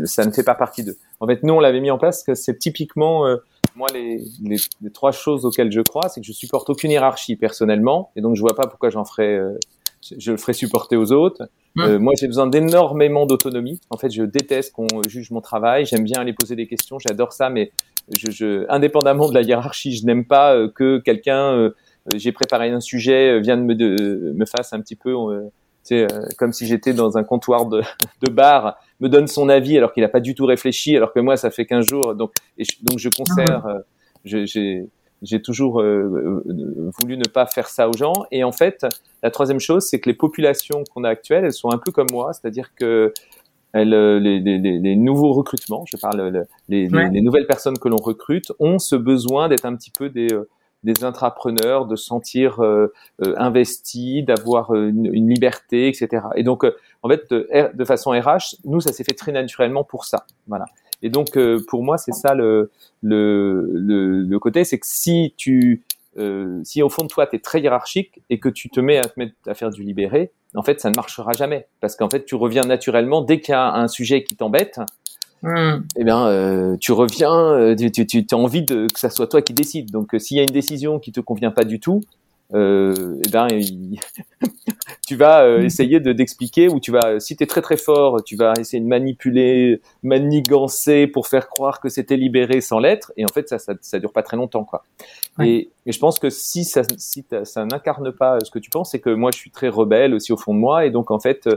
ça 0.06 0.26
ne 0.26 0.32
fait 0.32 0.44
pas 0.44 0.56
partie 0.56 0.84
d'eux. 0.84 0.98
En 1.20 1.28
fait, 1.28 1.44
nous, 1.44 1.54
on 1.54 1.60
l'avait 1.60 1.80
mis 1.80 1.92
en 1.92 1.98
place 1.98 2.24
que 2.24 2.36
c'est 2.36 2.58
typiquement, 2.58 3.26
euh, 3.26 3.38
moi, 3.76 3.88
les, 3.94 4.24
les, 4.44 4.58
trois 4.92 5.12
choses 5.12 5.46
auxquelles 5.46 5.72
je 5.72 5.82
crois, 5.82 6.10
c'est 6.10 6.22
que 6.22 6.28
je 6.28 6.34
supporte 6.34 6.70
aucune 6.70 6.92
hiérarchie 6.92 7.36
personnellement 7.36 8.12
et 8.16 8.22
donc 8.22 8.36
je 8.36 8.42
vois 8.42 8.56
pas 8.56 8.68
pourquoi 8.68 8.90
j'en 8.90 9.06
ferais, 9.06 9.36
euh, 9.36 9.58
je 10.02 10.32
le 10.32 10.38
ferais 10.38 10.54
supporter 10.54 10.96
aux 10.96 11.12
autres. 11.12 11.50
Mmh. 11.76 11.98
moi, 11.98 12.14
j'ai 12.20 12.28
besoin 12.28 12.48
d'énormément 12.48 13.26
d'autonomie. 13.26 13.80
En 13.90 13.98
fait, 13.98 14.10
je 14.10 14.24
déteste 14.24 14.74
qu'on 14.74 14.88
juge 15.08 15.32
mon 15.32 15.42
travail. 15.42 15.86
J'aime 15.86 16.04
bien 16.04 16.20
aller 16.20 16.34
poser 16.34 16.56
des 16.56 16.68
questions. 16.68 16.98
J'adore 17.00 17.34
ça, 17.34 17.50
mais 17.50 17.72
je, 18.18 18.32
je, 18.32 18.66
indépendamment 18.70 19.30
de 19.30 19.36
la 19.36 19.42
hiérarchie, 19.42 19.96
je 19.96 20.06
n'aime 20.06 20.26
pas 20.26 20.68
que 20.74 20.98
quelqu'un 21.00 21.74
euh, 22.14 22.18
j'ai 22.18 22.32
préparé 22.32 22.70
un 22.70 22.80
sujet, 22.80 23.32
euh, 23.32 23.40
vient 23.40 23.58
de 23.58 23.64
me, 23.64 23.76
de, 23.76 24.34
me 24.36 24.46
fasse 24.46 24.74
un 24.74 24.82
petit 24.82 24.96
peu, 24.96 25.12
euh, 25.12 26.08
comme 26.38 26.54
si 26.54 26.68
j'étais 26.68 26.94
dans 26.94 27.18
un 27.18 27.24
comptoir 27.24 27.66
de, 27.66 27.82
de, 28.26 28.32
bar, 28.32 28.78
me 29.00 29.10
donne 29.10 29.28
son 29.28 29.50
avis 29.50 29.78
alors 29.78 29.94
qu'il 29.94 30.04
n'a 30.04 30.10
pas 30.10 30.20
du 30.20 30.36
tout 30.36 30.46
réfléchi, 30.46 30.96
alors 30.96 31.14
que 31.14 31.20
moi 31.20 31.38
ça 31.38 31.52
fait 31.52 31.66
15 31.66 31.86
jours, 31.86 32.16
donc 32.16 32.32
et 32.58 32.64
je, 32.64 32.72
donc 32.82 33.00
je 33.00 33.10
conserve, 33.10 33.64
ah 33.66 33.82
j'ai 34.26 34.88
j'ai 35.22 35.42
toujours 35.42 35.82
voulu 35.82 37.18
ne 37.18 37.28
pas 37.28 37.46
faire 37.46 37.68
ça 37.68 37.90
aux 37.90 37.98
gens. 37.98 38.14
Et 38.32 38.44
en 38.44 38.52
fait, 38.52 38.86
la 39.24 39.32
troisième 39.32 39.60
chose, 39.60 39.86
c'est 39.86 40.00
que 40.00 40.10
les 40.10 40.16
populations 40.16 40.84
qu'on 40.94 41.04
a 41.04 41.10
actuelles, 41.10 41.46
elles 41.46 41.54
sont 41.54 41.72
un 41.72 41.78
peu 41.78 41.92
comme 41.92 42.08
moi, 42.12 42.34
c'est-à-dire 42.34 42.74
que 42.76 43.14
elles, 43.74 43.90
les, 43.90 44.40
les, 44.40 44.58
les, 44.58 44.96
nouveaux 44.96 45.34
recrutements, 45.34 45.86
je 45.92 45.98
parle 45.98 46.46
les, 46.70 46.88
les 46.88 47.22
nouvelles 47.22 47.46
personnes 47.46 47.78
que 47.78 47.88
l'on 47.88 47.98
recrute, 47.98 48.52
ont 48.60 48.80
ce 48.80 48.96
besoin 48.96 49.48
d'être 49.48 49.66
un 49.66 49.76
petit 49.76 49.92
peu 49.92 50.10
des 50.10 50.30
des 50.84 51.04
intrapreneurs, 51.04 51.86
de 51.86 51.96
sentir 51.96 52.62
euh, 52.62 52.94
euh 53.22 53.34
investis, 53.38 54.24
d'avoir 54.24 54.74
euh, 54.74 54.90
une, 54.90 55.30
liberté, 55.30 55.88
etc. 55.88 56.24
Et 56.36 56.44
donc, 56.44 56.64
euh, 56.64 56.76
en 57.04 57.10
fait, 57.10 57.30
de, 57.32 57.86
façon 57.86 58.12
RH, 58.12 58.56
nous, 58.66 58.80
ça 58.80 58.94
s'est 58.94 59.04
fait 59.04 59.14
très 59.14 59.32
naturellement 59.32 59.84
pour 59.84 60.06
ça. 60.06 60.26
Voilà. 60.48 60.66
Et 61.02 61.10
donc, 61.10 61.38
pour 61.68 61.84
moi, 61.84 61.98
c'est 61.98 62.12
ça 62.12 62.34
le, 62.34 62.72
le, 63.02 63.66
le, 63.72 64.40
côté, 64.40 64.64
c'est 64.64 64.80
que 64.80 64.88
si 64.88 65.34
tu, 65.38 65.84
si 66.64 66.82
au 66.82 66.90
fond 66.90 67.04
de 67.04 67.08
toi, 67.08 67.26
tu 67.28 67.38
es 67.38 67.40
très 67.40 67.62
hiérarchique 67.62 68.22
et 68.30 68.40
que 68.40 68.50
tu 68.50 68.70
te 68.70 68.80
mets 68.80 68.98
à, 68.98 69.04
te 69.04 69.18
mettre 69.18 69.34
à 69.48 69.54
faire 69.54 69.70
du 69.70 69.84
libéré, 69.84 70.32
en 70.56 70.64
fait, 70.64 70.82
ça 70.82 70.90
ne 70.90 70.96
marchera 70.96 71.32
jamais. 71.34 71.68
Parce 71.80 71.96
qu'en 71.96 72.10
fait, 72.10 72.26
tu 72.26 72.36
reviens 72.36 72.64
naturellement, 72.64 73.22
dès 73.22 73.40
qu'il 73.40 73.54
y 73.54 73.56
a 73.56 73.74
un 73.74 73.88
sujet 73.88 74.24
qui 74.24 74.36
t'embête, 74.36 74.80
Hmm. 75.42 75.84
eh 75.96 76.04
bien, 76.04 76.28
euh, 76.28 76.76
tu 76.82 76.92
reviens, 76.92 77.34
euh, 77.34 77.76
tu, 77.76 78.06
tu, 78.06 78.26
tu, 78.26 78.36
as 78.36 78.38
envie 78.38 78.64
de, 78.64 78.88
que 78.94 79.00
ça 79.00 79.10
soit 79.10 79.28
toi 79.28 79.42
qui 79.42 79.54
décide. 79.54 79.90
Donc, 79.90 80.14
euh, 80.14 80.20
s'il 80.20 80.36
y 80.36 80.40
a 80.40 80.44
une 80.44 80.50
décision 80.50 81.00
qui 81.00 81.12
te 81.12 81.22
convient 81.22 81.52
pas 81.52 81.64
du 81.64 81.80
tout, 81.80 82.04
euh, 82.56 83.22
eh 83.26 83.30
ben, 83.30 83.48
tu 85.08 85.16
vas 85.16 85.44
euh, 85.44 85.62
essayer 85.62 86.00
de 86.00 86.14
d'expliquer 86.14 86.68
ou 86.68 86.80
tu 86.80 86.92
vas, 86.92 87.20
si 87.20 87.36
tu 87.36 87.44
es 87.44 87.48
très 87.48 87.62
très 87.62 87.78
fort, 87.78 88.24
tu 88.24 88.36
vas 88.36 88.54
essayer 88.60 88.82
de 88.82 88.88
manipuler, 88.88 89.82
manigancer 90.02 91.06
pour 91.06 91.28
faire 91.28 91.48
croire 91.48 91.80
que 91.80 91.90
c'était 91.90 92.18
libéré 92.18 92.62
sans 92.62 92.80
l'être. 92.80 93.12
Et 93.18 93.26
en 93.26 93.34
fait, 93.34 93.48
ça, 93.50 93.60
ça, 93.60 93.74
ça 93.82 94.00
dure 94.00 94.12
pas 94.12 94.24
très 94.24 94.38
longtemps, 94.38 94.64
quoi. 94.64 94.84
Et, 95.42 95.70
et, 95.86 95.92
je 95.92 96.00
pense 96.00 96.20
que 96.20 96.30
si 96.30 96.66
ça, 96.66 96.82
si 96.98 97.26
ça 97.44 97.66
n'incarne 97.66 98.12
pas 98.12 98.40
ce 98.44 98.52
que 98.52 98.60
tu 98.60 98.70
penses, 98.70 98.92
c'est 98.92 99.00
que 99.00 99.12
moi, 99.12 99.32
je 99.34 99.40
suis 99.40 99.52
très 99.52 99.70
rebelle 99.70 100.14
aussi 100.14 100.34
au 100.34 100.38
fond 100.38 100.54
de 100.54 100.60
moi. 100.60 100.86
Et 100.86 100.90
donc, 100.90 101.12
en 101.12 101.20
fait, 101.20 101.48
euh, 101.48 101.56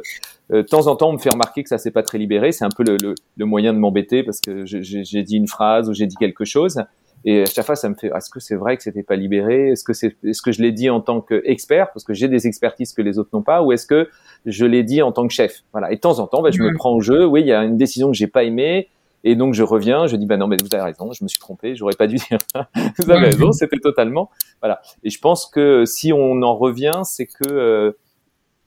de 0.50 0.62
temps 0.62 0.86
en 0.86 0.94
temps, 0.94 1.08
on 1.08 1.14
me 1.14 1.18
fait 1.18 1.30
remarquer 1.30 1.62
que 1.62 1.68
ça 1.68 1.78
s'est 1.78 1.90
pas 1.90 2.02
très 2.02 2.18
libéré. 2.18 2.52
C'est 2.52 2.64
un 2.64 2.70
peu 2.74 2.84
le, 2.84 2.96
le, 3.02 3.14
le 3.36 3.44
moyen 3.44 3.72
de 3.72 3.78
m'embêter 3.78 4.22
parce 4.22 4.40
que 4.40 4.64
j'ai 4.66 5.22
dit 5.22 5.36
une 5.36 5.48
phrase 5.48 5.88
ou 5.88 5.94
j'ai 5.94 6.06
dit 6.06 6.16
quelque 6.16 6.44
chose. 6.44 6.82
Et 7.24 7.42
à 7.42 7.46
chaque 7.46 7.66
fois, 7.66 7.76
ça 7.76 7.88
me 7.88 7.94
fait, 7.94 8.08
est-ce 8.08 8.30
que 8.30 8.40
c'est 8.40 8.56
vrai 8.56 8.76
que 8.76 8.82
c'était 8.82 9.02
pas 9.02 9.16
libéré? 9.16 9.70
Est-ce 9.70 9.84
que 9.84 9.92
c'est, 9.92 10.16
est-ce 10.24 10.42
que 10.42 10.52
je 10.52 10.60
l'ai 10.60 10.72
dit 10.72 10.90
en 10.90 11.00
tant 11.00 11.20
qu'expert? 11.20 11.92
Parce 11.92 12.04
que 12.04 12.14
j'ai 12.14 12.28
des 12.28 12.46
expertises 12.46 12.92
que 12.92 13.02
les 13.02 13.18
autres 13.18 13.30
n'ont 13.32 13.42
pas, 13.42 13.62
ou 13.62 13.72
est-ce 13.72 13.86
que 13.86 14.08
je 14.44 14.64
l'ai 14.64 14.82
dit 14.82 15.02
en 15.02 15.12
tant 15.12 15.26
que 15.26 15.32
chef? 15.32 15.62
Voilà. 15.72 15.92
Et 15.92 15.96
de 15.96 16.00
temps 16.00 16.18
en 16.18 16.26
temps, 16.26 16.42
bah, 16.42 16.50
je 16.50 16.62
me 16.62 16.74
prends 16.74 16.94
au 16.94 17.00
jeu. 17.00 17.24
Oui, 17.24 17.42
il 17.42 17.46
y 17.46 17.52
a 17.52 17.62
une 17.62 17.76
décision 17.76 18.10
que 18.10 18.16
j'ai 18.16 18.26
pas 18.26 18.44
aimée. 18.44 18.88
Et 19.24 19.36
donc 19.36 19.54
je 19.54 19.62
reviens, 19.62 20.06
je 20.06 20.16
dis 20.16 20.26
bah 20.26 20.36
non 20.36 20.48
mais 20.48 20.56
vous 20.60 20.74
avez 20.74 20.82
raison, 20.82 21.12
je 21.12 21.22
me 21.22 21.28
suis 21.28 21.38
trompé, 21.38 21.76
j'aurais 21.76 21.94
pas 21.94 22.08
dû 22.08 22.16
dire 22.16 22.38
vous 22.98 23.08
avez 23.08 23.26
raison, 23.26 23.52
c'était 23.52 23.78
totalement 23.78 24.30
voilà. 24.60 24.80
Et 25.04 25.10
je 25.10 25.20
pense 25.20 25.46
que 25.46 25.84
si 25.84 26.12
on 26.12 26.42
en 26.42 26.56
revient, 26.56 27.02
c'est 27.04 27.26
que 27.26 27.48
euh, 27.48 27.92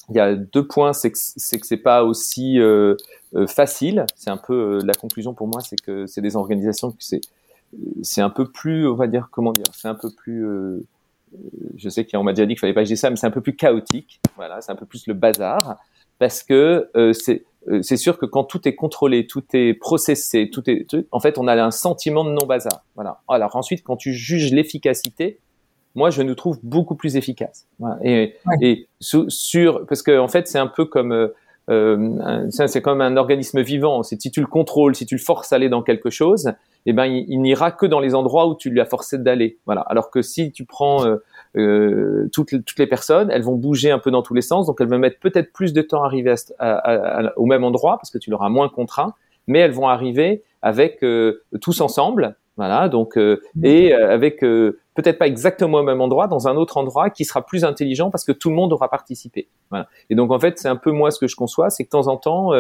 il 0.09 0.15
y 0.15 0.19
a 0.19 0.35
deux 0.35 0.65
points, 0.65 0.93
c'est 0.93 1.11
que 1.11 1.17
c'est 1.17 1.77
pas 1.77 2.03
aussi 2.03 2.59
euh, 2.59 2.95
euh 3.33 3.47
facile. 3.47 4.05
C'est 4.15 4.29
un 4.29 4.37
peu 4.37 4.79
la 4.85 4.93
conclusion 4.93 5.33
pour 5.33 5.47
moi, 5.47 5.61
c'est 5.61 5.79
que 5.79 6.05
c'est 6.05 6.21
des 6.21 6.35
organisations 6.35 6.91
que 6.91 6.97
c'est 6.99 7.21
c'est 8.01 8.21
un 8.21 8.29
peu 8.29 8.45
plus, 8.45 8.87
on 8.87 8.95
va 8.95 9.07
dire, 9.07 9.29
comment 9.31 9.51
dire, 9.51 9.65
c'est 9.73 9.87
un 9.87 9.95
peu 9.95 10.09
plus, 10.09 10.45
euh, 10.45 10.85
je 11.75 11.89
sais 11.89 12.05
qu'on 12.05 12.23
m'a 12.23 12.33
déjà 12.33 12.45
dit 12.45 12.53
qu'il 12.53 12.59
fallait 12.59 12.73
pas 12.73 12.83
que 12.83 12.95
ça, 12.95 13.09
mais 13.09 13.15
c'est 13.15 13.27
un 13.27 13.31
peu 13.31 13.41
plus 13.41 13.55
chaotique. 13.55 14.19
Voilà, 14.35 14.61
c'est 14.61 14.71
un 14.71 14.75
peu 14.75 14.85
plus 14.85 15.07
le 15.07 15.13
bazar 15.13 15.77
parce 16.19 16.43
que 16.43 16.89
euh, 16.95 17.13
c'est 17.13 17.43
euh, 17.67 17.81
c'est 17.81 17.97
sûr 17.97 18.19
que 18.19 18.27
quand 18.27 18.43
tout 18.43 18.67
est 18.67 18.75
contrôlé, 18.75 19.25
tout 19.25 19.43
est 19.53 19.73
processé, 19.73 20.51
tout 20.51 20.69
est, 20.69 20.85
en 21.11 21.19
fait, 21.19 21.39
on 21.39 21.47
a 21.47 21.55
un 21.61 21.71
sentiment 21.71 22.23
de 22.23 22.29
non 22.29 22.45
bazar. 22.45 22.83
Voilà. 22.93 23.21
Alors 23.27 23.55
ensuite, 23.55 23.83
quand 23.83 23.97
tu 23.97 24.13
juges 24.13 24.51
l'efficacité, 24.51 25.39
moi, 25.95 26.11
je 26.11 26.21
nous 26.21 26.35
trouve 26.35 26.59
beaucoup 26.61 26.95
plus 26.95 27.15
efficace. 27.15 27.65
Voilà. 27.79 27.97
Et, 28.03 28.35
et 28.61 28.87
sur, 28.99 29.85
parce 29.87 30.03
que 30.03 30.19
en 30.19 30.27
fait, 30.27 30.47
c'est 30.47 30.59
un 30.59 30.67
peu 30.67 30.85
comme 30.85 31.31
euh, 31.69 32.47
c'est 32.49 32.81
comme 32.81 33.01
un 33.01 33.17
organisme 33.17 33.61
vivant. 33.61 34.03
Si 34.03 34.17
tu 34.17 34.41
le 34.41 34.47
contrôles, 34.47 34.95
si 34.95 35.05
tu 35.05 35.15
le 35.15 35.21
forces 35.21 35.51
à 35.51 35.55
aller 35.55 35.69
dans 35.69 35.81
quelque 35.81 36.09
chose, 36.09 36.51
eh 36.85 36.93
ben 36.93 37.05
il, 37.05 37.41
n'ira 37.41 37.71
que 37.71 37.85
dans 37.85 37.99
les 37.99 38.13
endroits 38.13 38.47
où 38.47 38.55
tu 38.55 38.69
lui 38.69 38.79
as 38.79 38.85
forcé 38.85 39.17
d'aller. 39.17 39.57
Voilà. 39.65 39.81
Alors 39.81 40.11
que 40.11 40.21
si 40.21 40.51
tu 40.51 40.65
prends 40.65 41.05
euh, 41.05 41.17
euh 41.57 42.29
toutes, 42.31 42.51
les 42.77 42.87
personnes, 42.87 43.29
elles 43.31 43.43
vont 43.43 43.55
bouger 43.55 43.91
un 43.91 43.99
peu 43.99 44.11
dans 44.11 44.21
tous 44.21 44.33
les 44.33 44.41
sens, 44.41 44.67
donc 44.67 44.79
elles 44.81 44.87
vont 44.87 44.99
mettre 44.99 45.19
peut-être 45.19 45.51
plus 45.51 45.73
de 45.73 45.81
temps 45.81 46.03
à 46.03 46.05
arriver 46.05 46.33
au 47.37 47.45
même 47.45 47.63
endroit 47.63 47.97
parce 47.97 48.11
que 48.11 48.17
tu 48.17 48.29
leur 48.29 48.43
as 48.43 48.49
moins 48.49 48.69
contraint, 48.69 49.13
mais 49.47 49.59
elles 49.59 49.71
vont 49.71 49.87
arriver 49.87 50.43
avec 50.61 51.03
euh, 51.03 51.43
tous 51.61 51.81
ensemble 51.81 52.35
voilà, 52.57 52.87
donc 52.87 53.17
euh, 53.17 53.41
mmh. 53.55 53.65
et 53.65 53.93
euh, 53.93 54.13
avec 54.13 54.41
euh, 54.41 54.79
peut-être 54.93 55.17
pas 55.17 55.27
exactement 55.27 55.79
au 55.79 55.83
même 55.83 55.99
endroit, 55.99 56.27
dans 56.27 56.47
un 56.47 56.55
autre 56.55 56.77
endroit 56.77 57.09
qui 57.09 57.25
sera 57.25 57.45
plus 57.45 57.65
intelligent 57.65 58.09
parce 58.09 58.23
que 58.23 58.31
tout 58.31 58.49
le 58.49 58.55
monde 58.55 58.71
aura 58.71 58.89
participé. 58.89 59.49
Voilà. 59.69 59.87
Et 60.09 60.15
donc 60.15 60.31
en 60.31 60.39
fait, 60.39 60.57
c'est 60.57 60.69
un 60.69 60.77
peu 60.77 60.91
moi 60.91 61.11
ce 61.11 61.19
que 61.19 61.27
je 61.27 61.35
conçois, 61.35 61.69
c'est 61.69 61.83
que 61.83 61.89
de 61.89 61.91
temps 61.91 62.07
en 62.07 62.15
temps, 62.15 62.51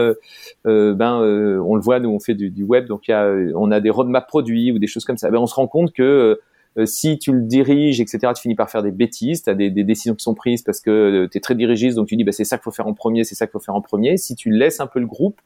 ben 0.65 1.21
on 1.65 1.75
le 1.75 1.81
voit, 1.81 1.99
nous 1.99 2.09
on 2.09 2.19
fait 2.19 2.33
du, 2.33 2.49
du 2.49 2.63
web, 2.63 2.87
donc 2.87 3.07
y 3.07 3.13
a, 3.13 3.33
on 3.55 3.71
a 3.71 3.79
des 3.79 3.89
roadmaps 3.89 4.27
produits 4.27 4.71
ou 4.71 4.79
des 4.79 4.87
choses 4.87 5.05
comme 5.05 5.17
ça. 5.17 5.29
Ben 5.29 5.37
on 5.37 5.47
se 5.47 5.55
rend 5.55 5.67
compte 5.67 5.93
que 5.93 6.39
si 6.83 7.17
tu 7.17 7.31
le 7.31 7.43
diriges, 7.43 8.01
etc., 8.01 8.33
tu 8.35 8.41
finis 8.41 8.55
par 8.55 8.69
faire 8.69 8.83
des 8.83 8.91
bêtises, 8.91 9.43
tu 9.43 9.49
as 9.49 9.53
des, 9.53 9.69
des, 9.69 9.85
décisions 9.85 10.13
qui 10.13 10.23
sont 10.23 10.35
prises 10.35 10.61
parce 10.61 10.81
que 10.81 11.29
tu 11.31 11.37
es 11.37 11.41
très 11.41 11.55
dirigiste, 11.55 11.95
donc 11.95 12.07
tu 12.07 12.17
dis 12.17 12.25
bah, 12.25 12.33
c'est 12.33 12.43
ça 12.43 12.57
qu'il 12.57 12.63
faut 12.63 12.71
faire 12.71 12.87
en 12.87 12.93
premier, 12.93 13.23
c'est 13.23 13.35
ça 13.35 13.47
qu'il 13.47 13.53
faut 13.53 13.59
faire 13.59 13.75
en 13.75 13.81
premier. 13.81 14.17
Si 14.17 14.35
tu 14.35 14.49
laisses 14.49 14.81
un 14.81 14.87
peu 14.87 14.99
le 14.99 15.07
groupe, 15.07 15.39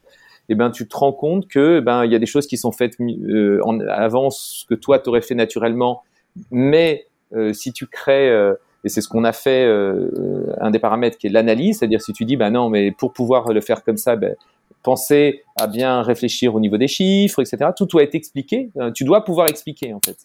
eh 0.50 0.56
ben 0.56 0.72
tu 0.72 0.88
te 0.88 0.96
rends 0.96 1.14
compte 1.14 1.48
que 1.48 1.78
eh 1.78 1.82
ben 1.82 2.06
il 2.06 2.12
y 2.12 2.16
a 2.16 2.20
des 2.20 2.26
choses 2.26 2.48
qui 2.48 2.58
sont 2.58 2.72
faites 2.72 3.00
euh, 3.00 3.60
en 3.64 3.80
avance 3.82 4.66
que 4.70 4.76
toi 4.76 5.00
tu 5.00 5.10
aurais 5.10 5.22
fait 5.22 5.36
naturellement, 5.36 6.04
mais 6.52 7.06
euh, 7.34 7.54
si 7.54 7.72
tu 7.72 7.88
crées 7.88 8.30
euh, 8.30 8.56
et 8.84 8.90
c'est 8.90 9.02
ce 9.02 9.10
qu'on 9.10 9.24
a 9.24 9.34
fait, 9.34 9.66
euh, 9.66 10.54
un 10.60 10.72
des 10.72 10.80
paramètres 10.80 11.18
qui 11.18 11.28
est 11.28 11.30
l'analyse, 11.30 11.80
c'est-à-dire 11.80 12.02
si 12.02 12.14
tu 12.14 12.26
dis, 12.26 12.38
bah 12.38 12.50
non, 12.50 12.70
mais 12.70 12.92
pour 12.92 13.12
pouvoir 13.12 13.52
le 13.52 13.62
faire 13.62 13.84
comme 13.84 13.98
ça, 13.98 14.16
ben, 14.16 14.36
penser 14.84 15.44
à 15.58 15.68
bien 15.68 16.02
réfléchir 16.02 16.56
au 16.56 16.60
niveau 16.60 16.78
des 16.78 16.88
chiffres, 16.88 17.42
etc. 17.42 17.72
Tout 17.76 17.86
doit 17.86 18.04
être 18.04 18.16
expliqué. 18.16 18.70
Euh, 18.78 18.92
tu 18.92 19.04
dois 19.04 19.26
pouvoir 19.26 19.50
expliquer, 19.50 19.94
en 19.94 20.00
fait. 20.00 20.16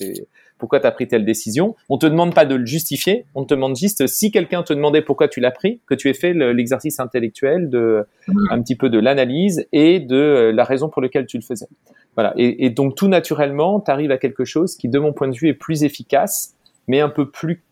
Pourquoi 0.64 0.80
tu 0.80 0.86
as 0.86 0.92
pris 0.92 1.06
telle 1.06 1.26
décision. 1.26 1.76
On 1.90 1.98
te 1.98 2.06
demande 2.06 2.34
pas 2.34 2.46
de 2.46 2.54
le 2.54 2.64
justifier. 2.64 3.26
On 3.34 3.44
te 3.44 3.52
demande 3.52 3.76
juste 3.76 4.06
si 4.06 4.30
quelqu'un 4.30 4.62
te 4.62 4.72
demandait 4.72 5.02
pourquoi 5.02 5.28
tu 5.28 5.40
l'as 5.40 5.50
pris, 5.50 5.82
que 5.86 5.94
tu 5.94 6.08
aies 6.08 6.14
fait 6.14 6.32
l'exercice 6.32 7.00
intellectuel 7.00 7.68
de 7.68 8.06
un 8.48 8.62
petit 8.62 8.76
peu 8.76 8.88
de 8.88 8.98
l'analyse 8.98 9.66
et 9.72 10.00
de 10.00 10.16
euh, 10.16 10.52
la 10.52 10.64
raison 10.64 10.88
pour 10.88 11.02
laquelle 11.02 11.26
tu 11.26 11.36
le 11.36 11.42
faisais. 11.42 11.68
Voilà. 12.14 12.32
Et, 12.38 12.64
et 12.64 12.70
donc 12.70 12.94
tout 12.94 13.08
naturellement, 13.08 13.78
tu 13.78 13.90
arrives 13.90 14.10
à 14.10 14.16
quelque 14.16 14.46
chose 14.46 14.74
qui, 14.74 14.88
de 14.88 14.98
mon 14.98 15.12
point 15.12 15.28
de 15.28 15.36
vue, 15.36 15.48
est 15.48 15.54
plus 15.54 15.84
efficace, 15.84 16.54
mais 16.88 17.00
un 17.00 17.10
peu 17.10 17.28
plus 17.28 17.62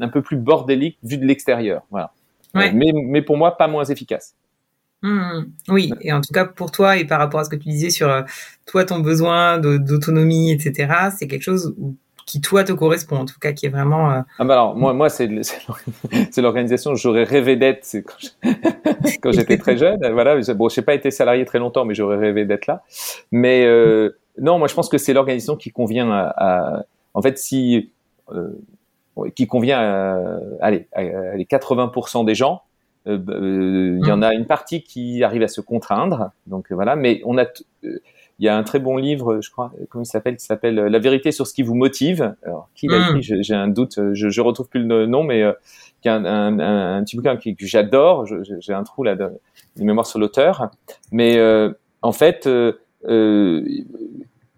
un 0.00 0.08
peu 0.08 0.22
plus 0.22 0.38
bordélique 0.38 0.96
vu 1.02 1.18
de 1.18 1.26
l'extérieur. 1.26 1.82
Voilà. 1.90 2.14
Ouais. 2.54 2.72
Mais, 2.72 2.92
mais 2.94 3.20
pour 3.20 3.36
moi, 3.36 3.58
pas 3.58 3.68
moins 3.68 3.84
efficace. 3.84 4.34
Mmh. 5.04 5.46
oui, 5.66 5.92
et 6.00 6.12
en 6.12 6.20
tout 6.20 6.32
cas 6.32 6.44
pour 6.44 6.70
toi 6.70 6.96
et 6.96 7.04
par 7.04 7.18
rapport 7.18 7.40
à 7.40 7.44
ce 7.44 7.50
que 7.50 7.56
tu 7.56 7.68
disais 7.68 7.90
sur 7.90 8.08
euh, 8.08 8.22
toi 8.66 8.84
ton 8.84 9.00
besoin 9.00 9.58
d'autonomie, 9.58 10.52
etc., 10.52 10.94
c'est 11.18 11.26
quelque 11.26 11.42
chose 11.42 11.74
qui 12.26 12.40
toi 12.40 12.64
te 12.64 12.72
correspond, 12.72 13.16
en 13.16 13.24
tout 13.24 13.38
cas 13.40 13.52
qui 13.52 13.66
est 13.66 13.68
vraiment. 13.68 14.10
Euh... 14.10 14.20
Ah 14.38 14.44
bah 14.44 14.54
alors 14.54 14.76
moi 14.76 14.92
moi 14.92 15.08
c'est 15.08 15.28
c'est 16.30 16.42
l'organisation 16.42 16.94
j'aurais 16.94 17.24
rêvé 17.24 17.56
d'être 17.56 17.86
quand 19.22 19.32
j'étais 19.32 19.58
très 19.58 19.76
jeune. 19.76 20.00
Voilà, 20.12 20.38
bon 20.54 20.68
j'ai 20.68 20.82
pas 20.82 20.94
été 20.94 21.10
salarié 21.10 21.44
très 21.44 21.58
longtemps, 21.58 21.84
mais 21.84 21.94
j'aurais 21.94 22.16
rêvé 22.16 22.44
d'être 22.44 22.66
là. 22.66 22.82
Mais 23.30 23.64
euh, 23.64 24.16
non, 24.40 24.58
moi 24.58 24.68
je 24.68 24.74
pense 24.74 24.88
que 24.88 24.98
c'est 24.98 25.12
l'organisation 25.12 25.56
qui 25.56 25.70
convient 25.70 26.10
à, 26.10 26.32
à, 26.36 26.84
en 27.14 27.22
fait 27.22 27.38
si 27.38 27.90
euh, 28.32 28.50
qui 29.34 29.46
convient 29.46 29.78
à, 29.78 30.38
allez, 30.60 30.86
à, 30.92 31.02
les 31.36 31.44
80% 31.44 32.24
des 32.24 32.34
gens 32.34 32.62
bah, 33.04 33.34
il 33.36 34.06
y 34.06 34.12
en 34.12 34.18
mmh. 34.18 34.22
a 34.22 34.32
une 34.32 34.46
partie 34.46 34.84
qui 34.84 35.24
arrive 35.24 35.42
à 35.42 35.48
se 35.48 35.60
contraindre, 35.60 36.30
donc 36.46 36.70
voilà. 36.70 36.94
Mais 36.94 37.20
on 37.24 37.36
a, 37.36 37.46
il 38.42 38.46
y 38.46 38.48
a 38.48 38.56
un 38.56 38.64
très 38.64 38.80
bon 38.80 38.96
livre, 38.96 39.40
je 39.40 39.52
crois, 39.52 39.70
comment 39.88 40.02
il 40.02 40.06
s'appelle, 40.06 40.36
qui 40.36 40.44
s'appelle 40.44 40.74
La 40.74 40.98
vérité 40.98 41.30
sur 41.30 41.46
ce 41.46 41.54
qui 41.54 41.62
vous 41.62 41.76
motive. 41.76 42.34
Alors, 42.42 42.68
qui 42.74 42.88
l'a 42.88 42.98
mmh. 42.98 43.16
écrit 43.16 43.42
J'ai 43.44 43.54
un 43.54 43.68
doute, 43.68 44.00
je, 44.14 44.30
je 44.30 44.40
retrouve 44.40 44.68
plus 44.68 44.82
le 44.82 45.06
nom, 45.06 45.22
mais 45.22 45.44
euh, 45.44 45.52
qui 46.02 46.08
un, 46.08 46.24
un, 46.24 46.58
un, 46.58 46.96
un, 46.96 47.04
petit 47.04 47.14
bouquin 47.14 47.36
que, 47.36 47.50
j'adore. 47.60 48.26
J'ai 48.58 48.72
un 48.72 48.82
trou 48.82 49.04
là 49.04 49.14
de, 49.14 49.28
de 49.76 49.84
mémoire 49.84 50.06
sur 50.06 50.18
l'auteur, 50.18 50.70
mais 51.12 51.38
euh, 51.38 51.70
en 52.02 52.10
fait, 52.10 52.48
euh, 52.48 52.72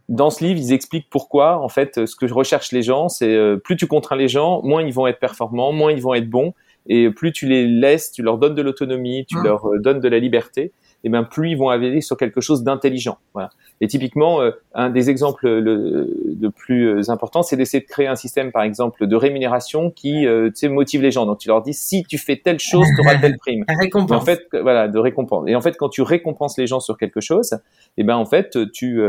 dans 0.09 0.31
ce 0.31 0.43
livre, 0.43 0.59
ils 0.59 0.73
expliquent 0.73 1.11
pourquoi, 1.11 1.59
en 1.59 1.69
fait, 1.69 2.07
ce 2.07 2.17
que 2.17 2.25
recherchent 2.33 2.73
les 2.73 2.83
gens, 2.83 3.11
c'est 3.11 3.39
plus 3.65 3.77
tu 3.77 3.87
contrains 3.87 4.17
les 4.17 4.29
gens, 4.29 4.63
moins 4.63 4.81
ils 4.81 4.95
vont 4.95 5.07
être 5.07 5.21
performants, 5.21 5.73
moins 5.73 5.93
ils 5.93 6.01
vont 6.01 6.15
être 6.15 6.31
bons, 6.31 6.55
et 6.87 7.11
plus 7.11 7.33
tu 7.33 7.47
les 7.47 7.67
laisses, 7.67 8.13
tu 8.13 8.23
leur 8.23 8.39
donnes 8.39 8.55
de 8.55 8.63
l'autonomie, 8.63 9.25
tu 9.27 9.37
ah. 9.39 9.45
leur 9.45 9.69
euh, 9.69 9.79
donnes 9.79 10.01
de 10.01 10.09
la 10.09 10.19
liberté, 10.19 10.73
et 11.05 11.09
ben 11.09 11.23
plus 11.23 11.51
ils 11.51 11.55
vont 11.57 11.69
aller 11.69 12.01
sur 12.01 12.17
quelque 12.17 12.41
chose 12.41 12.65
d'intelligent. 12.65 13.19
Voilà. 13.33 13.51
Et 13.81 13.87
typiquement, 13.87 14.41
euh, 14.41 14.51
un 14.75 14.91
des 14.91 15.11
exemples 15.11 15.49
le, 15.49 16.37
le 16.41 16.51
plus 16.51 16.89
euh, 16.89 17.11
important, 17.11 17.43
c'est 17.43 17.57
d'essayer 17.57 17.83
de 17.83 17.87
créer 17.87 18.07
un 18.07 18.17
système, 18.17 18.51
par 18.51 18.63
exemple, 18.63 19.07
de 19.07 19.17
rémunération 19.17 19.91
qui 19.91 20.27
euh, 20.27 20.51
motive 20.65 21.03
les 21.03 21.11
gens. 21.11 21.27
Donc 21.27 21.39
tu 21.39 21.49
leur 21.49 21.63
dis 21.63 21.75
si 21.75 22.05
tu 22.05 22.19
fais 22.19 22.37
telle 22.37 22.59
chose, 22.59 22.87
tu 22.97 23.07
auras 23.07 23.19
telle 23.19 23.37
prime. 23.39 23.65
récompense. 23.81 24.23
en 24.23 24.25
fait, 24.25 24.49
voilà, 24.53 24.89
de 24.89 24.99
récompense. 24.99 25.45
Et 25.47 25.55
en 25.55 25.61
fait, 25.61 25.77
quand 25.77 25.91
tu 25.91 26.03
récompenses 26.03 26.59
les 26.59 26.67
gens 26.67 26.81
sur 26.81 26.97
quelque 26.97 27.21
chose, 27.21 27.55
et 27.97 28.03
ben 28.03 28.17
en 28.17 28.25
fait, 28.27 28.57
tu 28.73 29.01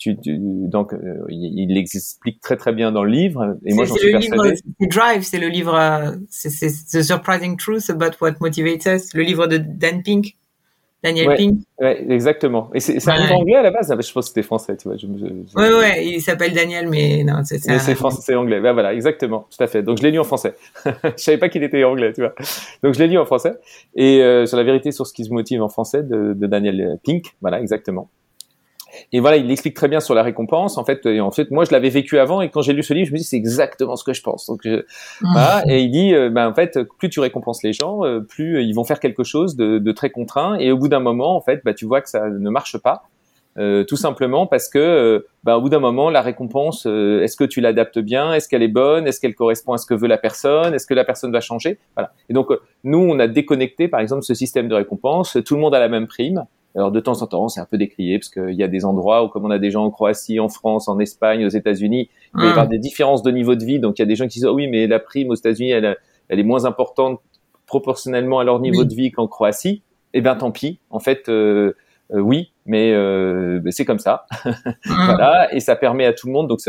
tu, 0.00 0.16
donc 0.24 0.94
euh, 0.94 1.26
il, 1.28 1.74
l'explique 1.74 2.40
très 2.40 2.56
très 2.56 2.72
bien 2.72 2.90
dans 2.90 3.04
le 3.04 3.10
livre 3.10 3.58
et 3.66 3.74
moi 3.74 3.84
j'en 3.84 3.96
suis 3.96 4.10
persuadé. 4.10 4.56
C'est 4.56 4.86
Drive, 4.86 5.22
c'est 5.22 5.38
le 5.38 5.48
livre, 5.48 5.74
euh, 5.74 6.12
c'est 6.30 6.68
The 6.68 7.02
Surprising 7.02 7.58
Truth 7.58 7.90
About 7.90 8.16
What 8.22 8.36
Motivates 8.40 8.86
Us, 8.86 9.12
le 9.12 9.22
livre 9.22 9.46
de 9.46 9.58
Dan 9.58 10.02
Pink. 10.02 10.36
Daniel 11.02 11.34
Pink. 11.34 11.60
Ouais, 11.78 12.04
exactement. 12.10 12.70
Et 12.74 12.80
c'est 12.80 13.08
un 13.08 13.16
livre 13.16 13.36
anglais 13.36 13.56
à 13.56 13.62
la 13.62 13.70
base, 13.70 13.88
je 13.88 14.12
pense 14.12 14.26
que 14.26 14.28
c'était 14.28 14.42
français, 14.42 14.76
tu 14.76 14.88
vois. 14.88 14.96
Je, 14.98 15.06
ouais, 15.06 15.78
ouais, 15.78 16.06
il 16.06 16.20
s'appelle 16.20 16.52
Daniel, 16.52 16.88
mais 16.88 17.24
non, 17.24 17.42
c'est 17.44 17.58
ça. 17.58 17.78
C'est 17.78 17.94
français, 17.94 18.20
c'est 18.22 18.34
anglais. 18.34 18.60
Ben, 18.60 18.72
voilà, 18.72 18.92
exactement, 18.92 19.46
tout 19.50 19.62
à 19.62 19.66
fait. 19.66 19.82
Donc 19.82 19.98
je 19.98 20.02
l'ai 20.02 20.10
lu 20.10 20.18
en 20.18 20.24
français. 20.24 20.54
je 20.84 20.90
savais 21.16 21.38
pas 21.38 21.48
qu'il 21.48 21.62
était 21.62 21.82
anglais, 21.84 22.12
tu 22.12 22.20
vois. 22.20 22.34
Donc 22.82 22.94
je 22.94 22.98
l'ai 22.98 23.08
lu 23.08 23.18
en 23.18 23.24
français. 23.24 23.54
Et 23.94 24.22
euh, 24.22 24.44
sur 24.46 24.56
la 24.56 24.64
vérité 24.64 24.92
sur 24.92 25.06
ce 25.06 25.14
qui 25.14 25.24
se 25.24 25.30
motive 25.30 25.62
en 25.62 25.68
français 25.68 26.02
de, 26.02 26.34
de 26.34 26.46
Daniel 26.46 26.98
Pink, 27.02 27.34
voilà, 27.40 27.60
exactement. 27.60 28.10
Et 29.12 29.20
voilà, 29.20 29.36
il 29.36 29.46
l'explique 29.46 29.74
très 29.74 29.88
bien 29.88 30.00
sur 30.00 30.14
la 30.14 30.22
récompense. 30.22 30.78
En 30.78 30.84
fait, 30.84 31.04
et 31.06 31.20
en 31.20 31.30
fait, 31.30 31.50
moi, 31.50 31.64
je 31.64 31.72
l'avais 31.72 31.90
vécu 31.90 32.18
avant, 32.18 32.40
et 32.40 32.50
quand 32.50 32.62
j'ai 32.62 32.72
lu 32.72 32.82
ce 32.82 32.94
livre, 32.94 33.08
je 33.08 33.12
me 33.12 33.18
dis 33.18 33.24
c'est 33.24 33.36
exactement 33.36 33.96
ce 33.96 34.04
que 34.04 34.12
je 34.12 34.22
pense. 34.22 34.46
Donc, 34.46 34.60
je, 34.64 34.84
voilà, 35.20 35.62
et 35.68 35.80
il 35.80 35.90
dit, 35.90 36.14
euh, 36.14 36.30
ben, 36.30 36.48
en 36.48 36.54
fait, 36.54 36.78
plus 36.98 37.08
tu 37.08 37.20
récompenses 37.20 37.62
les 37.62 37.72
gens, 37.72 38.04
euh, 38.04 38.20
plus 38.20 38.56
euh, 38.56 38.62
ils 38.62 38.74
vont 38.74 38.84
faire 38.84 39.00
quelque 39.00 39.24
chose 39.24 39.56
de, 39.56 39.78
de, 39.78 39.92
très 39.92 40.10
contraint, 40.10 40.56
et 40.58 40.72
au 40.72 40.76
bout 40.76 40.88
d'un 40.88 41.00
moment, 41.00 41.36
en 41.36 41.40
fait, 41.40 41.62
bah, 41.64 41.74
tu 41.74 41.86
vois 41.86 42.00
que 42.00 42.08
ça 42.08 42.28
ne 42.28 42.50
marche 42.50 42.78
pas. 42.78 43.02
Euh, 43.58 43.82
tout 43.82 43.96
simplement 43.96 44.46
parce 44.46 44.68
que, 44.68 45.26
bah, 45.42 45.58
au 45.58 45.60
bout 45.60 45.68
d'un 45.68 45.80
moment, 45.80 46.08
la 46.08 46.22
récompense, 46.22 46.86
est-ce 46.86 47.36
que 47.36 47.44
tu 47.44 47.60
l'adaptes 47.60 47.98
bien? 47.98 48.32
Est-ce 48.32 48.48
qu'elle 48.48 48.62
est 48.62 48.68
bonne? 48.68 49.08
Est-ce 49.08 49.20
qu'elle 49.20 49.34
correspond 49.34 49.72
à 49.72 49.78
ce 49.78 49.86
que 49.86 49.94
veut 49.94 50.06
la 50.06 50.18
personne? 50.18 50.72
Est-ce 50.72 50.86
que 50.86 50.94
la 50.94 51.04
personne 51.04 51.32
va 51.32 51.40
changer? 51.40 51.78
Voilà. 51.96 52.12
Et 52.28 52.32
donc, 52.32 52.48
nous, 52.84 52.98
on 52.98 53.18
a 53.18 53.26
déconnecté, 53.26 53.88
par 53.88 54.00
exemple, 54.00 54.22
ce 54.22 54.34
système 54.34 54.68
de 54.68 54.74
récompense. 54.76 55.36
Tout 55.44 55.56
le 55.56 55.60
monde 55.60 55.74
a 55.74 55.80
la 55.80 55.88
même 55.88 56.06
prime. 56.06 56.46
Alors 56.74 56.92
de 56.92 57.00
temps 57.00 57.20
en 57.22 57.26
temps, 57.26 57.48
c'est 57.48 57.60
un 57.60 57.66
peu 57.66 57.78
décrié 57.78 58.18
parce 58.18 58.28
qu'il 58.28 58.54
y 58.54 58.62
a 58.62 58.68
des 58.68 58.84
endroits 58.84 59.24
où, 59.24 59.28
comme 59.28 59.44
on 59.44 59.50
a 59.50 59.58
des 59.58 59.70
gens 59.70 59.84
en 59.84 59.90
Croatie, 59.90 60.38
en 60.38 60.48
France, 60.48 60.88
en 60.88 60.98
Espagne, 61.00 61.44
aux 61.44 61.48
États-Unis, 61.48 62.10
il 62.36 62.44
y 62.44 62.46
avoir 62.46 62.66
hmm. 62.66 62.70
des 62.70 62.78
différences 62.78 63.22
de 63.22 63.30
niveau 63.30 63.56
de 63.56 63.64
vie. 63.64 63.80
Donc 63.80 63.98
il 63.98 64.02
y 64.02 64.04
a 64.04 64.06
des 64.06 64.16
gens 64.16 64.26
qui 64.26 64.34
disent 64.34 64.46
oh 64.46 64.54
oui, 64.54 64.68
mais 64.68 64.86
la 64.86 65.00
prime 65.00 65.30
aux 65.30 65.34
États-Unis, 65.34 65.70
elle, 65.70 65.96
elle 66.28 66.38
est 66.38 66.44
moins 66.44 66.64
importante 66.64 67.20
proportionnellement 67.66 68.38
à 68.38 68.44
leur 68.44 68.60
niveau 68.60 68.84
de 68.84 68.94
vie 68.94 69.10
qu'en 69.10 69.26
Croatie. 69.26 69.82
Eh 70.12 70.20
bien, 70.20 70.34
tant 70.34 70.50
pis. 70.50 70.80
En 70.90 70.98
fait, 70.98 71.28
euh, 71.28 71.76
euh, 72.12 72.20
oui, 72.20 72.52
mais 72.66 72.92
euh, 72.92 73.60
c'est 73.70 73.84
comme 73.84 73.98
ça. 73.98 74.26
Hmm. 74.44 74.52
voilà, 75.06 75.52
et 75.54 75.60
ça 75.60 75.76
permet 75.76 76.06
à 76.06 76.12
tout 76.12 76.26
le 76.26 76.32
monde 76.32 76.48
donc 76.48 76.60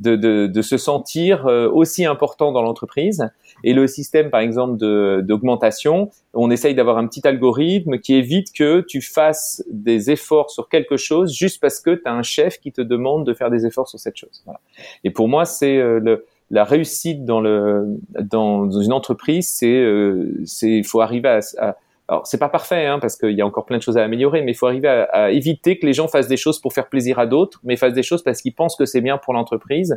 de, 0.00 0.16
de, 0.16 0.46
de 0.46 0.62
se 0.62 0.76
sentir 0.76 1.46
euh, 1.46 1.68
aussi 1.70 2.04
important 2.04 2.52
dans 2.52 2.62
l'entreprise 2.62 3.28
et 3.62 3.72
le 3.72 3.86
système, 3.86 4.30
par 4.30 4.40
exemple, 4.40 4.76
d'augmentation, 5.22 6.10
on 6.32 6.50
essaye 6.50 6.74
d'avoir 6.74 6.98
un 6.98 7.06
petit 7.06 7.26
algorithme 7.26 7.98
qui 7.98 8.14
évite 8.14 8.52
que 8.52 8.80
tu 8.80 9.00
fasses 9.00 9.64
des 9.70 10.10
efforts 10.10 10.50
sur 10.50 10.68
quelque 10.68 10.96
chose 10.96 11.32
juste 11.32 11.60
parce 11.60 11.80
que 11.80 11.94
tu 11.94 12.02
as 12.04 12.12
un 12.12 12.22
chef 12.22 12.58
qui 12.58 12.72
te 12.72 12.80
demande 12.80 13.26
de 13.26 13.32
faire 13.32 13.50
des 13.50 13.64
efforts 13.64 13.88
sur 13.88 13.98
cette 13.98 14.16
chose. 14.16 14.42
Voilà. 14.44 14.60
Et 15.04 15.10
pour 15.10 15.28
moi, 15.28 15.44
c'est 15.44 15.78
euh, 15.78 16.00
le, 16.00 16.26
la 16.50 16.64
réussite 16.64 17.24
dans 17.24 17.40
le 17.40 17.86
dans, 18.20 18.70
une 18.70 18.92
entreprise, 18.92 19.48
c'est 19.48 19.72
euh, 19.72 20.44
il 20.62 20.84
faut 20.84 21.00
arriver 21.00 21.28
à, 21.28 21.40
à 21.58 21.76
alors 22.08 22.26
c'est 22.26 22.38
pas 22.38 22.48
parfait 22.48 22.86
hein, 22.86 22.98
parce 22.98 23.16
qu'il 23.16 23.32
y 23.32 23.40
a 23.40 23.46
encore 23.46 23.64
plein 23.64 23.78
de 23.78 23.82
choses 23.82 23.96
à 23.96 24.02
améliorer, 24.02 24.42
mais 24.42 24.52
il 24.52 24.54
faut 24.54 24.66
arriver 24.66 24.88
à, 24.88 25.30
éviter 25.30 25.78
que 25.78 25.86
les 25.86 25.92
gens 25.92 26.08
fassent 26.08 26.28
des 26.28 26.36
choses 26.36 26.60
pour 26.60 26.72
faire 26.72 26.88
plaisir 26.88 27.18
à 27.18 27.26
d'autres, 27.26 27.60
mais 27.64 27.76
fassent 27.76 27.94
des 27.94 28.02
choses 28.02 28.22
parce 28.22 28.42
qu'ils 28.42 28.54
pensent 28.54 28.76
que 28.76 28.84
c'est 28.84 29.00
bien 29.00 29.18
pour 29.18 29.32
l'entreprise, 29.32 29.96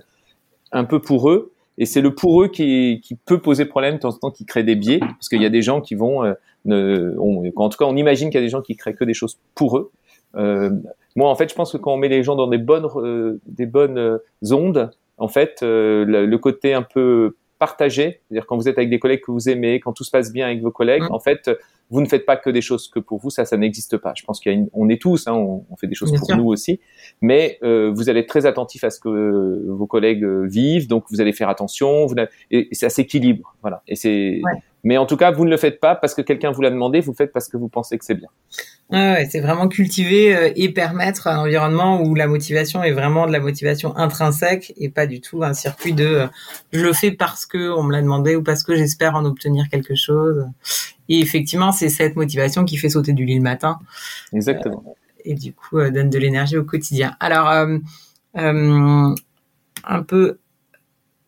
un 0.72 0.86
peu 0.86 1.02
pour 1.02 1.30
eux, 1.30 1.52
et 1.78 1.86
c'est 1.86 2.02
le 2.02 2.16
pour 2.16 2.42
eux 2.42 2.48
qui, 2.48 3.02
qui, 3.04 3.16
peut 3.16 3.40
poser 3.40 3.66
problème 3.66 3.96
de 3.96 4.00
temps 4.00 4.10
en 4.10 4.18
temps, 4.18 4.32
qui 4.32 4.46
crée 4.46 4.64
des 4.64 4.76
biais, 4.76 5.00
parce 5.00 5.30
qu'il 5.30 5.42
y 5.42 5.46
a 5.46 5.50
des 5.50 5.62
gens 5.62 5.82
qui 5.82 5.96
vont, 5.96 6.24
euh, 6.24 6.34
ne, 6.66 7.16
en 7.56 7.70
tout 7.70 7.78
cas, 7.78 7.86
on 7.86 7.96
imagine 7.96 8.30
qu'il 8.30 8.40
y 8.40 8.44
a 8.44 8.46
des 8.46 8.50
gens 8.50 8.62
qui 8.62 8.76
créent 8.76 8.96
que 8.96 9.04
des 9.04 9.14
choses 9.14 9.38
pour 9.54 9.78
eux. 9.78 9.92
Euh, 10.36 10.72
moi, 11.16 11.30
en 11.30 11.36
fait, 11.36 11.50
je 11.50 11.56
pense 11.56 11.72
que 11.72 11.78
quand 11.78 11.94
on 11.94 11.98
met 11.98 12.10
les 12.10 12.24
gens 12.24 12.36
dans 12.36 12.48
des 12.48 12.58
bonnes, 12.58 12.88
euh, 12.96 13.40
des 13.46 13.66
bonnes 13.66 13.98
euh, 13.98 14.20
ondes, 14.52 14.92
en 15.18 15.28
fait, 15.28 15.60
le, 15.62 16.26
le, 16.26 16.38
côté 16.38 16.74
un 16.74 16.84
peu 16.84 17.36
partagé, 17.60 18.22
c'est-à-dire 18.28 18.46
quand 18.46 18.58
vous 18.58 18.68
êtes 18.68 18.78
avec 18.78 18.90
des 18.90 19.00
collègues 19.00 19.22
que 19.22 19.32
vous 19.32 19.50
aimez, 19.50 19.80
quand 19.80 19.94
tout 19.94 20.04
se 20.04 20.12
passe 20.12 20.32
bien 20.32 20.46
avec 20.46 20.62
vos 20.62 20.72
collègues, 20.72 21.04
mmh. 21.04 21.14
en 21.14 21.20
fait, 21.20 21.50
vous 21.90 22.02
ne 22.02 22.06
faites 22.06 22.26
pas 22.26 22.36
que 22.36 22.50
des 22.50 22.62
choses 22.62 22.90
que 22.90 23.00
pour 23.00 23.20
vous, 23.20 23.30
ça, 23.30 23.46
ça 23.46 23.58
n'existe 23.58 23.98
pas. 23.98 24.14
Je 24.16 24.24
pense 24.24 24.40
qu'il 24.40 24.52
y 24.52 24.56
a 24.56 24.58
une, 24.58 24.70
on 24.74 24.90
est 24.90 25.02
tous, 25.02 25.28
hein, 25.28 25.34
on, 25.34 25.66
on, 25.70 25.76
fait 25.78 25.88
des 25.88 25.96
choses 25.96 26.14
pour 26.18 26.36
nous 26.36 26.48
aussi, 26.48 26.80
mais 27.22 27.58
euh, 27.64 27.92
vous 27.94 28.10
allez 28.10 28.22
être 28.22 28.28
très 28.28 28.46
attentif 28.46 28.84
à 28.84 28.90
ce 28.90 29.00
que 29.00 29.10
euh, 29.10 29.66
vos 29.68 29.88
collègues 29.88 30.24
euh, 30.24 30.46
vivent, 30.46 30.88
donc 30.88 31.06
vous 31.10 31.22
allez 31.22 31.34
faire 31.34 31.50
attention, 31.50 32.06
vous 32.06 32.16
et, 32.52 32.70
et 32.72 32.76
ça 32.76 32.90
s'équilibre, 32.90 33.56
voilà. 33.62 33.84
Et 33.88 33.96
c'est, 33.96 34.42
ouais. 34.44 34.62
mais 34.84 34.98
en 34.98 35.06
tout 35.06 35.18
cas, 35.18 35.32
vous 35.32 35.46
ne 35.46 35.50
le 35.50 35.58
faites 35.58 35.80
pas 35.80 35.96
parce 35.96 36.14
que 36.14 36.22
quelqu'un 36.22 36.52
vous 36.52 36.62
l'a 36.62 36.72
demandé, 36.72 37.00
vous 37.00 37.12
le 37.12 37.18
faites 37.18 37.32
parce 37.32 37.48
que 37.48 37.58
vous 37.58 37.70
pensez 37.70 37.98
que 37.98 38.04
c'est 38.04 38.16
bien. 38.16 38.30
Ouais, 38.90 39.28
c'est 39.30 39.42
vraiment 39.42 39.68
cultiver 39.68 40.34
euh, 40.34 40.50
et 40.56 40.70
permettre 40.70 41.28
un 41.28 41.40
environnement 41.40 42.02
où 42.02 42.16
la 42.16 42.26
motivation 42.26 42.84
est 42.84 42.94
vraiment 42.94 43.28
de 43.28 43.34
la 43.34 43.42
motivation 43.42 43.96
intrinsèque 43.98 44.74
et 44.78 44.88
pas 44.88 45.08
du 45.08 45.20
tout 45.20 45.44
un 45.44 45.54
circuit 45.54 45.92
de 45.92 46.06
euh, 46.06 46.28
je 46.72 46.80
le 46.80 46.94
fais 46.94 47.12
parce 47.12 47.46
que 47.46 47.70
on 47.70 47.84
me 47.84 47.92
l'a 47.92 48.02
demandé 48.02 48.38
ou 48.38 48.44
parce 48.44 48.64
que 48.64 48.78
j'espère 48.78 49.16
en 49.16 49.26
obtenir 49.26 49.68
quelque 49.70 49.96
chose. 49.96 50.46
Et 51.10 51.20
effectivement, 51.20 51.74
c'est 51.74 51.90
cette 51.90 52.16
motivation 52.16 52.64
qui 52.64 52.78
fait 52.78 52.90
sauter 52.90 53.12
du 53.12 53.26
lit 53.26 53.36
le 53.36 53.42
matin. 53.42 53.80
Exactement. 54.32 54.84
Euh, 54.88 55.08
et 55.26 55.34
du 55.34 55.54
coup, 55.54 55.78
euh, 55.78 55.92
donne 55.92 56.10
de 56.10 56.18
l'énergie 56.18 56.58
au 56.58 56.64
quotidien. 56.64 57.16
Alors, 57.20 57.50
euh, 57.50 57.78
euh 58.38 59.16
un 59.90 60.04
peu, 60.04 60.40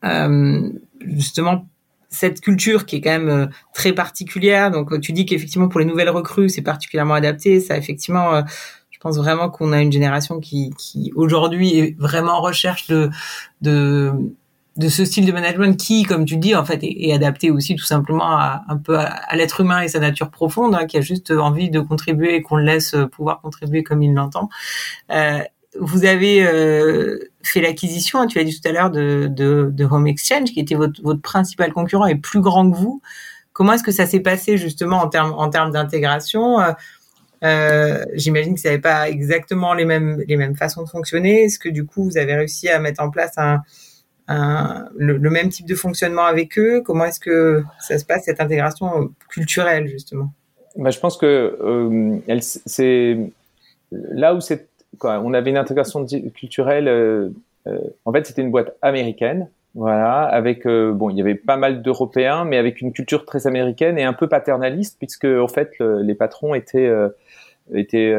euh, 0.04 0.70
justement, 1.00 1.66
cette 2.10 2.42
culture 2.42 2.86
qui 2.86 2.98
est 2.98 3.02
quand 3.02 3.18
même 3.20 3.50
très 3.74 3.94
particulière. 3.94 4.72
Donc, 4.72 5.00
tu 5.02 5.14
dis 5.14 5.26
qu'effectivement, 5.26 5.68
pour 5.68 5.80
les 5.80 5.86
nouvelles 5.86 6.10
recrues, 6.10 6.50
c'est 6.50 6.62
particulièrement 6.62 7.14
adapté. 7.14 7.60
Ça, 7.60 7.78
effectivement, 7.78 8.44
je 8.90 8.98
pense 9.00 9.18
vraiment 9.18 9.50
qu'on 9.50 9.72
a 9.72 9.82
une 9.82 9.92
génération 9.92 10.40
qui, 10.40 10.72
qui 10.78 11.12
aujourd'hui 11.16 11.78
est 11.78 11.96
vraiment 12.00 12.40
en 12.40 12.42
recherche 12.42 12.88
de, 12.88 13.10
de 13.62 14.12
de 14.80 14.88
ce 14.88 15.04
style 15.04 15.26
de 15.26 15.32
management 15.34 15.78
qui, 15.78 16.04
comme 16.04 16.24
tu 16.24 16.38
dis, 16.38 16.56
en 16.56 16.64
fait, 16.64 16.80
est, 16.84 17.12
adapté 17.12 17.52
aussi 17.52 17.76
tout 17.76 17.84
simplement 17.84 18.38
à, 18.38 18.64
un 18.70 18.78
peu 18.78 18.98
à, 18.98 19.36
l'être 19.36 19.60
humain 19.60 19.82
et 19.82 19.90
sa 19.90 20.00
nature 20.00 20.32
profonde, 20.32 20.74
hein, 20.74 20.86
qui 20.86 20.98
a 20.98 21.02
juste 21.02 21.32
envie 21.32 21.70
de 21.70 21.82
contribuer 21.82 22.36
et 22.36 22.42
qu'on 22.42 22.56
le 22.56 22.64
laisse 22.64 22.96
pouvoir 23.12 23.42
contribuer 23.42 23.84
comme 23.84 24.02
il 24.02 24.14
l'entend. 24.14 24.48
Euh, 25.12 25.42
vous 25.78 26.06
avez 26.06 26.46
euh, 26.46 27.20
fait 27.44 27.62
l'acquisition, 27.62 28.26
tu 28.28 28.40
as 28.40 28.44
dit 28.44 28.60
tout 28.60 28.68
à 28.68 28.72
l'heure, 28.72 28.90
de, 28.90 29.88
Home 29.90 30.08
Exchange, 30.08 30.52
qui 30.52 30.60
était 30.60 30.76
votre, 30.76 31.14
principal 31.16 31.72
concurrent 31.74 32.08
et 32.08 32.16
plus 32.16 32.42
grand 32.42 32.70
que 32.70 32.76
vous. 32.76 33.02
Comment 33.54 33.74
est-ce 33.74 33.84
que 33.84 33.92
ça 33.92 34.06
s'est 34.06 34.22
passé 34.22 34.58
justement 34.58 34.98
en 34.98 35.50
termes 35.50 35.72
d'intégration 35.72 36.60
euh, 36.60 36.72
euh 37.44 38.04
J'imagine 38.14 38.56
que 38.56 38.62
ça 38.62 38.70
n'avait 38.70 38.82
pas 38.82 39.10
exactement 39.10 39.74
les 39.74 39.86
mêmes 39.86 40.56
façons 40.56 40.84
de 40.84 40.90
fonctionner. 40.90 41.44
Est-ce 41.44 41.60
que 41.60 41.70
du 41.70 41.86
coup 41.86 42.04
vous 42.06 42.18
avez 42.18 42.36
réussi 42.36 42.70
à 42.70 42.80
mettre 42.80 43.02
en 43.04 43.12
place 43.12 43.36
le, 44.28 45.30
même 45.30 45.50
type 45.50 45.68
de 45.68 45.76
fonctionnement 45.76 46.26
avec 46.26 46.58
eux? 46.58 46.82
Comment 46.86 47.06
est-ce 47.06 47.20
que 47.20 47.64
ça 47.80 47.98
se 47.98 48.06
passe 48.06 48.24
cette 48.26 48.40
intégration 48.40 49.12
culturelle 49.30 49.88
justement? 49.88 50.34
Bah, 50.78 50.92
je 50.92 51.00
pense 51.00 51.18
que 51.18 52.22
c'est 52.66 53.18
là 53.92 54.34
où 54.34 54.40
c'est 54.40 54.69
on 55.04 55.34
avait 55.34 55.50
une 55.50 55.58
intégration 55.58 56.06
culturelle. 56.34 56.88
Euh, 56.88 57.30
euh, 57.68 57.78
en 58.06 58.12
fait, 58.12 58.26
c'était 58.26 58.42
une 58.42 58.52
boîte 58.52 58.76
américaine, 58.82 59.50
voilà, 59.76 60.24
avec 60.24 60.66
euh, 60.66 60.92
bon, 60.92 61.10
il 61.10 61.18
y 61.18 61.22
avait 61.22 61.36
pas 61.36 61.58
mal 61.58 61.82
d'Européens, 61.82 62.46
mais 62.46 62.58
avec 62.58 62.82
une 62.82 62.92
culture 62.92 63.26
très 63.26 63.48
américaine 63.48 63.98
et 63.98 64.04
un 64.04 64.14
peu 64.14 64.28
paternaliste, 64.28 64.98
puisque 64.98 65.26
en 65.26 65.48
fait, 65.48 65.72
les 65.80 66.16
patrons 66.16 66.54
étaient 66.54 66.92
étaient 67.76 68.16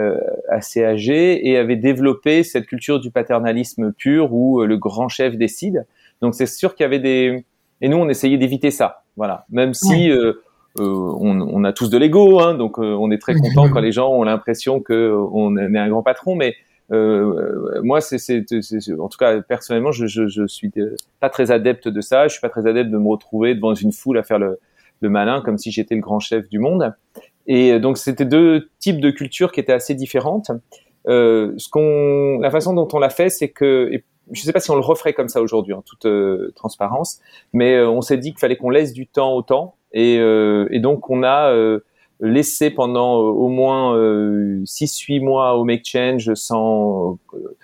assez 0.49 0.85
âgés 0.85 1.49
et 1.49 1.59
avaient 1.59 1.75
développé 1.75 2.45
cette 2.45 2.67
culture 2.67 3.01
du 3.01 3.11
paternalisme 3.11 3.93
pur 3.93 4.33
où 4.33 4.63
le 4.63 4.77
grand 4.77 5.09
chef 5.09 5.37
décide. 5.37 5.87
Donc 6.21 6.37
c'est 6.37 6.47
sûr 6.47 6.77
qu'il 6.77 6.85
y 6.85 6.87
avait 6.87 7.01
des 7.01 7.45
et 7.81 7.89
nous 7.89 7.97
on 7.97 8.09
essayait 8.09 8.39
d'éviter 8.39 8.71
ça, 8.71 9.03
voilà. 9.17 9.47
Même 9.51 9.75
si 9.75 10.13
on, 10.79 11.41
on, 11.41 11.65
a 11.65 11.73
tous 11.73 11.91
de 11.91 11.99
l'ego, 11.99 12.41
hein, 12.41 12.55
donc 12.55 12.79
on 12.79 13.11
est 13.11 13.19
très 13.19 13.35
content 13.35 13.69
quand 13.71 13.81
les 13.81 13.93
gens 13.93 14.11
ont 14.11 14.23
l'impression 14.23 14.81
que 14.81 15.15
on 15.33 15.57
est 15.57 15.79
un 15.79 15.89
grand 15.89 16.03
patron, 16.03 16.37
mais 16.37 16.55
euh, 16.93 17.81
moi, 17.83 18.01
c'est, 18.01 18.45
en 18.99 19.09
tout 19.09 19.19
cas 19.19 19.41
personnellement, 19.43 19.93
je, 19.93 20.07
je, 20.07 20.27
je, 20.27 20.47
suis 20.47 20.73
pas 21.21 21.31
très 21.31 21.51
adepte 21.51 21.89
de 21.89 22.01
ça. 22.01 22.27
Je 22.27 22.33
suis 22.33 22.41
pas 22.41 22.49
très 22.49 22.67
adepte 22.67 22.91
de 22.91 22.99
me 22.99 23.09
retrouver 23.09 23.55
devant 23.55 23.75
une 23.75 23.93
foule 23.93 24.19
à 24.19 24.23
faire 24.23 24.39
le, 24.39 24.59
le 25.01 25.09
malin 25.09 25.41
comme 25.41 25.59
si 25.59 25.71
j'étais 25.71 25.95
le 25.95 26.01
grand 26.01 26.21
chef 26.21 26.49
du 26.49 26.59
monde. 26.59 26.93
Et 27.47 27.79
donc, 27.79 27.99
c'était 27.99 28.25
deux 28.25 28.69
types 28.79 29.01
de 29.01 29.11
cultures 29.11 29.53
qui 29.53 29.61
étaient 29.61 29.73
assez 29.73 29.95
différentes. 29.95 30.51
Euh, 31.09 31.55
ce 31.57 31.69
qu'on, 31.69 32.39
la 32.41 32.51
façon 32.51 32.75
dont 32.75 32.89
on 32.93 32.99
l'a 32.99 33.11
fait, 33.11 33.31
c'est 33.31 33.49
que, 33.49 33.89
et 33.93 34.05
je 34.33 34.43
sais 34.43 34.53
pas 34.53 34.61
si 34.61 34.71
on 34.71 34.77
le 34.77 34.81
referait 34.81 35.13
comme 35.13 35.29
ça 35.29 35.43
aujourd'hui, 35.43 35.73
en 35.73 35.83
toute 35.83 36.07
euh, 36.07 36.53
transparence, 36.55 37.21
mais 37.53 37.75
euh, 37.75 37.91
on 37.91 38.01
s'est 38.01 38.19
dit 38.19 38.31
qu'il 38.31 38.39
fallait 38.39 38.57
qu'on 38.57 38.71
laisse 38.71 38.93
du 38.93 39.07
temps 39.07 39.35
au 39.35 39.43
temps. 39.43 39.77
Et, 39.93 40.19
euh, 40.19 40.69
et 40.71 40.79
donc, 40.79 41.11
on 41.11 41.23
a 41.23 41.53
laissé 42.21 42.71
pendant 42.71 43.19
euh, 43.19 43.31
au 43.31 43.49
moins 43.49 43.97
6-8 43.97 45.21
euh, 45.21 45.25
mois 45.25 45.57
au 45.57 45.65
Make 45.65 45.87
Change 45.87 46.35
sans 46.35 47.19
euh, 47.35 47.57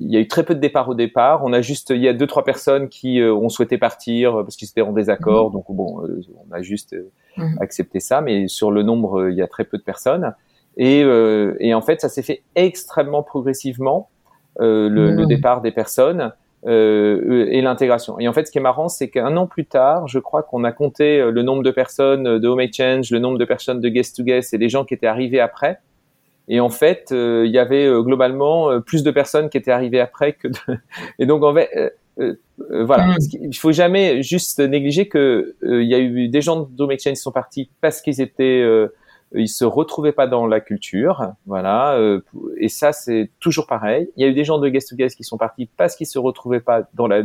il 0.00 0.10
y 0.10 0.16
a 0.16 0.20
eu 0.20 0.28
très 0.28 0.42
peu 0.42 0.54
de 0.54 0.60
départs 0.60 0.88
au 0.88 0.94
départ. 0.94 1.44
On 1.44 1.52
a 1.52 1.60
juste, 1.60 1.90
il 1.90 2.00
y 2.00 2.08
a 2.08 2.14
deux 2.14 2.26
trois 2.26 2.44
personnes 2.44 2.88
qui 2.88 3.20
ont 3.22 3.50
souhaité 3.50 3.76
partir 3.76 4.32
parce 4.36 4.56
qu'ils 4.56 4.68
étaient 4.70 4.80
en 4.80 4.92
désaccord. 4.92 5.48
Mhm. 5.48 5.52
Donc 5.52 5.64
bon, 5.68 6.02
on 6.48 6.54
a 6.54 6.62
juste 6.62 6.96
mhm. 7.36 7.58
accepté 7.60 8.00
ça. 8.00 8.22
Mais 8.22 8.48
sur 8.48 8.70
le 8.70 8.82
nombre, 8.82 9.28
il 9.28 9.36
y 9.36 9.42
a 9.42 9.46
très 9.46 9.64
peu 9.64 9.76
de 9.76 9.82
personnes. 9.82 10.32
Et, 10.78 11.00
et 11.60 11.74
en 11.74 11.82
fait, 11.82 12.00
ça 12.00 12.08
s'est 12.08 12.22
fait 12.22 12.42
extrêmement 12.54 13.22
progressivement 13.22 14.08
le, 14.58 14.88
le, 14.88 15.10
mhm. 15.16 15.26
départ 15.26 15.60
des 15.60 15.70
personnes 15.70 16.32
euh, 16.66 17.46
et 17.50 17.60
l'intégration. 17.60 18.18
Et 18.18 18.28
en 18.28 18.32
fait, 18.32 18.46
ce 18.46 18.50
qui 18.50 18.58
est 18.58 18.62
marrant, 18.62 18.88
c'est 18.88 19.08
qu'un 19.08 19.36
an 19.36 19.46
plus 19.46 19.66
tard, 19.66 20.08
je 20.08 20.18
crois 20.18 20.42
qu'on 20.42 20.64
a 20.64 20.72
compté 20.72 21.20
euh, 21.20 21.30
le 21.30 21.42
nombre 21.42 21.62
de 21.62 21.70
personnes 21.70 22.26
euh, 22.26 22.38
de 22.38 22.48
Home 22.48 22.60
Exchange, 22.60 23.10
le 23.10 23.18
nombre 23.18 23.38
de 23.38 23.44
personnes 23.44 23.80
de 23.80 23.88
Guest 23.88 24.16
to 24.16 24.24
Guest 24.24 24.52
et 24.52 24.58
les 24.58 24.68
gens 24.68 24.84
qui 24.84 24.94
étaient 24.94 25.06
arrivés 25.06 25.38
après. 25.38 25.78
Et 26.48 26.60
en 26.60 26.68
fait, 26.68 27.10
euh, 27.12 27.44
il 27.46 27.52
y 27.52 27.58
avait 27.58 27.88
globalement 28.02 28.80
plus 28.80 29.02
de 29.02 29.10
personnes 29.10 29.48
qui 29.48 29.58
étaient 29.58 29.72
arrivées 29.72 30.00
après 30.00 30.32
que 30.32 30.48
de... 30.48 30.78
Et 31.18 31.26
donc, 31.26 31.42
en 31.42 31.54
fait, 31.54 31.94
voilà, 32.80 33.06
mm. 33.06 33.18
il 33.42 33.56
faut 33.56 33.72
jamais 33.72 34.22
juste 34.22 34.60
négliger 34.60 35.08
que 35.08 35.56
il 35.62 35.88
y 35.88 35.94
a 35.94 35.98
eu 35.98 36.28
des 36.28 36.40
gens 36.40 36.68
de 36.70 36.82
Home 36.82 36.92
Exchange 36.92 37.14
qui 37.14 37.20
sont 37.20 37.32
partis 37.32 37.68
parce 37.80 38.00
qu'ils 38.00 38.20
étaient 38.20 38.64
ils 39.34 39.48
se 39.48 39.64
retrouvaient 39.64 40.12
pas 40.12 40.26
dans 40.26 40.46
la 40.46 40.60
culture, 40.60 41.32
voilà. 41.46 41.96
Euh, 41.96 42.20
et 42.58 42.68
ça, 42.68 42.92
c'est 42.92 43.30
toujours 43.40 43.66
pareil. 43.66 44.08
Il 44.16 44.22
y 44.22 44.24
a 44.24 44.28
eu 44.28 44.34
des 44.34 44.44
gens 44.44 44.58
de 44.58 44.68
guest 44.68 44.90
to 44.90 44.96
guest 44.96 45.16
qui 45.16 45.24
sont 45.24 45.36
partis 45.36 45.68
parce 45.76 45.96
qu'ils 45.96 46.06
se 46.06 46.18
retrouvaient 46.18 46.60
pas 46.60 46.82
dans 46.94 47.06
la, 47.06 47.22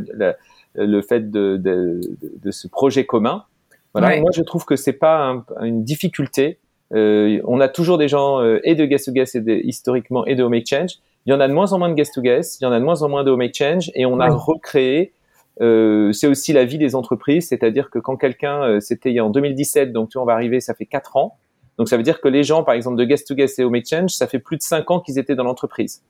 le 0.76 1.02
fait 1.02 1.32
de, 1.32 1.58
de, 1.58 2.02
de, 2.22 2.52
ce 2.52 2.68
projet 2.68 3.06
commun. 3.06 3.46
Voilà. 3.94 4.20
Moi, 4.20 4.32
je 4.34 4.42
trouve 4.42 4.66
que 4.66 4.76
c'est 4.76 4.94
pas 4.94 5.44
une 5.62 5.84
difficulté. 5.84 6.60
Euh, 6.94 7.40
on 7.46 7.60
a 7.60 7.68
toujours 7.68 7.98
des 7.98 8.08
gens 8.08 8.42
euh, 8.42 8.60
et 8.64 8.76
de 8.76 8.86
guest 8.86 9.06
to 9.06 9.12
guest 9.12 9.36
et 9.36 9.42
de, 9.42 9.54
historiquement 9.64 10.26
et 10.26 10.36
de 10.36 10.44
home 10.44 10.54
exchange. 10.54 11.00
Il 11.26 11.32
y 11.32 11.34
en 11.34 11.40
a 11.40 11.48
de 11.48 11.54
moins 11.54 11.72
en 11.72 11.80
moins 11.80 11.90
de 11.90 11.94
guest 11.94 12.16
to 12.16 12.22
guest, 12.22 12.60
il 12.60 12.64
y 12.64 12.68
en 12.68 12.72
a 12.72 12.80
de 12.80 12.84
moins 12.84 13.04
en 13.04 13.10
moins 13.10 13.24
de 13.24 13.30
home 13.30 13.44
exchange, 13.44 13.92
et 13.94 14.06
on 14.06 14.20
a 14.20 14.30
recréé. 14.30 15.14
Euh, 15.60 16.12
c'est 16.14 16.28
aussi 16.28 16.52
la 16.52 16.66
vie 16.66 16.80
des 16.80 16.96
entreprises, 16.96 17.50
c'est-à-dire 17.50 17.92
que 17.92 18.00
quand 18.00 18.18
quelqu'un, 18.18 18.80
c'était 18.80 19.20
en 19.20 19.30
2017, 19.30 19.94
donc 19.94 20.10
tu 20.10 20.18
vois, 20.18 20.24
on 20.24 20.26
va 20.26 20.34
arriver, 20.34 20.60
ça 20.60 20.74
fait 20.74 20.88
quatre 20.88 21.18
ans. 21.18 21.38
Donc 21.78 21.90
ça 21.90 21.98
veut 21.98 22.04
dire 22.04 22.22
que 22.22 22.28
les 22.28 22.44
gens, 22.44 22.64
par 22.64 22.76
exemple, 22.76 22.98
de 22.98 23.04
Guest 23.06 23.28
to 23.28 23.36
Guest 23.36 23.60
et 23.60 23.64
Home 23.64 23.76
Exchange, 23.76 24.12
ça 24.12 24.28
fait 24.28 24.40
plus 24.40 24.58
de 24.58 24.62
cinq 24.62 24.92
ans 24.92 25.00
qu'ils 25.00 25.18
étaient 25.18 25.36
dans 25.36 25.44
l'entreprise. 25.44 26.04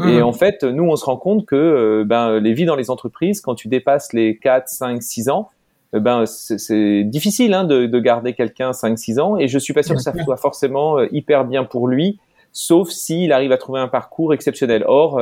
Et 0.00 0.20
mmh. 0.20 0.22
en 0.22 0.32
fait, 0.32 0.62
nous, 0.62 0.84
on 0.84 0.94
se 0.94 1.04
rend 1.04 1.16
compte 1.16 1.44
que 1.44 1.56
euh, 1.56 2.04
ben, 2.06 2.38
les 2.38 2.52
vies 2.52 2.66
dans 2.66 2.76
les 2.76 2.88
entreprises, 2.88 3.40
quand 3.40 3.56
tu 3.56 3.66
dépasses 3.66 4.12
les 4.12 4.36
4, 4.36 4.68
5, 4.68 5.02
6 5.02 5.28
ans, 5.28 5.48
euh, 5.92 5.98
ben, 5.98 6.24
c'est 6.24 7.02
difficile 7.02 7.52
hein, 7.52 7.64
de, 7.64 7.86
de, 7.86 7.98
garder 7.98 8.32
quelqu'un 8.32 8.72
5, 8.72 8.96
6 8.96 9.18
ans. 9.18 9.36
Et 9.36 9.48
je 9.48 9.58
suis 9.58 9.74
pas 9.74 9.82
sûr 9.82 9.96
que 9.96 10.00
ça 10.00 10.12
soit 10.12 10.36
forcément 10.36 10.98
euh, 10.98 11.08
hyper 11.10 11.44
bien 11.44 11.64
pour 11.64 11.88
lui, 11.88 12.20
sauf 12.52 12.90
s'il 12.90 13.32
arrive 13.32 13.50
à 13.50 13.56
trouver 13.56 13.80
un 13.80 13.88
parcours 13.88 14.32
exceptionnel. 14.32 14.84
Or, 14.86 15.20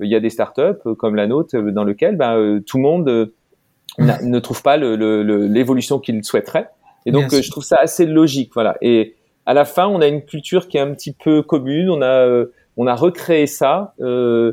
il 0.00 0.08
y 0.08 0.16
a 0.16 0.20
des 0.20 0.30
startups 0.30 0.94
comme 0.98 1.14
la 1.14 1.28
nôtre 1.28 1.56
dans 1.56 1.84
lequel 1.84 2.16
ben, 2.16 2.60
tout 2.66 2.78
le 2.78 2.82
monde 2.82 3.30
ne 3.98 4.38
trouve 4.40 4.60
pas 4.62 4.76
l'évolution 4.76 6.00
qu'il 6.00 6.24
souhaiterait. 6.24 6.68
Et 7.06 7.12
donc, 7.12 7.32
je 7.32 7.50
trouve 7.50 7.64
ça 7.64 7.76
assez 7.80 8.06
logique. 8.06 8.50
Voilà. 8.54 8.76
Et 8.80 9.14
à 9.46 9.54
la 9.54 9.64
fin, 9.64 9.86
on 9.86 10.00
a 10.00 10.08
une 10.08 10.22
culture 10.22 10.68
qui 10.68 10.76
est 10.76 10.80
un 10.80 10.92
petit 10.92 11.12
peu 11.12 11.40
commune. 11.40 11.88
On 11.88 12.02
a, 12.02 12.26
euh, 12.26 12.52
on 12.76 12.86
a 12.86 12.94
recréé 12.94 13.46
ça. 13.46 13.94
Euh, 14.00 14.52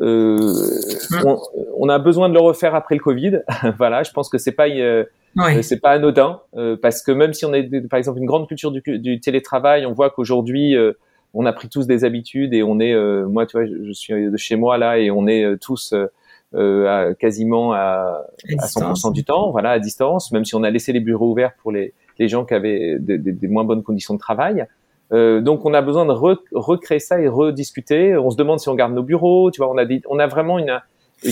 euh, 0.00 0.38
on, 1.76 1.88
a 1.88 1.98
besoin 1.98 2.28
de 2.28 2.34
le 2.34 2.40
refaire 2.40 2.76
après 2.76 2.94
le 2.94 3.00
Covid. 3.00 3.40
voilà, 3.78 4.04
je 4.04 4.12
pense 4.12 4.28
que 4.28 4.38
c'est 4.38 4.52
pas 4.52 4.66
c'est 5.62 5.80
pas 5.80 5.90
anodin 5.90 6.40
parce 6.80 7.02
que 7.02 7.10
même 7.10 7.32
si 7.32 7.44
on 7.44 7.52
est 7.52 7.68
par 7.88 7.98
exemple 7.98 8.18
une 8.18 8.26
grande 8.26 8.46
culture 8.46 8.70
du, 8.70 8.80
du 8.80 9.18
télétravail, 9.18 9.86
on 9.86 9.92
voit 9.92 10.10
qu'aujourd'hui 10.10 10.76
on 11.34 11.46
a 11.46 11.52
pris 11.52 11.68
tous 11.68 11.88
des 11.88 12.04
habitudes 12.04 12.54
et 12.54 12.62
on 12.62 12.78
est 12.78 12.94
moi 13.26 13.44
tu 13.44 13.56
vois 13.56 13.66
je, 13.66 13.92
suis 13.92 14.30
de 14.30 14.36
chez 14.36 14.54
moi 14.54 14.78
là 14.78 14.98
et 14.98 15.10
on 15.10 15.26
est 15.26 15.56
tous 15.60 15.92
à, 16.54 17.14
quasiment 17.18 17.72
à, 17.72 18.24
à 18.58 18.66
100% 18.66 19.12
du 19.12 19.24
temps 19.24 19.50
voilà 19.50 19.70
à 19.70 19.78
distance 19.80 20.30
même 20.30 20.44
si 20.44 20.54
on 20.54 20.62
a 20.62 20.70
laissé 20.70 20.92
les 20.92 21.00
bureaux 21.00 21.30
ouverts 21.32 21.54
pour 21.60 21.72
les 21.72 21.92
les 22.18 22.28
gens 22.28 22.44
qui 22.44 22.54
avaient 22.54 22.96
des, 22.98 23.48
moins 23.48 23.64
bonnes 23.64 23.82
conditions 23.82 24.14
de 24.14 24.18
travail. 24.18 24.66
Euh, 25.12 25.40
donc 25.40 25.64
on 25.64 25.72
a 25.72 25.80
besoin 25.80 26.04
de 26.04 26.12
recréer 26.12 26.98
ça 26.98 27.20
et 27.20 27.28
rediscuter. 27.28 28.16
On 28.16 28.30
se 28.30 28.36
demande 28.36 28.60
si 28.60 28.68
on 28.68 28.74
garde 28.74 28.92
nos 28.92 29.02
bureaux. 29.02 29.50
Tu 29.50 29.58
vois, 29.58 29.70
on 29.70 29.78
a 29.78 29.84
on 30.08 30.18
a 30.18 30.26
vraiment 30.26 30.58
une 30.58 30.80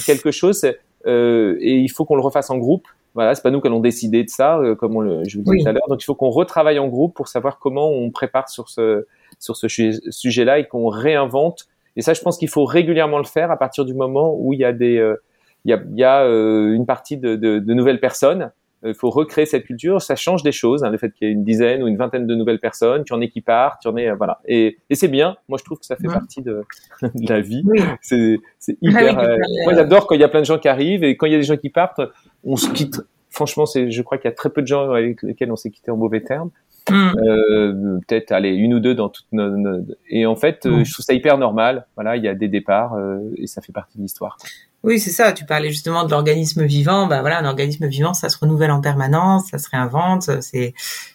quelque 0.04 0.30
chose 0.30 0.66
euh, 1.06 1.56
et 1.60 1.76
il 1.76 1.88
faut 1.88 2.04
qu'on 2.04 2.16
le 2.16 2.22
refasse 2.22 2.50
en 2.50 2.58
groupe. 2.58 2.86
Voilà, 3.14 3.34
c'est 3.34 3.42
pas 3.42 3.50
nous 3.50 3.62
qui 3.62 3.66
allons 3.66 3.80
décider 3.80 4.24
de 4.24 4.28
ça, 4.28 4.58
euh, 4.58 4.74
comme 4.74 4.94
on 4.94 5.00
le, 5.00 5.24
je 5.24 5.38
vous 5.38 5.44
disais 5.44 5.62
tout 5.62 5.68
à 5.68 5.72
l'heure. 5.72 5.88
Donc 5.88 6.02
il 6.02 6.04
faut 6.04 6.14
qu'on 6.14 6.30
retravaille 6.30 6.78
en 6.78 6.88
groupe 6.88 7.14
pour 7.14 7.28
savoir 7.28 7.58
comment 7.58 7.88
on 7.88 8.10
prépare 8.10 8.50
sur 8.50 8.68
ce 8.68 9.06
sur 9.38 9.56
ce 9.56 9.68
sujet-là 9.68 10.58
et 10.58 10.66
qu'on 10.66 10.88
réinvente. 10.88 11.66
Et 11.96 12.02
ça, 12.02 12.12
je 12.12 12.20
pense 12.20 12.36
qu'il 12.36 12.48
faut 12.48 12.64
régulièrement 12.64 13.18
le 13.18 13.24
faire 13.24 13.50
à 13.50 13.56
partir 13.56 13.86
du 13.86 13.94
moment 13.94 14.34
où 14.38 14.52
il 14.52 14.60
y 14.60 14.64
a 14.64 14.72
des 14.72 14.98
euh, 14.98 15.16
il 15.64 15.70
y 15.70 15.72
a, 15.72 15.82
il 15.90 15.98
y 15.98 16.04
a 16.04 16.24
euh, 16.24 16.72
une 16.72 16.86
partie 16.86 17.16
de, 17.16 17.36
de, 17.36 17.58
de 17.58 17.74
nouvelles 17.74 18.00
personnes 18.00 18.52
il 18.86 18.94
faut 18.94 19.10
recréer 19.10 19.46
cette 19.46 19.64
culture, 19.64 20.00
ça 20.02 20.16
change 20.16 20.42
des 20.42 20.52
choses, 20.52 20.84
hein, 20.84 20.90
le 20.90 20.98
fait 20.98 21.12
qu'il 21.12 21.28
y 21.28 21.30
ait 21.30 21.34
une 21.34 21.44
dizaine 21.44 21.82
ou 21.82 21.88
une 21.88 21.96
vingtaine 21.96 22.26
de 22.26 22.34
nouvelles 22.34 22.60
personnes, 22.60 23.04
tu 23.04 23.12
en 23.12 23.20
es 23.20 23.28
qui 23.28 23.40
partent, 23.40 23.82
tu 23.82 23.88
en 23.88 23.96
es, 23.96 24.10
voilà. 24.12 24.40
Et, 24.46 24.78
et 24.90 24.94
c'est 24.94 25.08
bien, 25.08 25.36
moi 25.48 25.58
je 25.58 25.64
trouve 25.64 25.78
que 25.78 25.86
ça 25.86 25.96
fait 25.96 26.08
partie 26.08 26.42
de, 26.42 26.62
de, 27.02 27.28
la 27.28 27.40
vie. 27.40 27.62
C'est, 28.00 28.38
ah 28.68 28.72
hyper, 28.82 29.18
euh, 29.18 29.36
moi 29.64 29.74
j'adore 29.74 30.06
quand 30.06 30.14
il 30.14 30.20
y 30.20 30.24
a 30.24 30.28
plein 30.28 30.40
de 30.40 30.46
gens 30.46 30.58
qui 30.58 30.68
arrivent 30.68 31.04
et 31.04 31.16
quand 31.16 31.26
il 31.26 31.32
y 31.32 31.36
a 31.36 31.38
des 31.38 31.44
gens 31.44 31.56
qui 31.56 31.70
partent, 31.70 32.00
on 32.44 32.56
se 32.56 32.70
quitte. 32.70 33.00
Franchement, 33.30 33.66
c'est, 33.66 33.90
je 33.90 34.02
crois 34.02 34.16
qu'il 34.16 34.30
y 34.30 34.32
a 34.32 34.34
très 34.34 34.48
peu 34.48 34.62
de 34.62 34.66
gens 34.66 34.90
avec 34.90 35.22
lesquels 35.22 35.52
on 35.52 35.56
s'est 35.56 35.70
quitté 35.70 35.90
en 35.90 35.96
mauvais 35.96 36.22
termes. 36.22 36.50
Hmm. 36.88 37.18
Euh, 37.18 37.98
peut-être 38.06 38.30
allez 38.30 38.50
une 38.50 38.72
ou 38.72 38.78
deux 38.78 38.94
dans 38.94 39.08
toute 39.08 39.26
nos, 39.32 39.82
et 40.08 40.24
en 40.24 40.36
fait 40.36 40.66
euh, 40.66 40.84
je 40.84 40.92
trouve 40.92 41.04
ça 41.04 41.14
hyper 41.14 41.36
normal 41.36 41.84
voilà 41.96 42.16
il 42.16 42.22
y 42.22 42.28
a 42.28 42.34
des 42.36 42.46
départs 42.46 42.94
euh, 42.94 43.18
et 43.36 43.48
ça 43.48 43.60
fait 43.60 43.72
partie 43.72 43.98
de 43.98 44.02
l'histoire 44.02 44.38
oui, 44.82 45.00
c'est 45.00 45.10
ça. 45.10 45.32
Tu 45.32 45.44
parlais 45.44 45.70
justement 45.70 46.04
de 46.04 46.12
l'organisme 46.12 46.64
vivant. 46.64 47.08
Bah 47.08 47.20
voilà, 47.20 47.40
un 47.40 47.44
organisme 47.44 47.88
vivant, 47.88 48.14
ça 48.14 48.28
se 48.28 48.38
renouvelle 48.38 48.70
en 48.70 48.80
permanence, 48.80 49.48
ça 49.50 49.58
se 49.58 49.68
réinvente. 49.68 50.30
C'est 50.42 50.74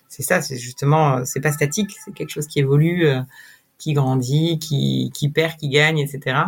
c'est 0.10 0.24
ça. 0.24 0.42
C'est 0.42 0.58
justement, 0.58 1.24
c'est 1.24 1.40
pas 1.40 1.54
statique. 1.54 1.96
C'est 2.04 2.14
quelque 2.14 2.32
chose 2.32 2.48
qui 2.48 2.60
évolue, 2.60 3.08
qui 3.78 3.94
grandit, 3.94 4.60
qui 4.60 5.10
qui 5.14 5.30
perd, 5.30 5.56
qui 5.56 5.70
gagne, 5.70 6.00
etc. 6.00 6.48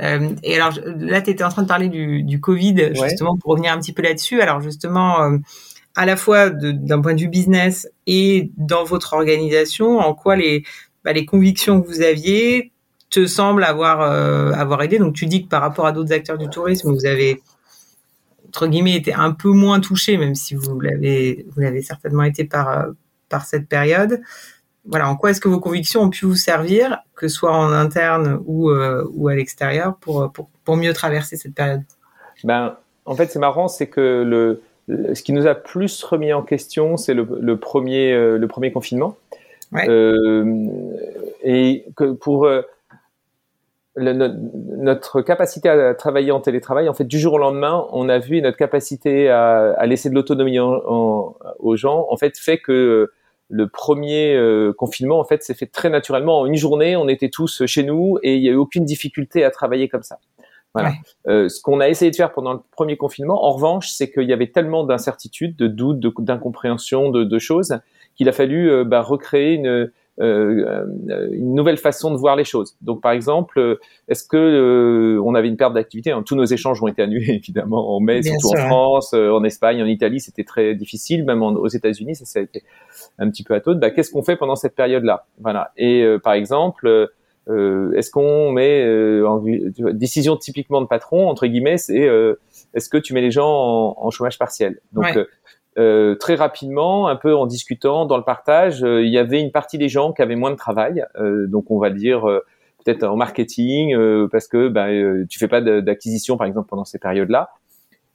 et 0.00 0.54
alors 0.54 0.72
là, 0.96 1.20
tu 1.20 1.28
étais 1.28 1.44
en 1.44 1.50
train 1.50 1.62
de 1.62 1.68
parler 1.68 1.90
du, 1.90 2.22
du 2.22 2.40
Covid, 2.40 2.94
justement, 2.94 3.36
pour 3.36 3.50
revenir 3.50 3.74
un 3.74 3.78
petit 3.78 3.92
peu 3.92 4.00
là-dessus. 4.00 4.40
Alors 4.40 4.62
justement, 4.62 5.38
à 5.96 6.06
la 6.06 6.16
fois 6.16 6.50
d'un 6.50 7.00
point 7.00 7.14
de 7.14 7.20
vue 7.20 7.28
business 7.28 7.88
et 8.06 8.50
dans 8.56 8.84
votre 8.84 9.14
organisation, 9.14 9.98
en 9.98 10.14
quoi 10.14 10.36
les, 10.36 10.62
bah, 11.04 11.12
les 11.12 11.24
convictions 11.24 11.80
que 11.80 11.88
vous 11.88 12.02
aviez 12.02 12.70
te 13.10 13.26
semblent 13.26 13.64
avoir, 13.64 14.02
avoir 14.02 14.82
aidé. 14.82 14.98
Donc 14.98 15.14
tu 15.14 15.26
dis 15.26 15.44
que 15.44 15.48
par 15.48 15.62
rapport 15.62 15.86
à 15.86 15.92
d'autres 15.92 16.12
acteurs 16.12 16.38
du 16.38 16.48
tourisme, 16.48 16.92
vous 16.92 17.06
avez 17.06 17.40
entre 18.48 18.66
guillemets 18.66 18.94
été 18.94 19.12
un 19.12 19.32
peu 19.32 19.50
moins 19.50 19.80
touché, 19.80 20.16
même 20.16 20.34
si 20.34 20.54
vous 20.54 20.78
l'avez 20.80 21.82
certainement 21.82 22.24
été 22.24 22.44
par 22.44 22.86
par 23.28 23.44
cette 23.44 23.68
période. 23.68 24.20
Voilà, 24.84 25.08
en 25.08 25.16
quoi 25.16 25.30
est-ce 25.30 25.40
que 25.40 25.48
vos 25.48 25.58
convictions 25.58 26.02
ont 26.02 26.10
pu 26.10 26.26
vous 26.26 26.36
servir, 26.36 26.98
que 27.16 27.26
ce 27.26 27.34
soit 27.34 27.52
en 27.52 27.72
interne 27.72 28.40
ou 28.46 28.70
euh, 28.70 29.04
ou 29.14 29.28
à 29.28 29.34
l'extérieur, 29.34 29.96
pour, 29.96 30.30
pour 30.32 30.48
pour 30.64 30.76
mieux 30.76 30.92
traverser 30.92 31.36
cette 31.36 31.54
période? 31.54 31.82
Ben, 32.44 32.76
en 33.04 33.14
fait, 33.16 33.30
c'est 33.30 33.38
marrant, 33.38 33.68
c'est 33.68 33.88
que 33.88 34.22
le, 34.22 34.62
ce 34.88 35.22
qui 35.22 35.32
nous 35.32 35.46
a 35.46 35.54
plus 35.54 36.02
remis 36.04 36.32
en 36.32 36.42
question, 36.42 36.96
c'est 36.96 37.14
le, 37.14 37.26
le, 37.40 37.56
premier 37.58 38.12
euh, 38.12 38.38
le 38.38 38.48
premier 38.48 38.72
confinement. 38.72 39.16
Ouais. 39.72 39.88
Euh, 39.88 40.66
et 41.42 41.84
que 41.96 42.12
pour 42.12 42.48
notre 43.96 45.22
capacité 45.22 45.68
à 45.68 45.94
travailler 45.94 46.30
en 46.30 46.40
télétravail, 46.40 46.88
en 46.88 46.94
fait, 46.94 47.04
du 47.04 47.18
jour 47.18 47.34
au 47.34 47.38
lendemain, 47.38 47.86
on 47.92 48.08
a 48.08 48.18
vu 48.18 48.40
notre 48.42 48.58
capacité 48.58 49.30
à, 49.30 49.72
à 49.72 49.86
laisser 49.86 50.10
de 50.10 50.14
l'autonomie 50.14 50.58
aux 50.60 51.76
gens, 51.76 52.06
en 52.10 52.16
fait, 52.16 52.36
fait 52.38 52.58
que 52.58 53.10
le 53.48 53.68
premier 53.68 54.34
euh, 54.34 54.72
confinement, 54.72 55.20
en 55.20 55.24
fait, 55.24 55.42
s'est 55.42 55.54
fait 55.54 55.66
très 55.66 55.88
naturellement. 55.88 56.40
En 56.40 56.46
une 56.46 56.56
journée, 56.56 56.96
on 56.96 57.08
était 57.08 57.28
tous 57.28 57.64
chez 57.66 57.84
nous 57.84 58.18
et 58.22 58.34
il 58.34 58.42
n'y 58.42 58.48
a 58.48 58.52
eu 58.52 58.56
aucune 58.56 58.84
difficulté 58.84 59.44
à 59.44 59.50
travailler 59.50 59.88
comme 59.88 60.02
ça. 60.02 60.18
Voilà. 60.80 60.94
Euh, 61.28 61.48
ce 61.48 61.60
qu'on 61.60 61.80
a 61.80 61.88
essayé 61.88 62.10
de 62.10 62.16
faire 62.16 62.32
pendant 62.32 62.52
le 62.52 62.60
premier 62.72 62.96
confinement, 62.96 63.44
en 63.44 63.52
revanche, 63.52 63.88
c'est 63.88 64.10
qu'il 64.10 64.28
y 64.28 64.32
avait 64.32 64.50
tellement 64.50 64.84
d'incertitudes, 64.84 65.56
de 65.56 65.66
doutes, 65.66 66.00
d'incompréhension, 66.18 67.10
de, 67.10 67.24
de, 67.24 67.38
choses, 67.38 67.78
qu'il 68.14 68.28
a 68.28 68.32
fallu 68.32 68.70
euh, 68.70 68.84
bah, 68.84 69.00
recréer 69.02 69.54
une, 69.54 69.90
euh, 70.18 70.86
euh, 71.10 71.28
une 71.30 71.54
nouvelle 71.54 71.76
façon 71.76 72.10
de 72.10 72.16
voir 72.16 72.36
les 72.36 72.44
choses. 72.44 72.74
Donc, 72.80 73.02
par 73.02 73.12
exemple, 73.12 73.58
euh, 73.58 73.78
est-ce 74.08 74.24
que 74.26 75.20
on 75.22 75.34
avait 75.34 75.48
une 75.48 75.58
perte 75.58 75.74
d'activité? 75.74 76.10
Hein, 76.10 76.22
Tous 76.24 76.36
nos 76.36 76.44
échanges 76.44 76.82
ont 76.82 76.86
été 76.86 77.02
annulés, 77.02 77.34
évidemment, 77.34 77.94
en 77.94 78.00
mai, 78.00 78.22
surtout 78.22 78.58
en 78.58 78.66
France, 78.66 79.12
en 79.12 79.44
Espagne, 79.44 79.82
en 79.82 79.86
Italie, 79.86 80.20
c'était 80.20 80.44
très 80.44 80.74
difficile, 80.74 81.24
même 81.24 81.42
aux 81.42 81.68
États-Unis, 81.68 82.14
ça, 82.14 82.24
ça, 82.24 82.38
a 82.38 82.42
été 82.42 82.62
un 83.18 83.28
petit 83.28 83.44
peu 83.44 83.54
à 83.54 83.60
taux. 83.60 83.74
Bah, 83.74 83.90
Qu'est-ce 83.90 84.10
qu'on 84.10 84.22
fait 84.22 84.36
pendant 84.36 84.56
cette 84.56 84.74
période-là? 84.74 85.26
Voilà. 85.38 85.72
Et 85.76 86.06
par 86.22 86.32
exemple, 86.32 86.86
euh, 86.86 87.08
est-ce 87.48 88.10
qu'on 88.10 88.50
met 88.50 88.82
euh, 88.84 89.26
en, 89.26 89.42
décision 89.92 90.36
typiquement 90.36 90.80
de 90.80 90.86
patron 90.86 91.28
entre 91.28 91.46
guillemets, 91.46 91.78
c'est 91.78 92.08
est-ce 92.74 92.88
que 92.88 92.98
tu 92.98 93.14
mets 93.14 93.22
les 93.22 93.30
gens 93.30 93.48
en, 93.48 93.96
en 93.98 94.10
chômage 94.10 94.38
partiel? 94.38 94.80
Donc 94.92 95.16
euh, 95.78 96.14
très 96.14 96.36
rapidement, 96.36 97.08
un 97.08 97.16
peu 97.16 97.36
en 97.36 97.44
discutant 97.44 98.06
dans 98.06 98.16
le 98.16 98.22
partage, 98.22 98.82
euh, 98.82 99.04
il 99.04 99.12
y 99.12 99.18
avait 99.18 99.42
une 99.42 99.52
partie 99.52 99.76
des 99.76 99.90
gens 99.90 100.12
qui 100.12 100.22
avaient 100.22 100.36
moins 100.36 100.50
de 100.50 100.56
travail, 100.56 101.04
euh, 101.16 101.46
donc 101.46 101.70
on 101.70 101.78
va 101.78 101.90
dire 101.90 102.22
peut-être 102.82 103.02
en 103.04 103.16
marketing 103.16 103.94
parce 104.30 104.48
que 104.48 104.68
ben, 104.68 105.26
tu 105.28 105.38
fais 105.38 105.48
pas 105.48 105.60
d'acquisition 105.60 106.36
par 106.36 106.46
exemple 106.46 106.68
pendant 106.68 106.84
ces 106.84 106.98
périodes-là. 106.98 107.50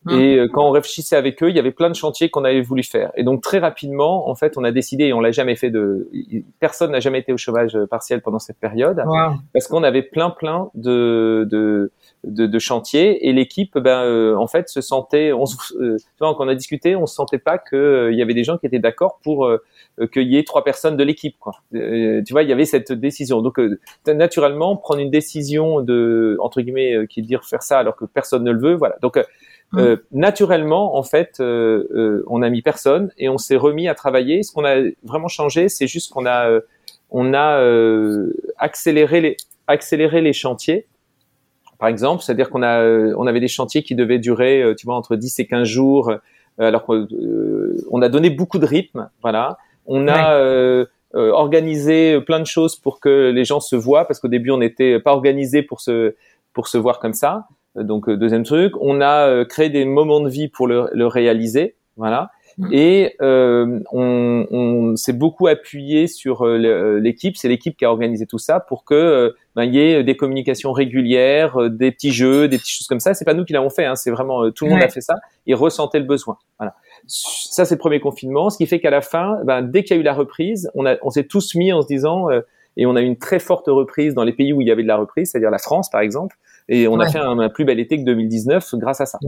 Mmh. 0.05 0.19
Et 0.19 0.47
quand 0.51 0.67
on 0.67 0.71
réfléchissait 0.71 1.15
avec 1.15 1.43
eux, 1.43 1.49
il 1.49 1.55
y 1.55 1.59
avait 1.59 1.71
plein 1.71 1.89
de 1.89 1.95
chantiers 1.95 2.29
qu'on 2.29 2.43
avait 2.43 2.61
voulu 2.61 2.83
faire. 2.83 3.11
Et 3.15 3.23
donc 3.23 3.41
très 3.41 3.59
rapidement, 3.59 4.29
en 4.29 4.35
fait, 4.35 4.57
on 4.57 4.63
a 4.63 4.71
décidé 4.71 5.05
et 5.05 5.13
on 5.13 5.19
l'a 5.19 5.31
jamais 5.31 5.55
fait 5.55 5.69
de. 5.69 6.09
Personne 6.59 6.91
n'a 6.91 6.99
jamais 6.99 7.19
été 7.19 7.33
au 7.33 7.37
chômage 7.37 7.77
partiel 7.89 8.21
pendant 8.21 8.39
cette 8.39 8.57
période 8.57 9.03
parce 9.53 9.67
qu'on 9.67 9.83
avait 9.83 10.01
plein 10.01 10.29
plein 10.29 10.69
de, 10.75 11.47
de 11.49 11.91
de, 12.23 12.45
de 12.45 12.59
chantier 12.59 13.27
et 13.27 13.33
l'équipe 13.33 13.77
ben 13.77 14.03
euh, 14.03 14.35
en 14.35 14.45
fait 14.45 14.69
se 14.69 14.81
sentait 14.81 15.31
on 15.31 15.45
euh, 15.79 15.97
quand 16.19 16.35
on 16.39 16.47
a 16.47 16.53
discuté 16.53 16.95
on 16.95 17.07
se 17.07 17.15
sentait 17.15 17.39
pas 17.39 17.57
que 17.57 17.75
euh, 17.75 18.11
il 18.11 18.17
y 18.17 18.21
avait 18.21 18.35
des 18.35 18.43
gens 18.43 18.59
qui 18.59 18.67
étaient 18.67 18.79
d'accord 18.79 19.19
pour 19.23 19.47
euh, 19.47 19.57
qu'il 20.13 20.31
y 20.31 20.37
ait 20.37 20.43
trois 20.43 20.63
personnes 20.63 20.97
de 20.97 21.03
l'équipe 21.03 21.35
quoi 21.39 21.53
tu 21.71 22.31
vois 22.31 22.43
il 22.43 22.49
y 22.49 22.53
avait 22.53 22.65
cette 22.65 22.91
décision 22.91 23.41
donc 23.41 23.59
naturellement 24.05 24.77
prendre 24.77 25.01
une 25.01 25.09
décision 25.09 25.81
de 25.81 26.37
entre 26.39 26.61
guillemets 26.61 27.07
qui 27.07 27.23
dire 27.23 27.43
faire 27.43 27.63
ça 27.63 27.79
alors 27.79 27.95
que 27.95 28.05
personne 28.05 28.43
ne 28.43 28.51
le 28.51 28.59
veut 28.59 28.75
voilà 28.75 28.97
donc 29.01 29.19
mmh. 29.73 29.95
naturellement, 30.11 30.97
en 30.97 31.03
fait, 31.03 31.39
on 31.39 32.41
a 32.41 32.49
mis 32.49 32.61
personne 32.61 33.11
et 33.17 33.29
on 33.29 33.37
s'est 33.37 33.55
remis 33.55 33.87
à 33.87 33.95
travailler. 33.95 34.43
Ce 34.43 34.51
qu'on 34.51 34.65
a 34.65 34.81
vraiment 35.03 35.27
changé, 35.27 35.69
c'est 35.69 35.87
juste 35.87 36.11
qu'on 36.11 36.25
a, 36.25 36.59
on 37.09 37.33
a 37.33 37.63
accéléré 38.57 39.21
les, 39.21 39.37
accéléré 39.67 40.21
les 40.21 40.33
chantiers 40.33 40.87
par 41.81 41.89
exemple, 41.89 42.21
c'est-à-dire 42.21 42.51
qu'on 42.51 42.61
a, 42.61 42.79
euh, 42.83 43.15
on 43.17 43.25
avait 43.25 43.39
des 43.39 43.47
chantiers 43.47 43.81
qui 43.81 43.95
devaient 43.95 44.19
durer, 44.19 44.61
euh, 44.61 44.75
tu 44.75 44.85
vois, 44.85 44.95
entre 44.95 45.15
10 45.15 45.39
et 45.39 45.47
15 45.47 45.67
jours, 45.67 46.11
euh, 46.11 46.17
alors 46.59 46.85
qu'on 46.85 48.01
a 48.03 48.07
donné 48.07 48.29
beaucoup 48.29 48.59
de 48.59 48.67
rythme, 48.67 49.09
voilà. 49.23 49.57
On 49.87 50.07
a 50.07 50.85
organisé 51.13 52.21
plein 52.21 52.39
de 52.39 52.45
choses 52.45 52.75
pour 52.75 52.99
que 52.99 53.31
les 53.31 53.45
gens 53.45 53.59
se 53.59 53.75
voient, 53.75 54.05
parce 54.05 54.19
qu'au 54.19 54.27
début 54.27 54.51
on 54.51 54.59
n'était 54.59 54.99
pas 54.99 55.11
organisé 55.11 55.63
pour 55.63 55.81
se 55.81 56.15
pour 56.53 56.67
se 56.67 56.77
voir 56.77 56.99
comme 56.99 57.13
ça. 57.13 57.47
Donc 57.75 58.09
deuxième 58.09 58.43
truc, 58.43 58.73
on 58.79 59.01
a 59.01 59.45
créé 59.45 59.69
des 59.69 59.85
moments 59.85 60.19
de 60.19 60.29
vie 60.29 60.47
pour 60.49 60.67
le, 60.67 60.89
le 60.91 61.07
réaliser, 61.07 61.75
voilà. 61.97 62.31
Mm. 62.57 62.69
Et 62.71 63.15
euh, 63.21 63.79
on, 63.91 64.45
on 64.51 64.95
s'est 64.95 65.13
beaucoup 65.13 65.47
appuyé 65.47 66.07
sur 66.07 66.45
euh, 66.45 66.57
euh, 66.57 66.99
l'équipe. 66.99 67.37
C'est 67.37 67.47
l'équipe 67.47 67.77
qui 67.77 67.85
a 67.85 67.89
organisé 67.89 68.25
tout 68.25 68.37
ça 68.37 68.59
pour 68.59 68.83
que 68.83 69.35
ben, 69.55 69.65
y 69.65 69.79
ait 69.79 70.03
des 70.03 70.15
communications 70.15 70.71
régulières, 70.71 71.69
des 71.69 71.91
petits 71.91 72.11
jeux, 72.11 72.47
des 72.47 72.57
petites 72.57 72.77
choses 72.77 72.87
comme 72.87 72.99
ça. 72.99 73.13
C'est 73.13 73.25
pas 73.25 73.33
nous 73.33 73.45
qui 73.45 73.53
l'avons 73.53 73.69
fait. 73.69 73.85
Hein, 73.85 73.95
c'est 73.95 74.11
vraiment 74.11 74.51
tout 74.51 74.65
le 74.65 74.71
monde 74.71 74.83
a 74.83 74.89
fait 74.89 75.01
ça 75.01 75.15
et 75.47 75.53
ressentait 75.53 75.99
le 75.99 76.05
besoin. 76.05 76.37
Voilà. 76.59 76.75
Ça 77.07 77.65
c'est 77.65 77.75
le 77.75 77.79
premier 77.79 77.99
confinement. 77.99 78.49
Ce 78.49 78.57
qui 78.57 78.67
fait 78.67 78.79
qu'à 78.79 78.91
la 78.91 79.01
fin, 79.01 79.39
ben, 79.43 79.61
dès 79.61 79.83
qu'il 79.83 79.95
y 79.95 79.99
a 79.99 80.01
eu 80.01 80.05
la 80.05 80.13
reprise, 80.13 80.69
on, 80.75 80.85
a, 80.85 80.97
on 81.01 81.09
s'est 81.09 81.25
tous 81.25 81.55
mis 81.55 81.73
en 81.73 81.81
se 81.81 81.87
disant 81.87 82.27
et 82.77 82.85
on 82.85 82.95
a 82.95 83.01
eu 83.01 83.05
une 83.05 83.17
très 83.17 83.39
forte 83.39 83.67
reprise 83.67 84.13
dans 84.13 84.23
les 84.23 84.33
pays 84.33 84.53
où 84.53 84.61
il 84.61 84.67
y 84.67 84.71
avait 84.71 84.83
de 84.83 84.87
la 84.87 84.97
reprise, 84.97 85.31
c'est-à-dire 85.31 85.51
la 85.51 85.57
France 85.57 85.89
par 85.89 86.01
exemple. 86.01 86.37
Et 86.69 86.87
on 86.87 86.99
a 86.99 87.09
fait 87.09 87.19
un, 87.19 87.49
plus 87.49 87.65
bel 87.65 87.79
été 87.79 87.97
que 87.97 88.03
2019 88.03 88.75
grâce 88.75 89.01
à 89.01 89.05
ça. 89.05 89.19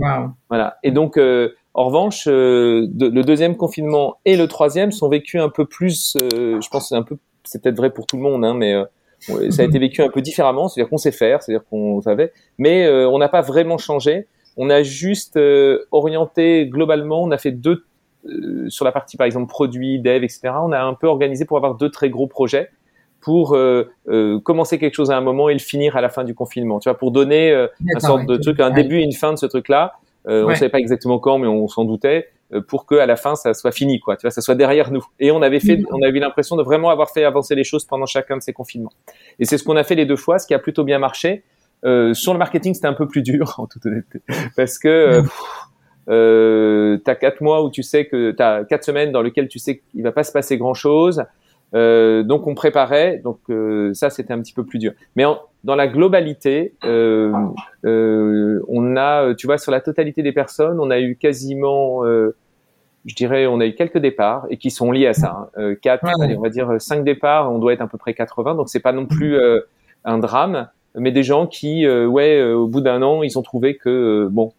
Voilà. 0.49 0.77
Et 0.83 0.91
donc, 0.91 1.17
euh, 1.17 1.49
en 1.73 1.85
revanche, 1.85 2.27
euh, 2.27 2.87
le 2.99 3.21
deuxième 3.21 3.57
confinement 3.57 4.17
et 4.25 4.37
le 4.37 4.47
troisième 4.47 4.91
sont 4.91 5.09
vécus 5.09 5.41
un 5.41 5.49
peu 5.49 5.65
plus. 5.65 6.15
Euh, 6.21 6.61
je 6.61 6.69
pense 6.69 6.89
c'est 6.89 6.95
un 6.95 7.03
peu, 7.03 7.17
c'est 7.43 7.61
peut-être 7.61 7.77
vrai 7.77 7.91
pour 7.91 8.05
tout 8.05 8.17
le 8.17 8.23
monde, 8.23 8.45
hein, 8.45 8.53
mais 8.53 8.75
ça 9.51 9.61
a 9.61 9.65
été 9.65 9.79
vécu 9.79 10.01
un 10.01 10.09
peu 10.09 10.21
différemment. 10.21 10.67
C'est-à-dire 10.67 10.89
qu'on 10.89 10.97
sait 10.97 11.11
faire, 11.11 11.41
c'est-à-dire 11.41 11.65
qu'on 11.69 12.01
savait, 12.01 12.31
mais 12.57 12.89
on 12.89 13.17
n'a 13.17 13.29
pas 13.29 13.41
vraiment 13.41 13.77
changé. 13.77 14.27
On 14.55 14.69
a 14.69 14.83
juste 14.83 15.39
orienté 15.91 16.67
globalement. 16.67 17.23
On 17.23 17.31
a 17.31 17.37
fait 17.37 17.51
deux 17.51 17.85
sur 18.69 18.85
la 18.85 18.93
partie 18.93 19.17
par 19.17 19.25
exemple 19.25 19.49
produits, 19.49 19.99
dev, 19.99 20.23
etc. 20.23 20.51
On 20.61 20.71
a 20.71 20.81
un 20.81 20.93
peu 20.93 21.07
organisé 21.07 21.43
pour 21.43 21.57
avoir 21.57 21.75
deux 21.75 21.89
très 21.89 22.09
gros 22.09 22.27
projets 22.27 22.69
pour 23.23 23.55
euh, 23.55 23.89
euh, 24.09 24.39
commencer 24.39 24.77
quelque 24.77 24.95
chose 24.95 25.11
à 25.11 25.17
un 25.17 25.21
moment 25.21 25.49
et 25.49 25.53
le 25.53 25.59
finir 25.59 25.95
à 25.95 26.01
la 26.01 26.09
fin 26.09 26.23
du 26.23 26.35
confinement. 26.35 26.79
Tu 26.79 26.89
vois, 26.89 26.97
pour 26.97 27.11
donner 27.11 27.51
euh, 27.51 27.67
un 27.95 27.99
sorte 27.99 28.25
de 28.25 28.37
truc, 28.37 28.59
un 28.59 28.71
début 28.71 28.99
et 28.99 29.03
une 29.03 29.13
fin 29.13 29.31
de 29.31 29.37
ce 29.37 29.45
truc-là. 29.45 29.93
Euh, 30.27 30.45
On 30.45 30.49
ne 30.49 30.55
savait 30.55 30.69
pas 30.69 30.79
exactement 30.79 31.19
quand, 31.19 31.37
mais 31.37 31.47
on 31.47 31.67
s'en 31.67 31.85
doutait 31.85 32.29
pour 32.67 32.85
que 32.85 32.93
à 32.95 33.07
la 33.07 33.15
fin 33.15 33.35
ça 33.35 33.55
soit 33.55 33.71
fini, 33.71 33.99
quoi. 33.99 34.15
Tu 34.15 34.21
vois, 34.21 34.31
ça 34.31 34.41
soit 34.41 34.53
derrière 34.53 34.91
nous. 34.91 35.03
Et 35.19 35.31
on 35.31 35.41
avait 35.41 35.59
fait, 35.59 35.79
on 35.91 36.01
avait 36.03 36.17
eu 36.17 36.21
l'impression 36.21 36.55
de 36.55 36.61
vraiment 36.61 36.91
avoir 36.91 37.09
fait 37.09 37.23
avancer 37.23 37.55
les 37.55 37.63
choses 37.63 37.83
pendant 37.83 38.05
chacun 38.05 38.37
de 38.37 38.43
ces 38.43 38.53
confinements. 38.53 38.93
Et 39.39 39.45
c'est 39.45 39.57
ce 39.57 39.63
qu'on 39.63 39.75
a 39.75 39.83
fait 39.83 39.95
les 39.95 40.05
deux 40.05 40.15
fois, 40.15 40.37
ce 40.37 40.45
qui 40.45 40.53
a 40.53 40.59
plutôt 40.59 40.83
bien 40.83 40.99
marché. 40.99 41.43
Euh, 41.83 42.13
sur 42.13 42.31
le 42.31 42.39
marketing, 42.39 42.73
c'était 42.75 42.87
un 42.87 42.93
peu 42.93 43.07
plus 43.07 43.23
dur, 43.23 43.55
en 43.57 43.65
toute 43.65 43.85
honnêteté, 43.85 44.21
parce 44.55 44.77
que 44.77 45.23
euh, 46.09 46.97
t'as 47.03 47.15
quatre 47.15 47.41
mois 47.41 47.63
où 47.63 47.71
tu 47.71 47.83
sais 47.83 48.05
que 48.05 48.31
t'as 48.31 48.63
quatre 48.65 48.83
semaines 48.83 49.11
dans 49.11 49.21
lesquelles 49.21 49.47
tu 49.47 49.59
sais 49.59 49.79
qu'il 49.79 50.03
va 50.03 50.11
pas 50.11 50.23
se 50.23 50.31
passer 50.31 50.57
grand 50.57 50.73
chose. 50.73 51.23
Euh, 51.73 52.21
donc 52.23 52.45
on 52.45 52.53
préparait, 52.53 53.17
donc 53.23 53.39
euh, 53.49 53.93
ça 53.93 54.09
c'était 54.09 54.33
un 54.33 54.39
petit 54.39 54.53
peu 54.53 54.63
plus 54.63 54.79
dur. 54.79 54.93
Mais 55.15 55.25
dans 55.63 55.75
la 55.75 55.87
globalité, 55.87 56.73
euh, 56.83 57.33
euh, 57.85 58.61
on 58.67 58.95
a, 58.97 59.33
tu 59.33 59.47
vois, 59.47 59.57
sur 59.57 59.71
la 59.71 59.81
totalité 59.81 60.21
des 60.21 60.33
personnes, 60.33 60.79
on 60.79 60.91
a 60.91 60.99
eu 60.99 61.15
quasiment, 61.15 62.05
euh, 62.05 62.35
je 63.05 63.15
dirais, 63.15 63.47
on 63.47 63.59
a 63.59 63.65
eu 63.65 63.73
quelques 63.73 63.97
départs 63.97 64.45
et 64.49 64.57
qui 64.57 64.71
sont 64.71 64.91
liés 64.91 65.07
à 65.07 65.13
ça. 65.13 65.49
Hein. 65.55 65.75
quatre, 65.81 66.05
allez, 66.21 66.37
on 66.37 66.41
va 66.41 66.49
dire 66.49 66.69
cinq 66.79 67.03
départs, 67.03 67.51
on 67.51 67.59
doit 67.59 67.73
être 67.73 67.81
à 67.81 67.87
peu 67.87 67.97
près 67.97 68.13
80, 68.13 68.55
donc 68.55 68.69
c'est 68.69 68.81
pas 68.81 68.93
non 68.93 69.05
plus 69.05 69.37
un 70.05 70.17
drame, 70.17 70.67
mais 70.95 71.11
des 71.11 71.23
gens 71.23 71.47
qui, 71.47 71.87
ouais, 71.87 72.43
au 72.43 72.67
bout 72.67 72.81
d'un 72.81 73.01
an, 73.01 73.23
ils 73.23 73.39
ont 73.39 73.41
trouvé 73.41 73.77
que 73.77 74.27
bon, 74.29 74.53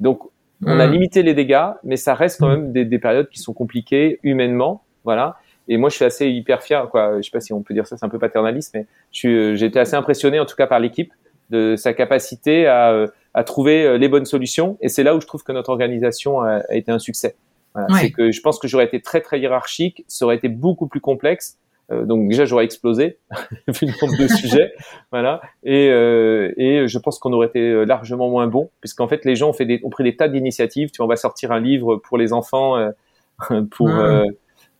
donc 0.00 0.22
on 0.66 0.80
a 0.80 0.86
limité 0.86 1.22
les 1.22 1.34
dégâts, 1.34 1.70
mais 1.84 1.96
ça 1.96 2.14
reste 2.14 2.40
quand 2.40 2.48
même 2.48 2.72
des, 2.72 2.84
des 2.84 2.98
périodes 2.98 3.28
qui 3.28 3.38
sont 3.38 3.54
compliquées 3.54 4.18
humainement, 4.22 4.82
voilà. 5.04 5.36
Et 5.70 5.76
moi, 5.76 5.88
je 5.88 5.94
suis 5.94 6.04
assez 6.04 6.28
hyper 6.28 6.64
fier, 6.64 6.88
quoi. 6.90 7.18
Je 7.18 7.22
sais 7.22 7.30
pas 7.30 7.40
si 7.40 7.52
on 7.52 7.62
peut 7.62 7.72
dire 7.72 7.86
ça, 7.86 7.96
c'est 7.96 8.04
un 8.04 8.08
peu 8.08 8.18
paternaliste, 8.18 8.74
mais 8.74 8.86
j'ai 9.12 9.64
été 9.64 9.78
assez 9.78 9.94
impressionné, 9.94 10.40
en 10.40 10.44
tout 10.44 10.56
cas, 10.56 10.66
par 10.66 10.80
l'équipe, 10.80 11.12
de 11.50 11.76
sa 11.76 11.94
capacité 11.94 12.66
à, 12.66 12.90
euh, 12.90 13.06
à 13.34 13.44
trouver 13.44 13.84
euh, 13.84 13.96
les 13.96 14.08
bonnes 14.08 14.24
solutions. 14.24 14.76
Et 14.80 14.88
c'est 14.88 15.04
là 15.04 15.14
où 15.14 15.20
je 15.20 15.28
trouve 15.28 15.44
que 15.44 15.52
notre 15.52 15.70
organisation 15.70 16.40
a, 16.40 16.62
a 16.68 16.74
été 16.74 16.90
un 16.90 16.98
succès. 16.98 17.36
Voilà. 17.74 17.86
C'est 18.00 18.10
que 18.10 18.32
je 18.32 18.40
pense 18.40 18.58
que 18.58 18.66
j'aurais 18.66 18.84
été 18.84 19.00
très 19.00 19.20
très 19.20 19.38
hiérarchique, 19.38 20.04
ça 20.08 20.24
aurait 20.24 20.34
été 20.34 20.48
beaucoup 20.48 20.88
plus 20.88 21.00
complexe. 21.00 21.56
Euh, 21.92 22.04
donc 22.04 22.28
déjà 22.28 22.44
j'aurais 22.44 22.64
explosé 22.64 23.18
vu 23.68 23.86
le 23.86 23.92
nombre 24.06 24.18
de 24.20 24.26
sujets, 24.26 24.72
voilà. 25.12 25.40
Et, 25.62 25.88
euh, 25.90 26.52
et 26.56 26.88
je 26.88 26.98
pense 26.98 27.20
qu'on 27.20 27.32
aurait 27.32 27.46
été 27.46 27.84
largement 27.84 28.28
moins 28.28 28.48
bon, 28.48 28.70
puisqu'en 28.80 29.06
fait 29.06 29.24
les 29.24 29.36
gens 29.36 29.50
ont 29.50 29.52
fait 29.52 29.66
des, 29.66 29.80
ont 29.84 29.90
pris 29.90 30.02
des 30.02 30.16
tas 30.16 30.28
d'initiatives. 30.28 30.90
Tu 30.90 30.96
vois, 30.96 31.06
on 31.06 31.08
va 31.08 31.16
sortir 31.16 31.52
un 31.52 31.60
livre 31.60 31.96
pour 31.96 32.18
les 32.18 32.32
enfants, 32.32 32.76
pour 33.70 33.88
mmh. 33.88 34.24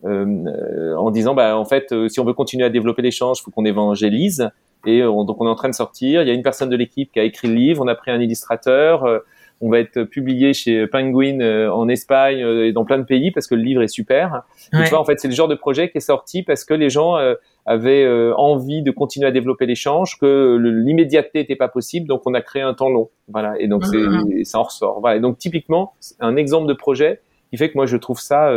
En 0.03 1.11
disant 1.11 1.35
bah 1.35 1.57
en 1.57 1.65
fait 1.65 1.93
si 2.09 2.19
on 2.19 2.25
veut 2.25 2.33
continuer 2.33 2.65
à 2.65 2.69
développer 2.69 3.01
l'échange, 3.01 3.39
il 3.39 3.43
faut 3.43 3.51
qu'on 3.51 3.65
évangélise. 3.65 4.49
Et 4.85 5.01
donc 5.01 5.39
on 5.39 5.45
est 5.45 5.49
en 5.49 5.55
train 5.55 5.69
de 5.69 5.75
sortir. 5.75 6.23
Il 6.23 6.27
y 6.27 6.31
a 6.31 6.33
une 6.33 6.41
personne 6.41 6.69
de 6.69 6.75
l'équipe 6.75 7.11
qui 7.11 7.19
a 7.19 7.23
écrit 7.23 7.47
le 7.47 7.53
livre. 7.53 7.83
On 7.83 7.87
a 7.87 7.95
pris 7.95 8.09
un 8.09 8.19
illustrateur 8.19 9.21
on 9.61 9.69
va 9.69 9.79
être 9.79 10.03
publié 10.03 10.53
chez 10.53 10.87
Penguin 10.87 11.39
euh, 11.39 11.69
en 11.69 11.87
Espagne 11.87 12.43
euh, 12.43 12.67
et 12.67 12.73
dans 12.73 12.83
plein 12.83 12.97
de 12.97 13.03
pays 13.03 13.31
parce 13.31 13.45
que 13.45 13.53
le 13.53 13.61
livre 13.61 13.83
est 13.83 13.87
super. 13.87 14.41
tu 14.71 14.89
vois, 14.89 14.99
en 14.99 15.05
fait, 15.05 15.19
c'est 15.19 15.27
le 15.27 15.35
genre 15.35 15.47
de 15.47 15.55
projet 15.55 15.89
qui 15.89 15.99
est 15.99 16.01
sorti 16.01 16.41
parce 16.41 16.65
que 16.65 16.73
les 16.73 16.89
gens 16.89 17.15
euh, 17.17 17.35
avaient 17.67 18.07
envie 18.35 18.81
de 18.81 18.89
continuer 18.89 19.27
à 19.27 19.31
développer 19.31 19.67
l'échange, 19.67 20.17
que 20.17 20.57
l'immédiateté 20.57 21.39
n'était 21.39 21.55
pas 21.55 21.67
possible, 21.67 22.07
donc 22.07 22.23
on 22.25 22.33
a 22.33 22.41
créé 22.41 22.63
un 22.63 22.73
temps 22.73 22.89
long. 22.89 23.09
Voilà, 23.27 23.53
et 23.59 23.67
donc 23.67 23.85
c'est, 23.85 24.43
ça 24.45 24.59
en 24.59 24.63
ressort. 24.63 24.99
Voilà, 24.99 25.17
et 25.17 25.19
donc 25.19 25.37
typiquement, 25.37 25.93
un 26.19 26.37
exemple 26.37 26.67
de 26.67 26.73
projet 26.73 27.21
qui 27.51 27.57
fait 27.57 27.69
que 27.69 27.77
moi 27.77 27.85
je 27.85 27.97
trouve 27.97 28.19
ça 28.19 28.51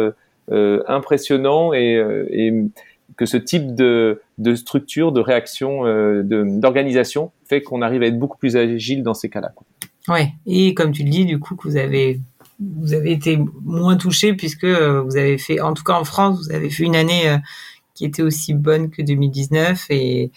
impressionnant 0.51 1.73
et, 1.73 2.03
et 2.31 2.53
que 3.17 3.27
ce 3.27 3.37
type 3.37 3.75
de, 3.75 4.21
de 4.39 4.55
structure, 4.55 5.13
de 5.13 5.21
réaction, 5.21 5.83
d'organisation 6.23 7.31
fait 7.45 7.63
qu'on 7.63 7.83
arrive 7.83 8.03
à 8.03 8.07
être 8.07 8.19
beaucoup 8.19 8.39
plus 8.39 8.57
agile 8.57 9.03
dans 9.03 9.15
ces 9.15 9.29
cas-là. 9.29 9.53
Ouais. 10.09 10.33
Et 10.47 10.75
comme 10.75 10.93
tu 10.93 11.03
le 11.03 11.11
dis, 11.11 11.25
du 11.25 11.39
coup, 11.39 11.57
que 11.57 11.69
vous 11.69 11.77
avez 11.77 12.21
vous 12.61 12.95
avez 12.95 13.13
été 13.13 13.39
moins 13.63 13.97
touché 13.97 14.35
puisque 14.35 14.65
euh, 14.65 15.03
vous 15.03 15.17
avez 15.17 15.39
fait, 15.39 15.61
en 15.61 15.75
tout 15.75 15.83
cas 15.83 15.95
en 15.95 16.05
France, 16.05 16.39
vous 16.39 16.55
avez 16.55 16.71
fait 16.71 16.85
une 16.85 16.97
année 16.97 17.29
euh, 17.29 17.37
qui 17.95 18.05
était 18.05 18.23
aussi 18.23 18.55
bonne 18.55 18.91
que 18.91 19.03
2019 19.03 19.87
et. 19.91 20.23
et 20.25 20.31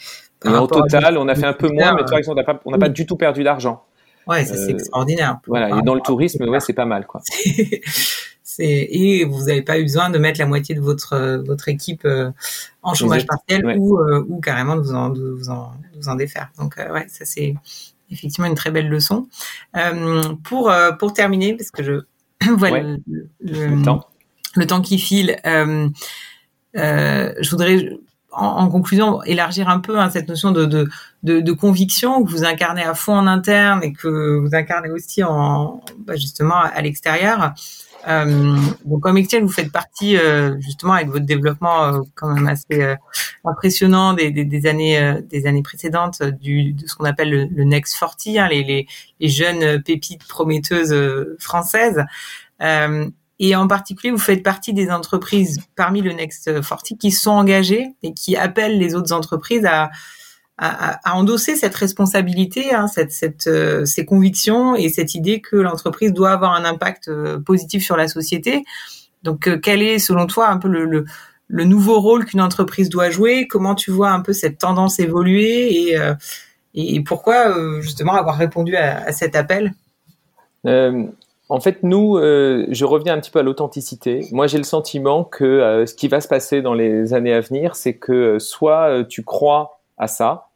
en 0.47 0.67
total, 0.67 1.17
on 1.17 1.27
a 1.27 1.35
fait 1.35 1.45
un 1.45 1.53
peu 1.53 1.69
moins, 1.69 1.93
mais 1.95 2.03
par 2.03 2.17
exemple, 2.17 2.41
on 2.65 2.71
n'a 2.71 2.77
pas, 2.77 2.85
pas 2.85 2.89
du 2.89 3.05
tout 3.05 3.17
perdu 3.17 3.43
d'argent. 3.43 3.83
Ouais, 4.27 4.45
ça 4.45 4.55
c'est 4.55 4.73
euh, 4.73 4.77
extraordinaire. 4.77 5.39
Voilà, 5.47 5.77
et 5.77 5.81
dans 5.81 5.95
le 5.95 6.01
tourisme, 6.01 6.43
ouais, 6.47 6.59
c'est 6.59 6.73
pas 6.73 6.85
mal, 6.85 7.05
quoi. 7.05 7.21
c'est 8.43 8.87
et 8.89 9.25
vous 9.25 9.45
n'avez 9.45 9.61
pas 9.61 9.79
eu 9.79 9.83
besoin 9.83 10.09
de 10.09 10.17
mettre 10.17 10.39
la 10.39 10.45
moitié 10.45 10.73
de 10.73 10.81
votre 10.81 11.43
votre 11.45 11.67
équipe 11.69 12.07
en 12.81 12.93
chômage 12.93 13.25
partiel 13.25 13.77
ou 13.77 13.99
ou 14.27 14.39
carrément 14.39 14.75
de 14.75 14.81
vous 14.81 14.93
en 14.93 15.09
de 15.09 15.29
vous 15.29 15.49
en, 15.49 15.73
de 15.93 15.99
vous 15.99 16.09
en 16.09 16.15
défaire. 16.15 16.49
Donc 16.57 16.75
ouais, 16.77 17.05
ça 17.07 17.25
c'est 17.25 17.55
effectivement 18.11 18.47
une 18.47 18.55
très 18.55 18.71
belle 18.71 18.89
leçon. 18.89 19.27
Euh, 19.75 20.21
pour 20.43 20.69
euh, 20.69 20.91
pour 20.91 21.13
terminer, 21.13 21.55
parce 21.55 21.71
que 21.71 21.83
je 21.83 22.01
vois 22.53 22.79
le, 22.79 23.01
le, 23.41 23.83
temps. 23.83 24.07
le, 24.55 24.67
temps. 24.67 24.81
qui 24.81 24.99
file, 24.99 25.37
euh, 25.45 25.89
euh 26.77 27.33
je 27.39 27.49
voudrais 27.49 27.97
en, 28.31 28.67
conclusion 28.69 29.23
élargir 29.23 29.69
un 29.69 29.79
peu 29.79 29.99
hein, 29.99 30.09
cette 30.09 30.27
notion 30.27 30.51
de, 30.51 30.65
de, 30.65 30.87
de, 31.23 31.39
de, 31.39 31.51
conviction 31.53 32.23
que 32.23 32.29
vous 32.29 32.43
incarnez 32.43 32.83
à 32.83 32.93
fond 32.93 33.15
en 33.15 33.27
interne 33.27 33.83
et 33.83 33.93
que 33.93 34.37
vous 34.37 34.53
incarnez 34.53 34.91
aussi 34.91 35.23
en 35.23 35.81
bah, 35.99 36.15
justement 36.15 36.55
à 36.55 36.81
l'extérieur. 36.81 37.53
Euh, 38.07 38.55
donc 38.85 39.01
comme 39.01 39.17
Etienne, 39.17 39.43
vous 39.43 39.51
faites 39.51 39.71
partie 39.71 40.17
euh, 40.17 40.59
justement 40.61 40.93
avec 40.93 41.07
votre 41.09 41.25
développement 41.25 41.83
euh, 41.83 42.01
quand 42.15 42.33
même 42.33 42.47
assez 42.47 42.81
euh, 42.81 42.95
impressionnant 43.43 44.13
des, 44.13 44.31
des, 44.31 44.45
des 44.45 44.65
années 44.65 45.21
des 45.29 45.45
années 45.45 45.63
précédentes 45.63 46.23
du 46.23 46.73
de 46.73 46.87
ce 46.87 46.95
qu'on 46.95 47.05
appelle 47.05 47.29
le, 47.29 47.63
Next 47.63 47.97
40, 47.99 48.15
hein, 48.37 48.47
les, 48.49 48.63
les, 48.63 48.87
les, 49.19 49.29
jeunes 49.29 49.81
pépites 49.83 50.25
prometteuses 50.27 50.95
françaises. 51.39 52.05
Et 53.39 53.55
en 53.55 53.67
particulier, 53.67 54.11
vous 54.11 54.17
faites 54.17 54.43
partie 54.43 54.73
des 54.73 54.89
entreprises 54.89 55.59
parmi 55.75 56.01
le 56.01 56.11
Next 56.11 56.45
40 56.45 56.97
qui 56.99 57.11
sont 57.11 57.31
engagées 57.31 57.87
et 58.01 58.13
qui 58.13 58.35
appellent 58.35 58.79
les 58.79 58.95
autres 58.95 59.13
entreprises 59.13 59.65
à 59.65 59.91
endosser 61.13 61.55
cette 61.55 61.75
responsabilité, 61.75 62.73
hein, 62.73 62.87
cette, 62.87 63.11
cette, 63.11 63.45
euh, 63.47 63.85
ces 63.85 64.05
convictions 64.05 64.75
et 64.75 64.89
cette 64.89 65.13
idée 65.13 65.39
que 65.39 65.55
l'entreprise 65.55 66.13
doit 66.13 66.31
avoir 66.31 66.53
un 66.53 66.65
impact 66.65 67.09
euh, 67.09 67.39
positif 67.39 67.83
sur 67.83 67.95
la 67.95 68.07
société. 68.07 68.63
Donc, 69.21 69.47
euh, 69.47 69.59
quel 69.61 69.83
est, 69.83 69.99
selon 69.99 70.25
toi, 70.25 70.49
un 70.49 70.57
peu 70.57 70.67
le, 70.67 71.05
nouveau 71.49 72.01
rôle 72.01 72.25
qu'une 72.25 72.41
entreprise 72.41 72.89
doit 72.89 73.11
jouer? 73.11 73.47
Comment 73.47 73.75
tu 73.75 73.91
vois 73.91 74.09
un 74.09 74.21
peu 74.21 74.33
cette 74.33 74.57
tendance 74.57 74.99
évoluer 74.99 75.93
et, 76.73 77.03
pourquoi 77.05 77.81
justement 77.81 78.13
avoir 78.13 78.37
répondu 78.37 78.75
à 78.75 79.11
cet 79.11 79.35
appel? 79.35 79.73
En 81.49 81.59
fait, 81.59 81.83
nous, 81.83 82.17
je 82.17 82.85
reviens 82.85 83.13
un 83.13 83.19
petit 83.19 83.31
peu 83.31 83.39
à 83.39 83.43
l'authenticité. 83.43 84.27
Moi, 84.31 84.47
j'ai 84.47 84.57
le 84.57 84.63
sentiment 84.63 85.23
que 85.23 85.85
ce 85.87 85.93
qui 85.93 86.07
va 86.07 86.21
se 86.21 86.27
passer 86.27 86.61
dans 86.61 86.73
les 86.73 87.13
années 87.13 87.33
à 87.33 87.39
venir, 87.39 87.75
c'est 87.75 87.95
que 87.95 88.39
soit 88.39 89.05
tu 89.07 89.23
crois 89.23 89.79
à 89.97 90.07
ça, 90.07 90.47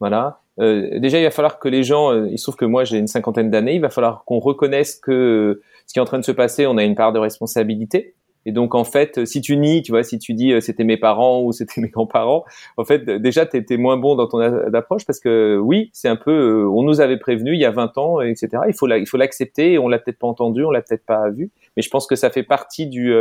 voilà. 0.00 0.40
Euh, 0.58 0.98
déjà, 0.98 1.18
il 1.18 1.24
va 1.24 1.30
falloir 1.30 1.58
que 1.58 1.68
les 1.68 1.82
gens, 1.82 2.12
euh, 2.12 2.28
il 2.30 2.38
se 2.38 2.44
trouve 2.44 2.56
que 2.56 2.64
moi 2.64 2.84
j'ai 2.84 2.98
une 2.98 3.06
cinquantaine 3.06 3.50
d'années, 3.50 3.74
il 3.74 3.80
va 3.80 3.90
falloir 3.90 4.24
qu'on 4.24 4.40
reconnaisse 4.40 4.96
que 4.96 5.62
ce 5.86 5.92
qui 5.92 5.98
est 5.98 6.02
en 6.02 6.06
train 6.06 6.18
de 6.18 6.24
se 6.24 6.32
passer, 6.32 6.66
on 6.66 6.76
a 6.76 6.84
une 6.84 6.94
part 6.94 7.12
de 7.12 7.18
responsabilité. 7.18 8.14
Et 8.46 8.52
donc 8.52 8.74
en 8.74 8.84
fait, 8.84 9.24
si 9.26 9.40
tu 9.40 9.56
nies, 9.56 9.82
tu 9.82 9.92
vois, 9.92 10.02
si 10.02 10.18
tu 10.18 10.34
dis 10.34 10.52
euh, 10.52 10.60
c'était 10.60 10.84
mes 10.84 10.96
parents 10.96 11.42
ou 11.42 11.52
c'était 11.52 11.80
mes 11.80 11.88
grands-parents, 11.88 12.44
en 12.76 12.84
fait 12.84 13.04
déjà 13.04 13.44
tu 13.46 13.56
étais 13.56 13.76
moins 13.76 13.96
bon 13.96 14.14
dans 14.14 14.26
ton 14.26 14.40
approche 14.40 15.04
parce 15.04 15.20
que 15.20 15.58
oui, 15.58 15.90
c'est 15.92 16.08
un 16.08 16.16
peu, 16.16 16.66
on 16.66 16.82
nous 16.82 17.00
avait 17.00 17.18
prévenu 17.18 17.52
il 17.52 17.60
y 17.60 17.66
a 17.66 17.70
20 17.70 17.98
ans, 17.98 18.20
etc. 18.20 18.48
Il 18.68 18.74
faut 18.74 18.88
il 18.88 19.06
faut 19.06 19.16
l'accepter. 19.16 19.78
On 19.78 19.88
l'a 19.88 19.98
peut-être 19.98 20.18
pas 20.18 20.26
entendu, 20.26 20.64
on 20.64 20.70
l'a 20.70 20.82
peut-être 20.82 21.04
pas 21.04 21.30
vu, 21.30 21.50
mais 21.76 21.82
je 21.82 21.90
pense 21.90 22.06
que 22.06 22.16
ça 22.16 22.30
fait 22.30 22.42
partie 22.42 22.86
du 22.86 23.12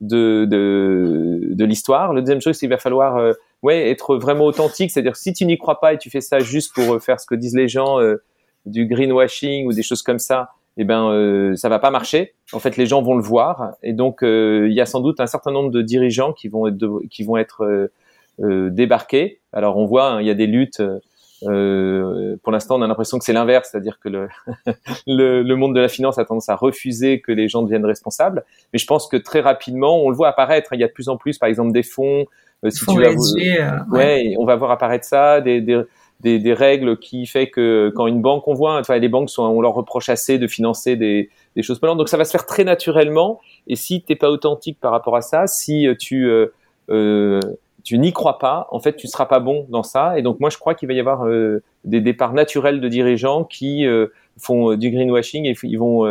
de 0.00 0.44
de, 0.44 1.40
de 1.42 1.64
l'histoire. 1.64 2.12
Le 2.12 2.20
deuxième 2.22 2.40
chose, 2.40 2.54
c'est 2.54 2.60
qu'il 2.60 2.70
va 2.70 2.78
falloir 2.78 3.34
ouais, 3.62 3.90
être 3.90 4.16
vraiment 4.16 4.44
authentique. 4.44 4.90
C'est-à-dire, 4.90 5.16
si 5.16 5.32
tu 5.32 5.46
n'y 5.46 5.56
crois 5.56 5.80
pas 5.80 5.94
et 5.94 5.98
tu 5.98 6.10
fais 6.10 6.20
ça 6.20 6.40
juste 6.40 6.74
pour 6.74 6.94
euh, 6.94 6.98
faire 6.98 7.20
ce 7.20 7.26
que 7.26 7.34
disent 7.34 7.56
les 7.56 7.68
gens, 7.68 8.00
euh, 8.00 8.22
du 8.66 8.86
greenwashing 8.86 9.66
ou 9.66 9.72
des 9.72 9.82
choses 9.82 10.02
comme 10.02 10.18
ça, 10.18 10.50
eh 10.76 10.84
ben, 10.84 11.10
euh, 11.10 11.56
ça 11.56 11.68
va 11.68 11.78
pas 11.78 11.90
marcher. 11.90 12.34
En 12.52 12.58
fait, 12.58 12.76
les 12.76 12.86
gens 12.86 13.02
vont 13.02 13.16
le 13.16 13.22
voir, 13.22 13.72
et 13.82 13.92
donc 13.92 14.22
euh, 14.22 14.66
il 14.68 14.74
y 14.74 14.80
a 14.80 14.86
sans 14.86 15.00
doute 15.00 15.20
un 15.20 15.26
certain 15.26 15.50
nombre 15.50 15.70
de 15.70 15.82
dirigeants 15.82 16.32
qui 16.32 16.48
vont 16.48 16.66
être, 16.66 17.00
qui 17.10 17.22
vont 17.24 17.36
être 17.36 17.90
débarqués. 18.38 19.40
Alors, 19.52 19.76
on 19.76 19.84
voit, 19.84 20.10
hein, 20.10 20.20
il 20.20 20.26
y 20.26 20.30
a 20.30 20.34
des 20.34 20.46
luttes. 20.46 20.82
pour 21.42 22.52
l'instant, 22.52 22.78
on 22.78 22.82
a 22.82 22.86
l'impression 22.86 23.18
que 23.18 23.24
c'est 23.24 23.32
l'inverse, 23.32 23.68
c'est-à-dire 23.70 23.98
que 24.00 24.08
le, 24.08 24.28
le, 25.06 25.42
le, 25.42 25.56
monde 25.56 25.74
de 25.74 25.80
la 25.80 25.88
finance 25.88 26.18
a 26.18 26.24
tendance 26.24 26.48
à 26.48 26.56
refuser 26.56 27.20
que 27.20 27.32
les 27.32 27.48
gens 27.48 27.62
deviennent 27.62 27.86
responsables. 27.86 28.44
Mais 28.72 28.78
je 28.78 28.86
pense 28.86 29.08
que 29.08 29.16
très 29.16 29.40
rapidement, 29.40 30.02
on 30.02 30.10
le 30.10 30.16
voit 30.16 30.28
apparaître. 30.28 30.72
Il 30.72 30.80
y 30.80 30.84
a 30.84 30.88
de 30.88 30.92
plus 30.92 31.08
en 31.08 31.16
plus, 31.16 31.38
par 31.38 31.48
exemple, 31.48 31.72
des 31.72 31.82
fonds 31.82 32.26
euh, 32.64 32.70
si 32.70 32.86
tu 32.86 33.04
euh, 33.04 33.78
ouais, 33.90 34.34
on 34.38 34.44
va 34.44 34.54
voir 34.54 34.70
apparaître 34.70 35.04
ça, 35.04 35.40
des, 35.40 35.60
des, 35.60 35.82
des, 36.22 36.38
des, 36.38 36.54
règles 36.54 36.98
qui 36.98 37.26
fait 37.26 37.48
que 37.48 37.92
quand 37.94 38.06
une 38.06 38.22
banque, 38.22 38.46
on 38.46 38.54
voit, 38.54 38.78
enfin, 38.78 38.98
les 38.98 39.08
banques 39.08 39.30
sont, 39.30 39.42
on 39.42 39.60
leur 39.60 39.74
reproche 39.74 40.08
assez 40.08 40.38
de 40.38 40.46
financer 40.46 40.96
des, 40.96 41.30
des 41.56 41.62
choses 41.62 41.78
polluantes. 41.78 41.98
Donc 41.98 42.08
ça 42.08 42.16
va 42.16 42.24
se 42.24 42.30
faire 42.30 42.46
très 42.46 42.64
naturellement. 42.64 43.40
Et 43.66 43.76
si 43.76 44.02
t'es 44.02 44.16
pas 44.16 44.30
authentique 44.30 44.78
par 44.80 44.92
rapport 44.92 45.16
à 45.16 45.20
ça, 45.20 45.46
si 45.46 45.86
tu 45.98 46.28
euh, 46.28 46.52
euh 46.90 47.40
tu 47.84 47.98
n'y 47.98 48.12
crois 48.12 48.38
pas, 48.38 48.68
en 48.70 48.78
fait, 48.78 48.94
tu 48.94 49.08
seras 49.08 49.26
pas 49.26 49.40
bon 49.40 49.66
dans 49.68 49.82
ça. 49.82 50.16
Et 50.16 50.22
donc 50.22 50.38
moi, 50.38 50.50
je 50.50 50.58
crois 50.58 50.76
qu'il 50.76 50.86
va 50.86 50.94
y 50.94 51.00
avoir 51.00 51.26
euh, 51.26 51.64
des 51.82 52.00
départs 52.00 52.32
naturels 52.32 52.80
de 52.80 52.86
dirigeants 52.86 53.42
qui 53.42 53.84
font 54.38 54.76
du 54.76 54.92
greenwashing 54.92 55.46
et 55.46 55.56
ils 55.64 55.78
vont 55.78 56.06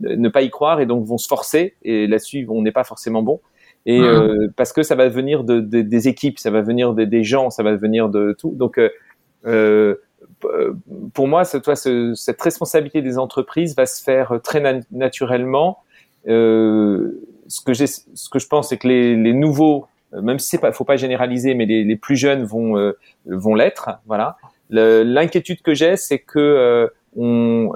ne 0.00 0.28
pas 0.28 0.42
y 0.42 0.50
croire 0.50 0.80
et 0.80 0.84
donc 0.86 1.06
vont 1.06 1.16
se 1.16 1.26
forcer. 1.26 1.74
Et 1.82 2.06
là-dessus, 2.06 2.46
on 2.50 2.60
n'est 2.60 2.72
pas 2.72 2.84
forcément 2.84 3.22
bon 3.22 3.40
et 3.88 4.02
euh, 4.02 4.48
parce 4.54 4.74
que 4.74 4.82
ça 4.82 4.94
va 4.94 5.08
venir 5.08 5.44
de, 5.44 5.60
de, 5.60 5.80
des 5.80 6.08
équipes, 6.08 6.38
ça 6.38 6.50
va 6.50 6.60
venir 6.60 6.92
des, 6.92 7.06
des 7.06 7.24
gens, 7.24 7.48
ça 7.48 7.62
va 7.62 7.74
venir 7.74 8.10
de 8.10 8.36
tout. 8.38 8.50
Donc, 8.50 8.78
euh, 8.78 8.90
euh 9.46 9.94
pour 11.14 11.26
moi, 11.26 11.46
toi, 11.46 11.74
ce, 11.74 12.12
cette 12.14 12.40
responsabilité 12.42 13.00
des 13.00 13.16
entreprises 13.18 13.74
va 13.74 13.86
se 13.86 14.04
faire 14.04 14.40
très 14.44 14.82
naturellement. 14.92 15.78
Euh, 16.28 17.24
ce 17.46 17.62
que 17.62 17.72
j'ai, 17.72 17.86
ce 17.86 18.28
que 18.30 18.38
je 18.38 18.46
pense, 18.46 18.68
c'est 18.68 18.76
que 18.76 18.88
les, 18.88 19.16
les 19.16 19.32
nouveaux, 19.32 19.86
même 20.12 20.38
si 20.38 20.48
c'est 20.48 20.58
pas, 20.58 20.70
faut 20.72 20.84
pas 20.84 20.98
généraliser, 20.98 21.54
mais 21.54 21.64
les, 21.64 21.82
les 21.82 21.96
plus 21.96 22.16
jeunes 22.16 22.44
vont 22.44 22.76
euh, 22.76 22.92
vont 23.24 23.54
l'être. 23.54 23.88
Voilà. 24.06 24.36
L'inquiétude 24.68 25.62
que 25.62 25.72
j'ai, 25.72 25.96
c'est 25.96 26.18
que 26.18 26.90
on 27.16 27.72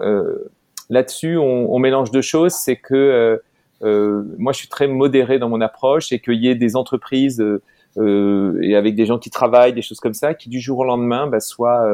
là-dessus, 0.90 1.38
on, 1.38 1.74
on, 1.74 1.78
mélange 1.78 2.10
deux 2.10 2.22
choses. 2.22 2.52
C'est 2.52 2.76
que 2.76 2.94
euh, 2.94 3.38
moi, 3.82 4.52
je 4.52 4.58
suis 4.58 4.68
très 4.68 4.86
modéré 4.86 5.38
dans 5.38 5.48
mon 5.48 5.60
approche 5.60 6.12
et 6.12 6.20
qu'il 6.20 6.42
y 6.42 6.48
ait 6.48 6.54
des 6.54 6.76
entreprises 6.76 7.40
euh, 7.40 7.62
euh, 7.98 8.58
et 8.62 8.76
avec 8.76 8.94
des 8.94 9.06
gens 9.06 9.18
qui 9.18 9.30
travaillent, 9.30 9.72
des 9.72 9.82
choses 9.82 10.00
comme 10.00 10.14
ça, 10.14 10.34
qui 10.34 10.48
du 10.48 10.60
jour 10.60 10.78
au 10.78 10.84
lendemain 10.84 11.26
bah, 11.26 11.40
soient 11.40 11.86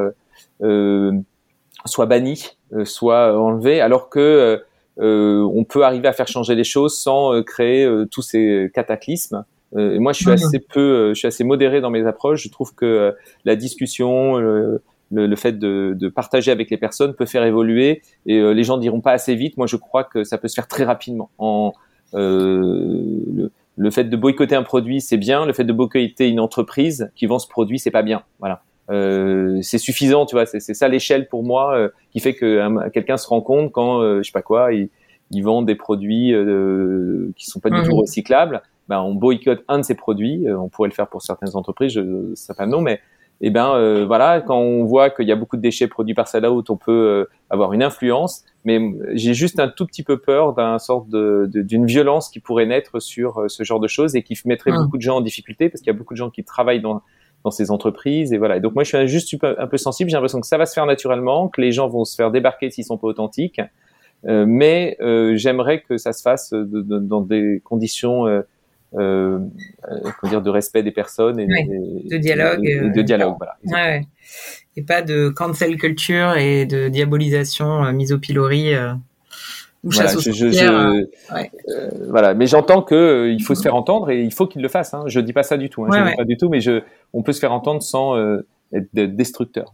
soit 1.84 2.06
bannis, 2.06 2.58
soit 2.84 3.38
enlevés, 3.38 3.80
alors 3.80 4.10
que 4.10 4.60
on 4.98 5.64
peut 5.64 5.84
arriver 5.84 6.08
à 6.08 6.12
faire 6.12 6.28
changer 6.28 6.54
les 6.54 6.64
choses 6.64 6.98
sans 6.98 7.42
créer 7.42 7.88
tous 8.10 8.22
ces 8.22 8.70
cataclysmes. 8.74 9.44
et 9.76 9.98
moi, 9.98 10.12
je 10.12 10.18
suis 10.18 10.30
assez 10.30 10.58
peu, 10.60 11.10
je 11.14 11.18
suis 11.18 11.28
assez 11.28 11.44
modéré 11.44 11.80
dans 11.80 11.90
mes 11.90 12.06
approches. 12.06 12.42
Je 12.42 12.50
trouve 12.50 12.74
que 12.74 13.16
la 13.44 13.56
discussion, 13.56 14.38
le, 15.10 15.26
le, 15.26 15.36
fait 15.36 15.58
de, 15.58 15.96
de, 15.98 16.08
partager 16.08 16.50
avec 16.50 16.70
les 16.70 16.76
personnes 16.76 17.14
peut 17.14 17.26
faire 17.26 17.44
évoluer 17.44 18.02
et 18.26 18.38
euh, 18.38 18.52
les 18.52 18.64
gens 18.64 18.78
diront 18.78 19.00
pas 19.00 19.12
assez 19.12 19.34
vite. 19.34 19.56
Moi, 19.56 19.66
je 19.66 19.76
crois 19.76 20.04
que 20.04 20.24
ça 20.24 20.38
peut 20.38 20.48
se 20.48 20.54
faire 20.54 20.68
très 20.68 20.84
rapidement. 20.84 21.30
En, 21.38 21.72
euh, 22.14 23.48
le 23.76 23.90
fait 23.90 24.04
de 24.04 24.16
boycotter 24.16 24.56
un 24.56 24.62
produit, 24.62 25.00
c'est 25.00 25.16
bien. 25.16 25.46
Le 25.46 25.52
fait 25.52 25.64
de 25.64 25.72
boycotter 25.72 26.28
une 26.28 26.40
entreprise 26.40 27.10
qui 27.14 27.26
vend 27.26 27.38
ce 27.38 27.48
produit, 27.48 27.78
c'est 27.78 27.90
pas 27.90 28.02
bien. 28.02 28.22
Voilà. 28.40 28.62
Euh, 28.90 29.58
c'est 29.62 29.78
suffisant, 29.78 30.26
tu 30.26 30.34
vois. 30.34 30.46
C'est 30.46 30.60
ça 30.60 30.88
l'échelle 30.88 31.28
pour 31.28 31.44
moi 31.44 31.76
euh, 31.76 31.88
qui 32.10 32.20
fait 32.20 32.34
que 32.34 32.88
quelqu'un 32.90 33.16
se 33.16 33.28
rend 33.28 33.40
compte 33.40 33.70
quand, 33.72 34.00
euh, 34.00 34.18
je 34.18 34.28
sais 34.28 34.32
pas 34.32 34.42
quoi, 34.42 34.72
ils 34.72 34.88
il 35.30 35.42
vendent 35.42 35.66
des 35.66 35.74
produits 35.74 36.32
euh, 36.32 37.30
qui 37.36 37.46
sont 37.46 37.60
pas 37.60 37.68
du 37.68 37.82
tout 37.82 37.92
mhm. 37.92 38.00
recyclables. 38.00 38.62
Ben, 38.88 39.00
on 39.00 39.14
boycotte 39.14 39.62
un 39.68 39.78
de 39.78 39.82
ces 39.82 39.94
produits. 39.94 40.46
on 40.48 40.68
pourrait 40.68 40.88
le 40.88 40.94
faire 40.94 41.08
pour 41.08 41.20
certaines 41.20 41.54
entreprises, 41.54 41.92
je 41.92 42.00
ne 42.00 42.34
sais 42.34 42.54
pas 42.54 42.64
non, 42.64 42.80
mais 42.80 43.00
et 43.40 43.46
eh 43.46 43.50
ben 43.50 43.72
euh, 43.72 44.04
voilà, 44.04 44.40
quand 44.40 44.58
on 44.58 44.84
voit 44.84 45.10
qu'il 45.10 45.28
y 45.28 45.30
a 45.30 45.36
beaucoup 45.36 45.56
de 45.56 45.62
déchets 45.62 45.86
produits 45.86 46.14
par 46.14 46.26
Salaout, 46.26 46.64
on 46.70 46.76
peut 46.76 46.90
euh, 46.90 47.30
avoir 47.50 47.72
une 47.72 47.84
influence. 47.84 48.44
Mais 48.64 48.80
j'ai 49.12 49.32
juste 49.32 49.60
un 49.60 49.68
tout 49.68 49.86
petit 49.86 50.02
peu 50.02 50.18
peur 50.18 50.54
d'un 50.54 50.80
sorte 50.80 51.08
de, 51.08 51.48
d'une 51.48 51.86
violence 51.86 52.30
qui 52.30 52.40
pourrait 52.40 52.66
naître 52.66 52.98
sur 52.98 53.38
euh, 53.38 53.48
ce 53.48 53.62
genre 53.62 53.78
de 53.78 53.86
choses 53.86 54.16
et 54.16 54.24
qui 54.24 54.36
mettrait 54.44 54.72
mmh. 54.72 54.82
beaucoup 54.82 54.96
de 54.96 55.02
gens 55.02 55.18
en 55.18 55.20
difficulté 55.20 55.68
parce 55.68 55.82
qu'il 55.82 55.92
y 55.92 55.94
a 55.94 55.96
beaucoup 55.96 56.14
de 56.14 56.18
gens 56.18 56.30
qui 56.30 56.42
travaillent 56.42 56.80
dans 56.80 57.00
dans 57.44 57.52
ces 57.52 57.70
entreprises 57.70 58.32
et 58.32 58.38
voilà. 58.38 58.56
Et 58.56 58.60
donc 58.60 58.74
moi 58.74 58.82
je 58.82 58.96
suis 58.96 59.06
juste 59.06 59.32
un 59.44 59.66
peu 59.68 59.76
sensible. 59.76 60.10
J'ai 60.10 60.16
l'impression 60.16 60.40
que 60.40 60.46
ça 60.48 60.58
va 60.58 60.66
se 60.66 60.74
faire 60.74 60.86
naturellement, 60.86 61.46
que 61.46 61.60
les 61.60 61.70
gens 61.70 61.86
vont 61.86 62.04
se 62.04 62.16
faire 62.16 62.32
débarquer 62.32 62.70
s'ils 62.70 62.84
sont 62.84 62.98
pas 62.98 63.06
authentiques. 63.06 63.60
mais 64.24 64.96
j'aimerais 65.36 65.80
que 65.82 65.96
ça 65.98 66.12
se 66.12 66.22
fasse 66.22 66.52
dans 66.52 67.20
des 67.20 67.62
conditions 67.64 68.26
euh, 68.94 69.38
euh 69.90 70.28
dire, 70.28 70.42
de 70.42 70.50
respect 70.50 70.82
des 70.82 70.92
personnes 70.92 71.40
et, 71.40 71.46
de 71.46 72.16
dialogue. 72.16 72.62
de, 72.94 73.02
dialogue, 73.02 73.36
voilà. 73.38 73.56
Ouais, 73.64 74.06
et 74.76 74.82
pas 74.82 75.02
de 75.02 75.28
cancel 75.28 75.76
culture 75.76 76.36
et 76.36 76.66
de 76.66 76.88
diabolisation 76.88 77.84
euh, 77.84 77.92
mise 77.92 78.12
au 78.12 78.18
pilori. 78.18 78.74
Euh, 78.74 78.92
ou 79.84 79.90
voilà, 79.90 80.10
chasse 80.10 80.24
je, 80.24 80.32
je, 80.32 81.32
ouais. 81.32 81.50
voilà, 82.08 82.34
mais 82.34 82.46
j'entends 82.46 82.82
que 82.82 83.30
il 83.30 83.42
faut 83.42 83.54
se 83.54 83.62
faire 83.62 83.76
entendre 83.76 84.10
et 84.10 84.22
il 84.22 84.32
faut 84.32 84.46
qu'il 84.46 84.60
le 84.60 84.68
fasse. 84.68 84.92
Hein. 84.92 85.04
Je 85.06 85.20
dis 85.20 85.32
pas 85.32 85.44
ça 85.44 85.56
du 85.56 85.70
tout. 85.70 85.84
Hein. 85.84 85.90
je 85.92 86.10
dis 86.10 86.16
pas 86.16 86.24
du 86.24 86.36
tout, 86.36 86.48
mais 86.48 86.60
je, 86.60 86.82
on 87.12 87.22
peut 87.22 87.32
se 87.32 87.38
faire 87.38 87.52
entendre 87.52 87.80
sans 87.82 88.18
être 88.72 88.88
destructeur. 88.92 89.72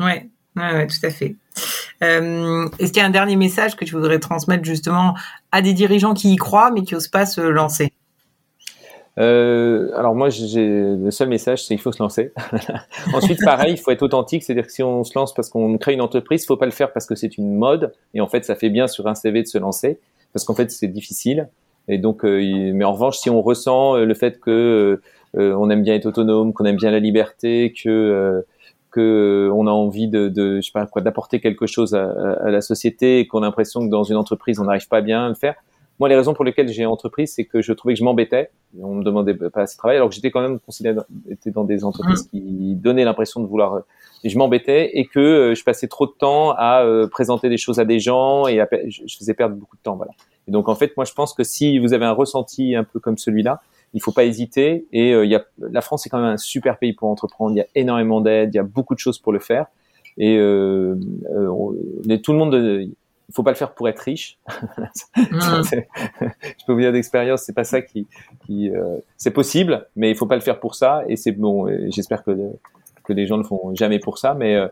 Ouais, 0.00 0.28
ouais, 0.56 0.86
tout 0.88 1.06
à 1.06 1.10
fait. 1.10 1.36
Euh, 2.02 2.68
Est-ce 2.78 2.92
qu'il 2.92 3.00
y 3.00 3.04
a 3.04 3.06
un 3.06 3.10
dernier 3.10 3.36
message 3.36 3.76
que 3.76 3.84
tu 3.84 3.94
voudrais 3.94 4.18
transmettre 4.18 4.64
justement 4.64 5.14
à 5.52 5.62
des 5.62 5.72
dirigeants 5.72 6.14
qui 6.14 6.32
y 6.32 6.36
croient 6.36 6.70
mais 6.70 6.82
qui 6.82 6.94
n'osent 6.94 7.08
pas 7.08 7.26
se 7.26 7.40
lancer? 7.40 7.92
Euh, 9.18 9.90
alors 9.96 10.14
moi, 10.14 10.28
le 10.28 11.10
seul 11.10 11.28
message, 11.28 11.64
c'est 11.64 11.74
qu'il 11.74 11.82
faut 11.82 11.92
se 11.92 12.02
lancer. 12.02 12.32
Ensuite, 13.14 13.42
pareil, 13.44 13.72
il 13.72 13.78
faut 13.78 13.90
être 13.90 14.02
authentique, 14.02 14.42
c'est-à-dire 14.42 14.66
que 14.66 14.72
si 14.72 14.82
on 14.82 15.04
se 15.04 15.18
lance 15.18 15.32
parce 15.32 15.48
qu'on 15.48 15.78
crée 15.78 15.94
une 15.94 16.02
entreprise, 16.02 16.42
il 16.42 16.46
faut 16.46 16.56
pas 16.56 16.66
le 16.66 16.72
faire 16.72 16.92
parce 16.92 17.06
que 17.06 17.14
c'est 17.14 17.38
une 17.38 17.54
mode. 17.54 17.92
Et 18.14 18.20
en 18.20 18.26
fait, 18.26 18.44
ça 18.44 18.54
fait 18.54 18.68
bien 18.68 18.86
sur 18.86 19.06
un 19.06 19.14
CV 19.14 19.42
de 19.42 19.48
se 19.48 19.58
lancer, 19.58 19.98
parce 20.32 20.44
qu'en 20.44 20.54
fait, 20.54 20.70
c'est 20.70 20.88
difficile. 20.88 21.48
Et 21.88 21.98
donc, 21.98 22.24
euh, 22.24 22.72
mais 22.74 22.84
en 22.84 22.92
revanche, 22.92 23.18
si 23.18 23.30
on 23.30 23.40
ressent 23.42 23.96
euh, 23.96 24.04
le 24.04 24.14
fait 24.14 24.40
que 24.40 25.00
euh, 25.36 25.54
on 25.54 25.70
aime 25.70 25.82
bien 25.82 25.94
être 25.94 26.06
autonome, 26.06 26.52
qu'on 26.52 26.64
aime 26.64 26.76
bien 26.76 26.90
la 26.90 27.00
liberté, 27.00 27.72
que 27.72 28.44
que 28.90 29.50
on 29.54 29.66
a 29.66 29.70
envie 29.70 30.08
de, 30.08 30.28
de 30.28 30.56
je 30.56 30.66
sais 30.66 30.72
pas 30.72 30.86
quoi, 30.86 31.02
d'apporter 31.02 31.40
quelque 31.40 31.66
chose 31.66 31.94
à, 31.94 32.10
à 32.42 32.50
la 32.50 32.60
société, 32.60 33.20
et 33.20 33.26
qu'on 33.26 33.42
a 33.42 33.46
l'impression 33.46 33.80
que 33.80 33.90
dans 33.90 34.04
une 34.04 34.16
entreprise, 34.16 34.58
on 34.58 34.64
n'arrive 34.64 34.88
pas 34.88 35.00
bien 35.00 35.26
à 35.26 35.28
le 35.28 35.34
faire, 35.34 35.54
moi, 35.98 36.08
les 36.08 36.16
raisons 36.16 36.34
pour 36.34 36.44
lesquelles 36.44 36.68
j'ai 36.68 36.84
entrepris, 36.84 37.26
c'est 37.26 37.44
que 37.44 37.62
je 37.62 37.72
trouvais 37.72 37.94
que 37.94 38.00
je 38.00 38.04
m'embêtais. 38.04 38.50
On 38.80 38.96
me 38.96 39.04
demandait 39.04 39.34
pas 39.34 39.62
assez 39.62 39.76
de 39.76 39.78
travail, 39.78 39.96
alors 39.96 40.08
que 40.08 40.14
j'étais 40.14 40.30
quand 40.30 40.42
même 40.42 40.58
considéré 40.60 40.96
était 41.30 41.50
dans 41.50 41.64
des 41.64 41.84
entreprises 41.84 42.26
mmh. 42.26 42.30
qui 42.30 42.74
donnaient 42.76 43.04
l'impression 43.04 43.40
de 43.40 43.46
vouloir. 43.46 43.82
Et 44.22 44.28
je 44.28 44.36
m'embêtais 44.36 44.98
et 44.98 45.06
que 45.06 45.18
euh, 45.18 45.54
je 45.54 45.64
passais 45.64 45.88
trop 45.88 46.06
de 46.06 46.12
temps 46.12 46.52
à 46.52 46.82
euh, 46.82 47.06
présenter 47.06 47.48
des 47.48 47.56
choses 47.56 47.78
à 47.78 47.84
des 47.84 47.98
gens 47.98 48.46
et 48.46 48.62
je 48.88 49.16
faisais 49.16 49.34
perdre 49.34 49.56
beaucoup 49.56 49.76
de 49.76 49.82
temps. 49.82 49.96
Voilà. 49.96 50.12
Et 50.48 50.50
donc 50.50 50.68
en 50.68 50.74
fait, 50.74 50.96
moi, 50.96 51.04
je 51.04 51.12
pense 51.12 51.32
que 51.32 51.44
si 51.44 51.78
vous 51.78 51.94
avez 51.94 52.04
un 52.04 52.12
ressenti 52.12 52.74
un 52.74 52.84
peu 52.84 53.00
comme 53.00 53.16
celui-là, 53.16 53.60
il 53.94 54.02
faut 54.02 54.12
pas 54.12 54.24
hésiter. 54.24 54.86
Et 54.92 55.12
euh, 55.14 55.24
y 55.24 55.34
a, 55.34 55.44
la 55.58 55.80
France 55.80 56.06
est 56.06 56.10
quand 56.10 56.18
même 56.18 56.32
un 56.32 56.36
super 56.36 56.78
pays 56.78 56.92
pour 56.92 57.08
entreprendre. 57.08 57.52
Il 57.52 57.58
y 57.58 57.62
a 57.62 57.66
énormément 57.74 58.20
d'aide, 58.20 58.50
il 58.52 58.56
y 58.56 58.60
a 58.60 58.64
beaucoup 58.64 58.94
de 58.94 59.00
choses 59.00 59.18
pour 59.18 59.32
le 59.32 59.38
faire. 59.38 59.66
Et 60.18 60.36
euh, 60.38 60.94
tout 62.22 62.32
le 62.32 62.38
monde 62.38 62.54
il 63.28 63.34
faut 63.34 63.42
pas 63.42 63.50
le 63.50 63.56
faire 63.56 63.74
pour 63.74 63.88
être 63.88 64.00
riche. 64.00 64.38
Mmh. 65.16 65.62
je 66.42 66.64
peux 66.66 66.72
vous 66.72 66.80
dire 66.80 66.92
d'expérience, 66.92 67.42
c'est 67.42 67.54
pas 67.54 67.64
ça 67.64 67.80
qui, 67.80 68.06
qui 68.44 68.70
euh, 68.70 68.98
c'est 69.16 69.30
possible, 69.30 69.86
mais 69.96 70.10
il 70.10 70.16
faut 70.16 70.26
pas 70.26 70.34
le 70.34 70.40
faire 70.40 70.60
pour 70.60 70.74
ça. 70.74 71.02
Et 71.08 71.16
c'est 71.16 71.32
bon. 71.32 71.66
J'espère 71.90 72.22
que 72.22 72.32
que 73.06 73.12
les 73.12 73.26
gens 73.26 73.36
ne 73.36 73.42
le 73.42 73.48
font 73.48 73.74
jamais 73.74 73.98
pour 73.98 74.18
ça, 74.18 74.34
mais 74.34 74.56
euh, 74.56 74.68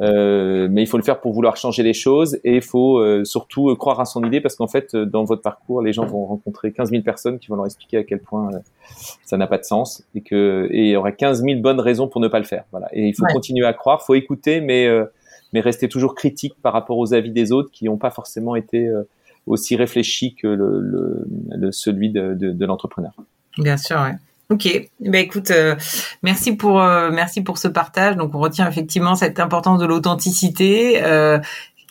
euh, 0.00 0.68
mais 0.70 0.82
il 0.82 0.86
faut 0.86 0.96
le 0.96 1.02
faire 1.02 1.20
pour 1.20 1.32
vouloir 1.32 1.56
changer 1.56 1.82
les 1.82 1.94
choses 1.94 2.38
et 2.44 2.56
il 2.56 2.62
faut 2.62 2.98
euh, 2.98 3.24
surtout 3.24 3.74
croire 3.76 4.00
à 4.00 4.04
son 4.04 4.24
idée 4.24 4.40
parce 4.40 4.56
qu'en 4.56 4.66
fait, 4.66 4.94
dans 4.96 5.24
votre 5.24 5.42
parcours, 5.42 5.80
les 5.80 5.92
gens 5.92 6.04
vont 6.04 6.26
rencontrer 6.26 6.72
15 6.72 6.90
000 6.90 7.02
personnes 7.02 7.38
qui 7.38 7.48
vont 7.48 7.56
leur 7.56 7.66
expliquer 7.66 7.98
à 7.98 8.04
quel 8.04 8.20
point 8.20 8.50
ça 9.24 9.36
n'a 9.36 9.46
pas 9.46 9.58
de 9.58 9.64
sens 9.64 10.04
et 10.14 10.20
que 10.20 10.68
et 10.70 10.86
il 10.86 10.90
y 10.90 10.96
aura 10.96 11.12
15 11.12 11.42
000 11.42 11.60
bonnes 11.60 11.80
raisons 11.80 12.08
pour 12.08 12.20
ne 12.20 12.28
pas 12.28 12.38
le 12.38 12.44
faire. 12.44 12.64
Voilà. 12.72 12.88
Et 12.92 13.06
il 13.06 13.14
faut 13.14 13.24
continuer 13.32 13.66
à 13.66 13.72
croire, 13.72 14.02
faut 14.02 14.14
écouter, 14.14 14.60
mais 14.60 14.88
mais 15.56 15.62
rester 15.62 15.88
toujours 15.88 16.14
critique 16.14 16.52
par 16.60 16.74
rapport 16.74 16.98
aux 16.98 17.14
avis 17.14 17.30
des 17.30 17.50
autres 17.50 17.70
qui 17.72 17.86
n'ont 17.86 17.96
pas 17.96 18.10
forcément 18.10 18.56
été 18.56 18.86
euh, 18.88 19.04
aussi 19.46 19.74
réfléchis 19.74 20.34
que 20.34 20.46
le, 20.46 21.72
celui 21.72 22.10
de, 22.10 22.66
l'entrepreneur. 22.66 23.14
Bien 23.56 23.78
sûr, 23.78 23.96
ouais. 23.96 24.16
Ok, 24.50 24.68
ben 25.00 25.14
écoute, 25.14 25.50
euh, 25.50 25.74
merci 26.22 26.56
pour 26.56 26.82
euh, 26.82 27.10
merci 27.10 27.40
pour 27.40 27.56
ce 27.56 27.68
partage. 27.68 28.16
Donc 28.16 28.34
on 28.34 28.38
retient 28.38 28.68
effectivement 28.68 29.14
cette 29.14 29.40
importance 29.40 29.80
de 29.80 29.86
l'authenticité, 29.86 31.00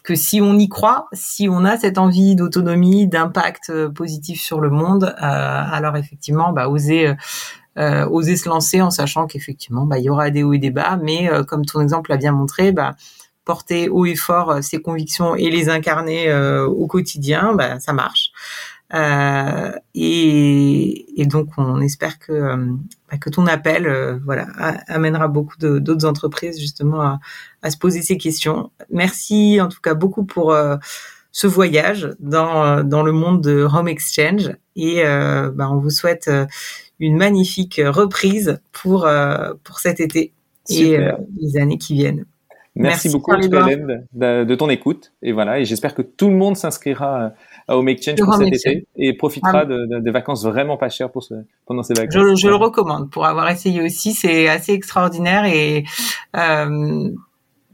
que 0.04 0.14
si 0.14 0.42
on 0.42 0.60
y 0.60 0.70
croit, 0.70 1.08
si 1.12 1.50
on 1.50 1.66
a 1.66 1.76
cette 1.76 1.98
envie 1.98 2.36
d'autonomie, 2.36 3.08
d'impact 3.08 3.88
positif 3.96 4.40
sur 4.40 4.62
le 4.62 4.70
monde, 4.70 5.16
alors 5.18 5.98
effectivement, 5.98 6.54
bah, 6.54 6.70
oser 6.70 7.16
oser 7.78 8.38
se 8.38 8.48
lancer 8.48 8.84
en 8.84 8.92
sachant 8.92 9.26
qu'effectivement, 9.26 9.88
bah, 9.88 9.98
il 9.98 10.06
y 10.06 10.10
aura 10.10 10.30
des 10.30 10.44
hauts 10.44 10.54
et 10.54 10.60
des 10.60 10.70
bas, 10.70 11.00
mais 11.02 11.28
comme 11.48 11.66
ton 11.66 11.82
exemple 11.82 12.12
l'a 12.12 12.18
bien 12.18 12.32
montré, 12.32 12.72
bah 12.72 12.96
porter 13.46 13.88
haut 13.90 14.06
et 14.06 14.16
fort 14.16 14.52
euh, 14.52 14.62
ses 14.62 14.82
convictions 14.82 15.36
et 15.36 15.50
les 15.50 15.70
incarner 15.70 16.28
euh, 16.28 16.66
au 16.66 16.88
quotidien, 16.88 17.54
bah, 17.54 17.80
ça 17.80 17.94
marche. 17.94 18.32
Euh, 18.94 19.72
et, 19.96 21.20
et, 21.20 21.26
donc 21.26 21.50
on 21.58 21.82
espère 21.82 22.20
que 22.20 22.56
bah, 23.10 23.18
que 23.18 23.32
ton 23.32 23.48
appel 23.48 24.20
voilà 24.24 24.46
amènera 24.88 25.28
beaucoup 25.28 25.58
d'autres 25.58 26.06
entreprises 26.06 26.60
justement 26.60 27.02
à, 27.02 27.20
à, 27.64 27.72
se 27.72 27.78
poser 27.78 28.04
ces 28.04 28.18
questions. 28.18 28.72
Merci 28.92 29.60
en 29.60 29.70
tout 29.70 29.82
cas 29.82 29.96
beaucoup 29.96 30.24
pour 30.24 30.56
ce 31.32 31.48
voyage 31.48 32.12
dans 32.20 32.84
dans 32.84 33.02
le 33.02 33.12
monde 33.12 33.42
de 33.42 33.64
Home 33.64 33.88
Exchange 33.88 34.52
et 34.76 35.04
bah, 35.04 35.68
on 35.72 35.78
vous 35.78 35.90
souhaite 35.90 36.30
une 37.00 37.18
magnifique 37.18 37.82
reprise 37.84 38.60
pour 38.72 39.10
pour 39.64 39.80
cet 39.80 40.00
été 40.00 40.32
et 40.70 40.96
les 41.40 41.58
années 41.58 41.80
qui 41.80 41.96
viennent. 41.96 42.26
Merci, 42.76 43.10
beaucoup, 43.10 43.34
Hélène, 43.34 44.06
de, 44.14 44.56
ton 44.56 44.70
écoute. 44.70 45.14
Et 45.22 45.32
voilà, 45.32 45.60
et 45.60 45.66
j'espère 45.66 45.96
que 45.96 46.02
tout 46.02 46.30
le 46.30 46.36
monde 46.36 46.58
s'inscrira 46.58 47.32
à 47.68 47.78
Home 47.78 47.88
Exchange 47.88 48.20
pour 48.20 48.34
cet 48.36 48.54
été 48.54 48.88
et 48.96 49.14
profitera 49.14 49.62
ah 49.62 49.66
de, 49.66 50.12
vacances 50.12 50.44
vraiment 50.44 50.78
pas 50.78 50.90
chères 50.90 51.12
pour 51.12 51.24
ce, 51.24 51.36
pendant 51.66 51.84
ces 51.84 51.94
vacances. 51.94 52.14
Je, 52.14 52.36
je 52.36 52.48
le 52.48 52.56
recommande 52.56 53.10
pour 53.10 53.26
avoir 53.26 53.50
essayé 53.50 53.82
aussi. 53.82 54.14
C'est 54.14 54.50
assez 54.50 54.74
extraordinaire 54.74 55.46
et 55.46 55.86
euh, 56.36 57.10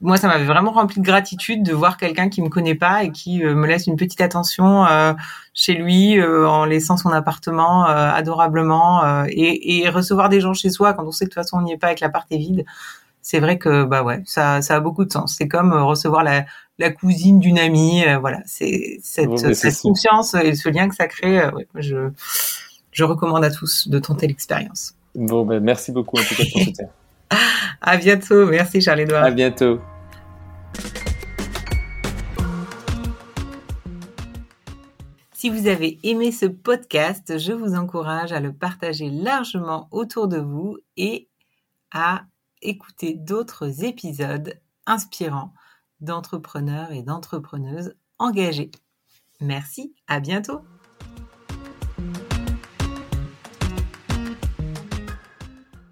moi, 0.02 0.18
ça 0.18 0.28
m'avait 0.28 0.46
vraiment 0.46 0.72
rempli 0.72 1.00
de 1.00 1.06
gratitude 1.06 1.62
de 1.64 1.74
voir 1.74 1.98
quelqu'un 1.98 2.28
qui 2.28 2.42
me 2.42 2.50
connaît 2.50 2.76
pas 2.76 3.04
et 3.04 3.12
qui 3.12 3.44
euh, 3.44 3.54
me 3.54 3.68
laisse 3.68 3.86
une 3.86 3.96
petite 3.96 4.20
attention 4.20 4.86
euh, 4.88 5.14
chez 5.54 5.76
lui 5.76 6.20
euh, 6.20 6.50
en 6.50 6.66
laissant 6.66 6.98
son 6.98 7.10
appartement 7.10 7.86
adorablement 7.86 9.26
et, 9.28 9.84
et, 9.84 9.90
recevoir 9.90 10.30
des 10.30 10.40
gens 10.40 10.54
chez 10.54 10.70
soi 10.70 10.94
quand 10.94 11.06
on 11.06 11.12
sait 11.12 11.26
que 11.26 11.30
de 11.30 11.34
toute 11.34 11.44
façon 11.44 11.58
on 11.58 11.62
n'y 11.62 11.74
est 11.74 11.78
pas 11.78 11.88
avec 11.88 12.00
l'appart 12.00 12.26
est 12.32 12.38
vide 12.38 12.66
c'est 13.22 13.40
vrai 13.40 13.58
que 13.58 13.84
bah 13.84 14.04
ouais, 14.04 14.22
ça, 14.26 14.62
ça 14.62 14.76
a 14.76 14.80
beaucoup 14.80 15.06
de 15.06 15.12
sens. 15.12 15.36
C'est 15.38 15.48
comme 15.48 15.74
euh, 15.74 15.84
recevoir 15.84 16.24
la, 16.24 16.46
la 16.80 16.92
cousine 16.92 17.40
d'une 17.40 17.60
amie, 17.60 18.04
euh, 18.06 18.18
voilà. 18.18 18.40
C'est 18.46 19.00
cette, 19.04 19.38
cette 19.56 19.80
confiance 19.82 20.34
et 20.34 20.56
ce 20.56 20.70
lien 20.70 20.90
que 20.90 20.96
ça 20.96 21.08
crée. 21.08 21.40
Euh, 21.40 21.52
je, 21.76 22.10
je 22.92 23.04
recommande 23.04 23.44
à 23.44 23.52
tous 23.52 23.88
de 23.88 24.00
tenter 24.00 24.28
l'expérience. 24.28 24.96
Bon, 25.16 25.46
ben, 25.46 25.62
merci 25.62 25.92
beaucoup 25.92 26.18
en 26.18 26.24
tout 26.24 26.36
cas 26.36 26.44
pour 26.52 26.62
soutien. 26.62 26.88
à 27.82 27.98
bientôt. 27.98 28.46
Merci 28.48 28.82
Charles-Édouard. 28.82 29.24
À 29.24 29.32
bientôt. 29.32 29.80
Si 35.34 35.50
vous 35.50 35.68
avez 35.68 35.98
aimé 36.04 36.32
ce 36.32 36.46
podcast, 36.46 37.40
je 37.40 37.52
vous 37.52 37.74
encourage 37.74 38.32
à 38.32 38.40
le 38.40 38.54
partager 38.54 39.10
largement 39.10 39.88
autour 39.90 40.28
de 40.28 40.38
vous 40.38 40.78
et 40.98 41.30
à 41.92 42.26
écouter 42.62 43.14
d'autres 43.14 43.84
épisodes 43.84 44.60
inspirants 44.86 45.54
d'entrepreneurs 46.00 46.92
et 46.92 47.04
d'entrepreneuses 47.04 47.96
engagés. 48.18 48.72
Merci, 49.40 49.96
à 50.08 50.20
bientôt 50.20 50.62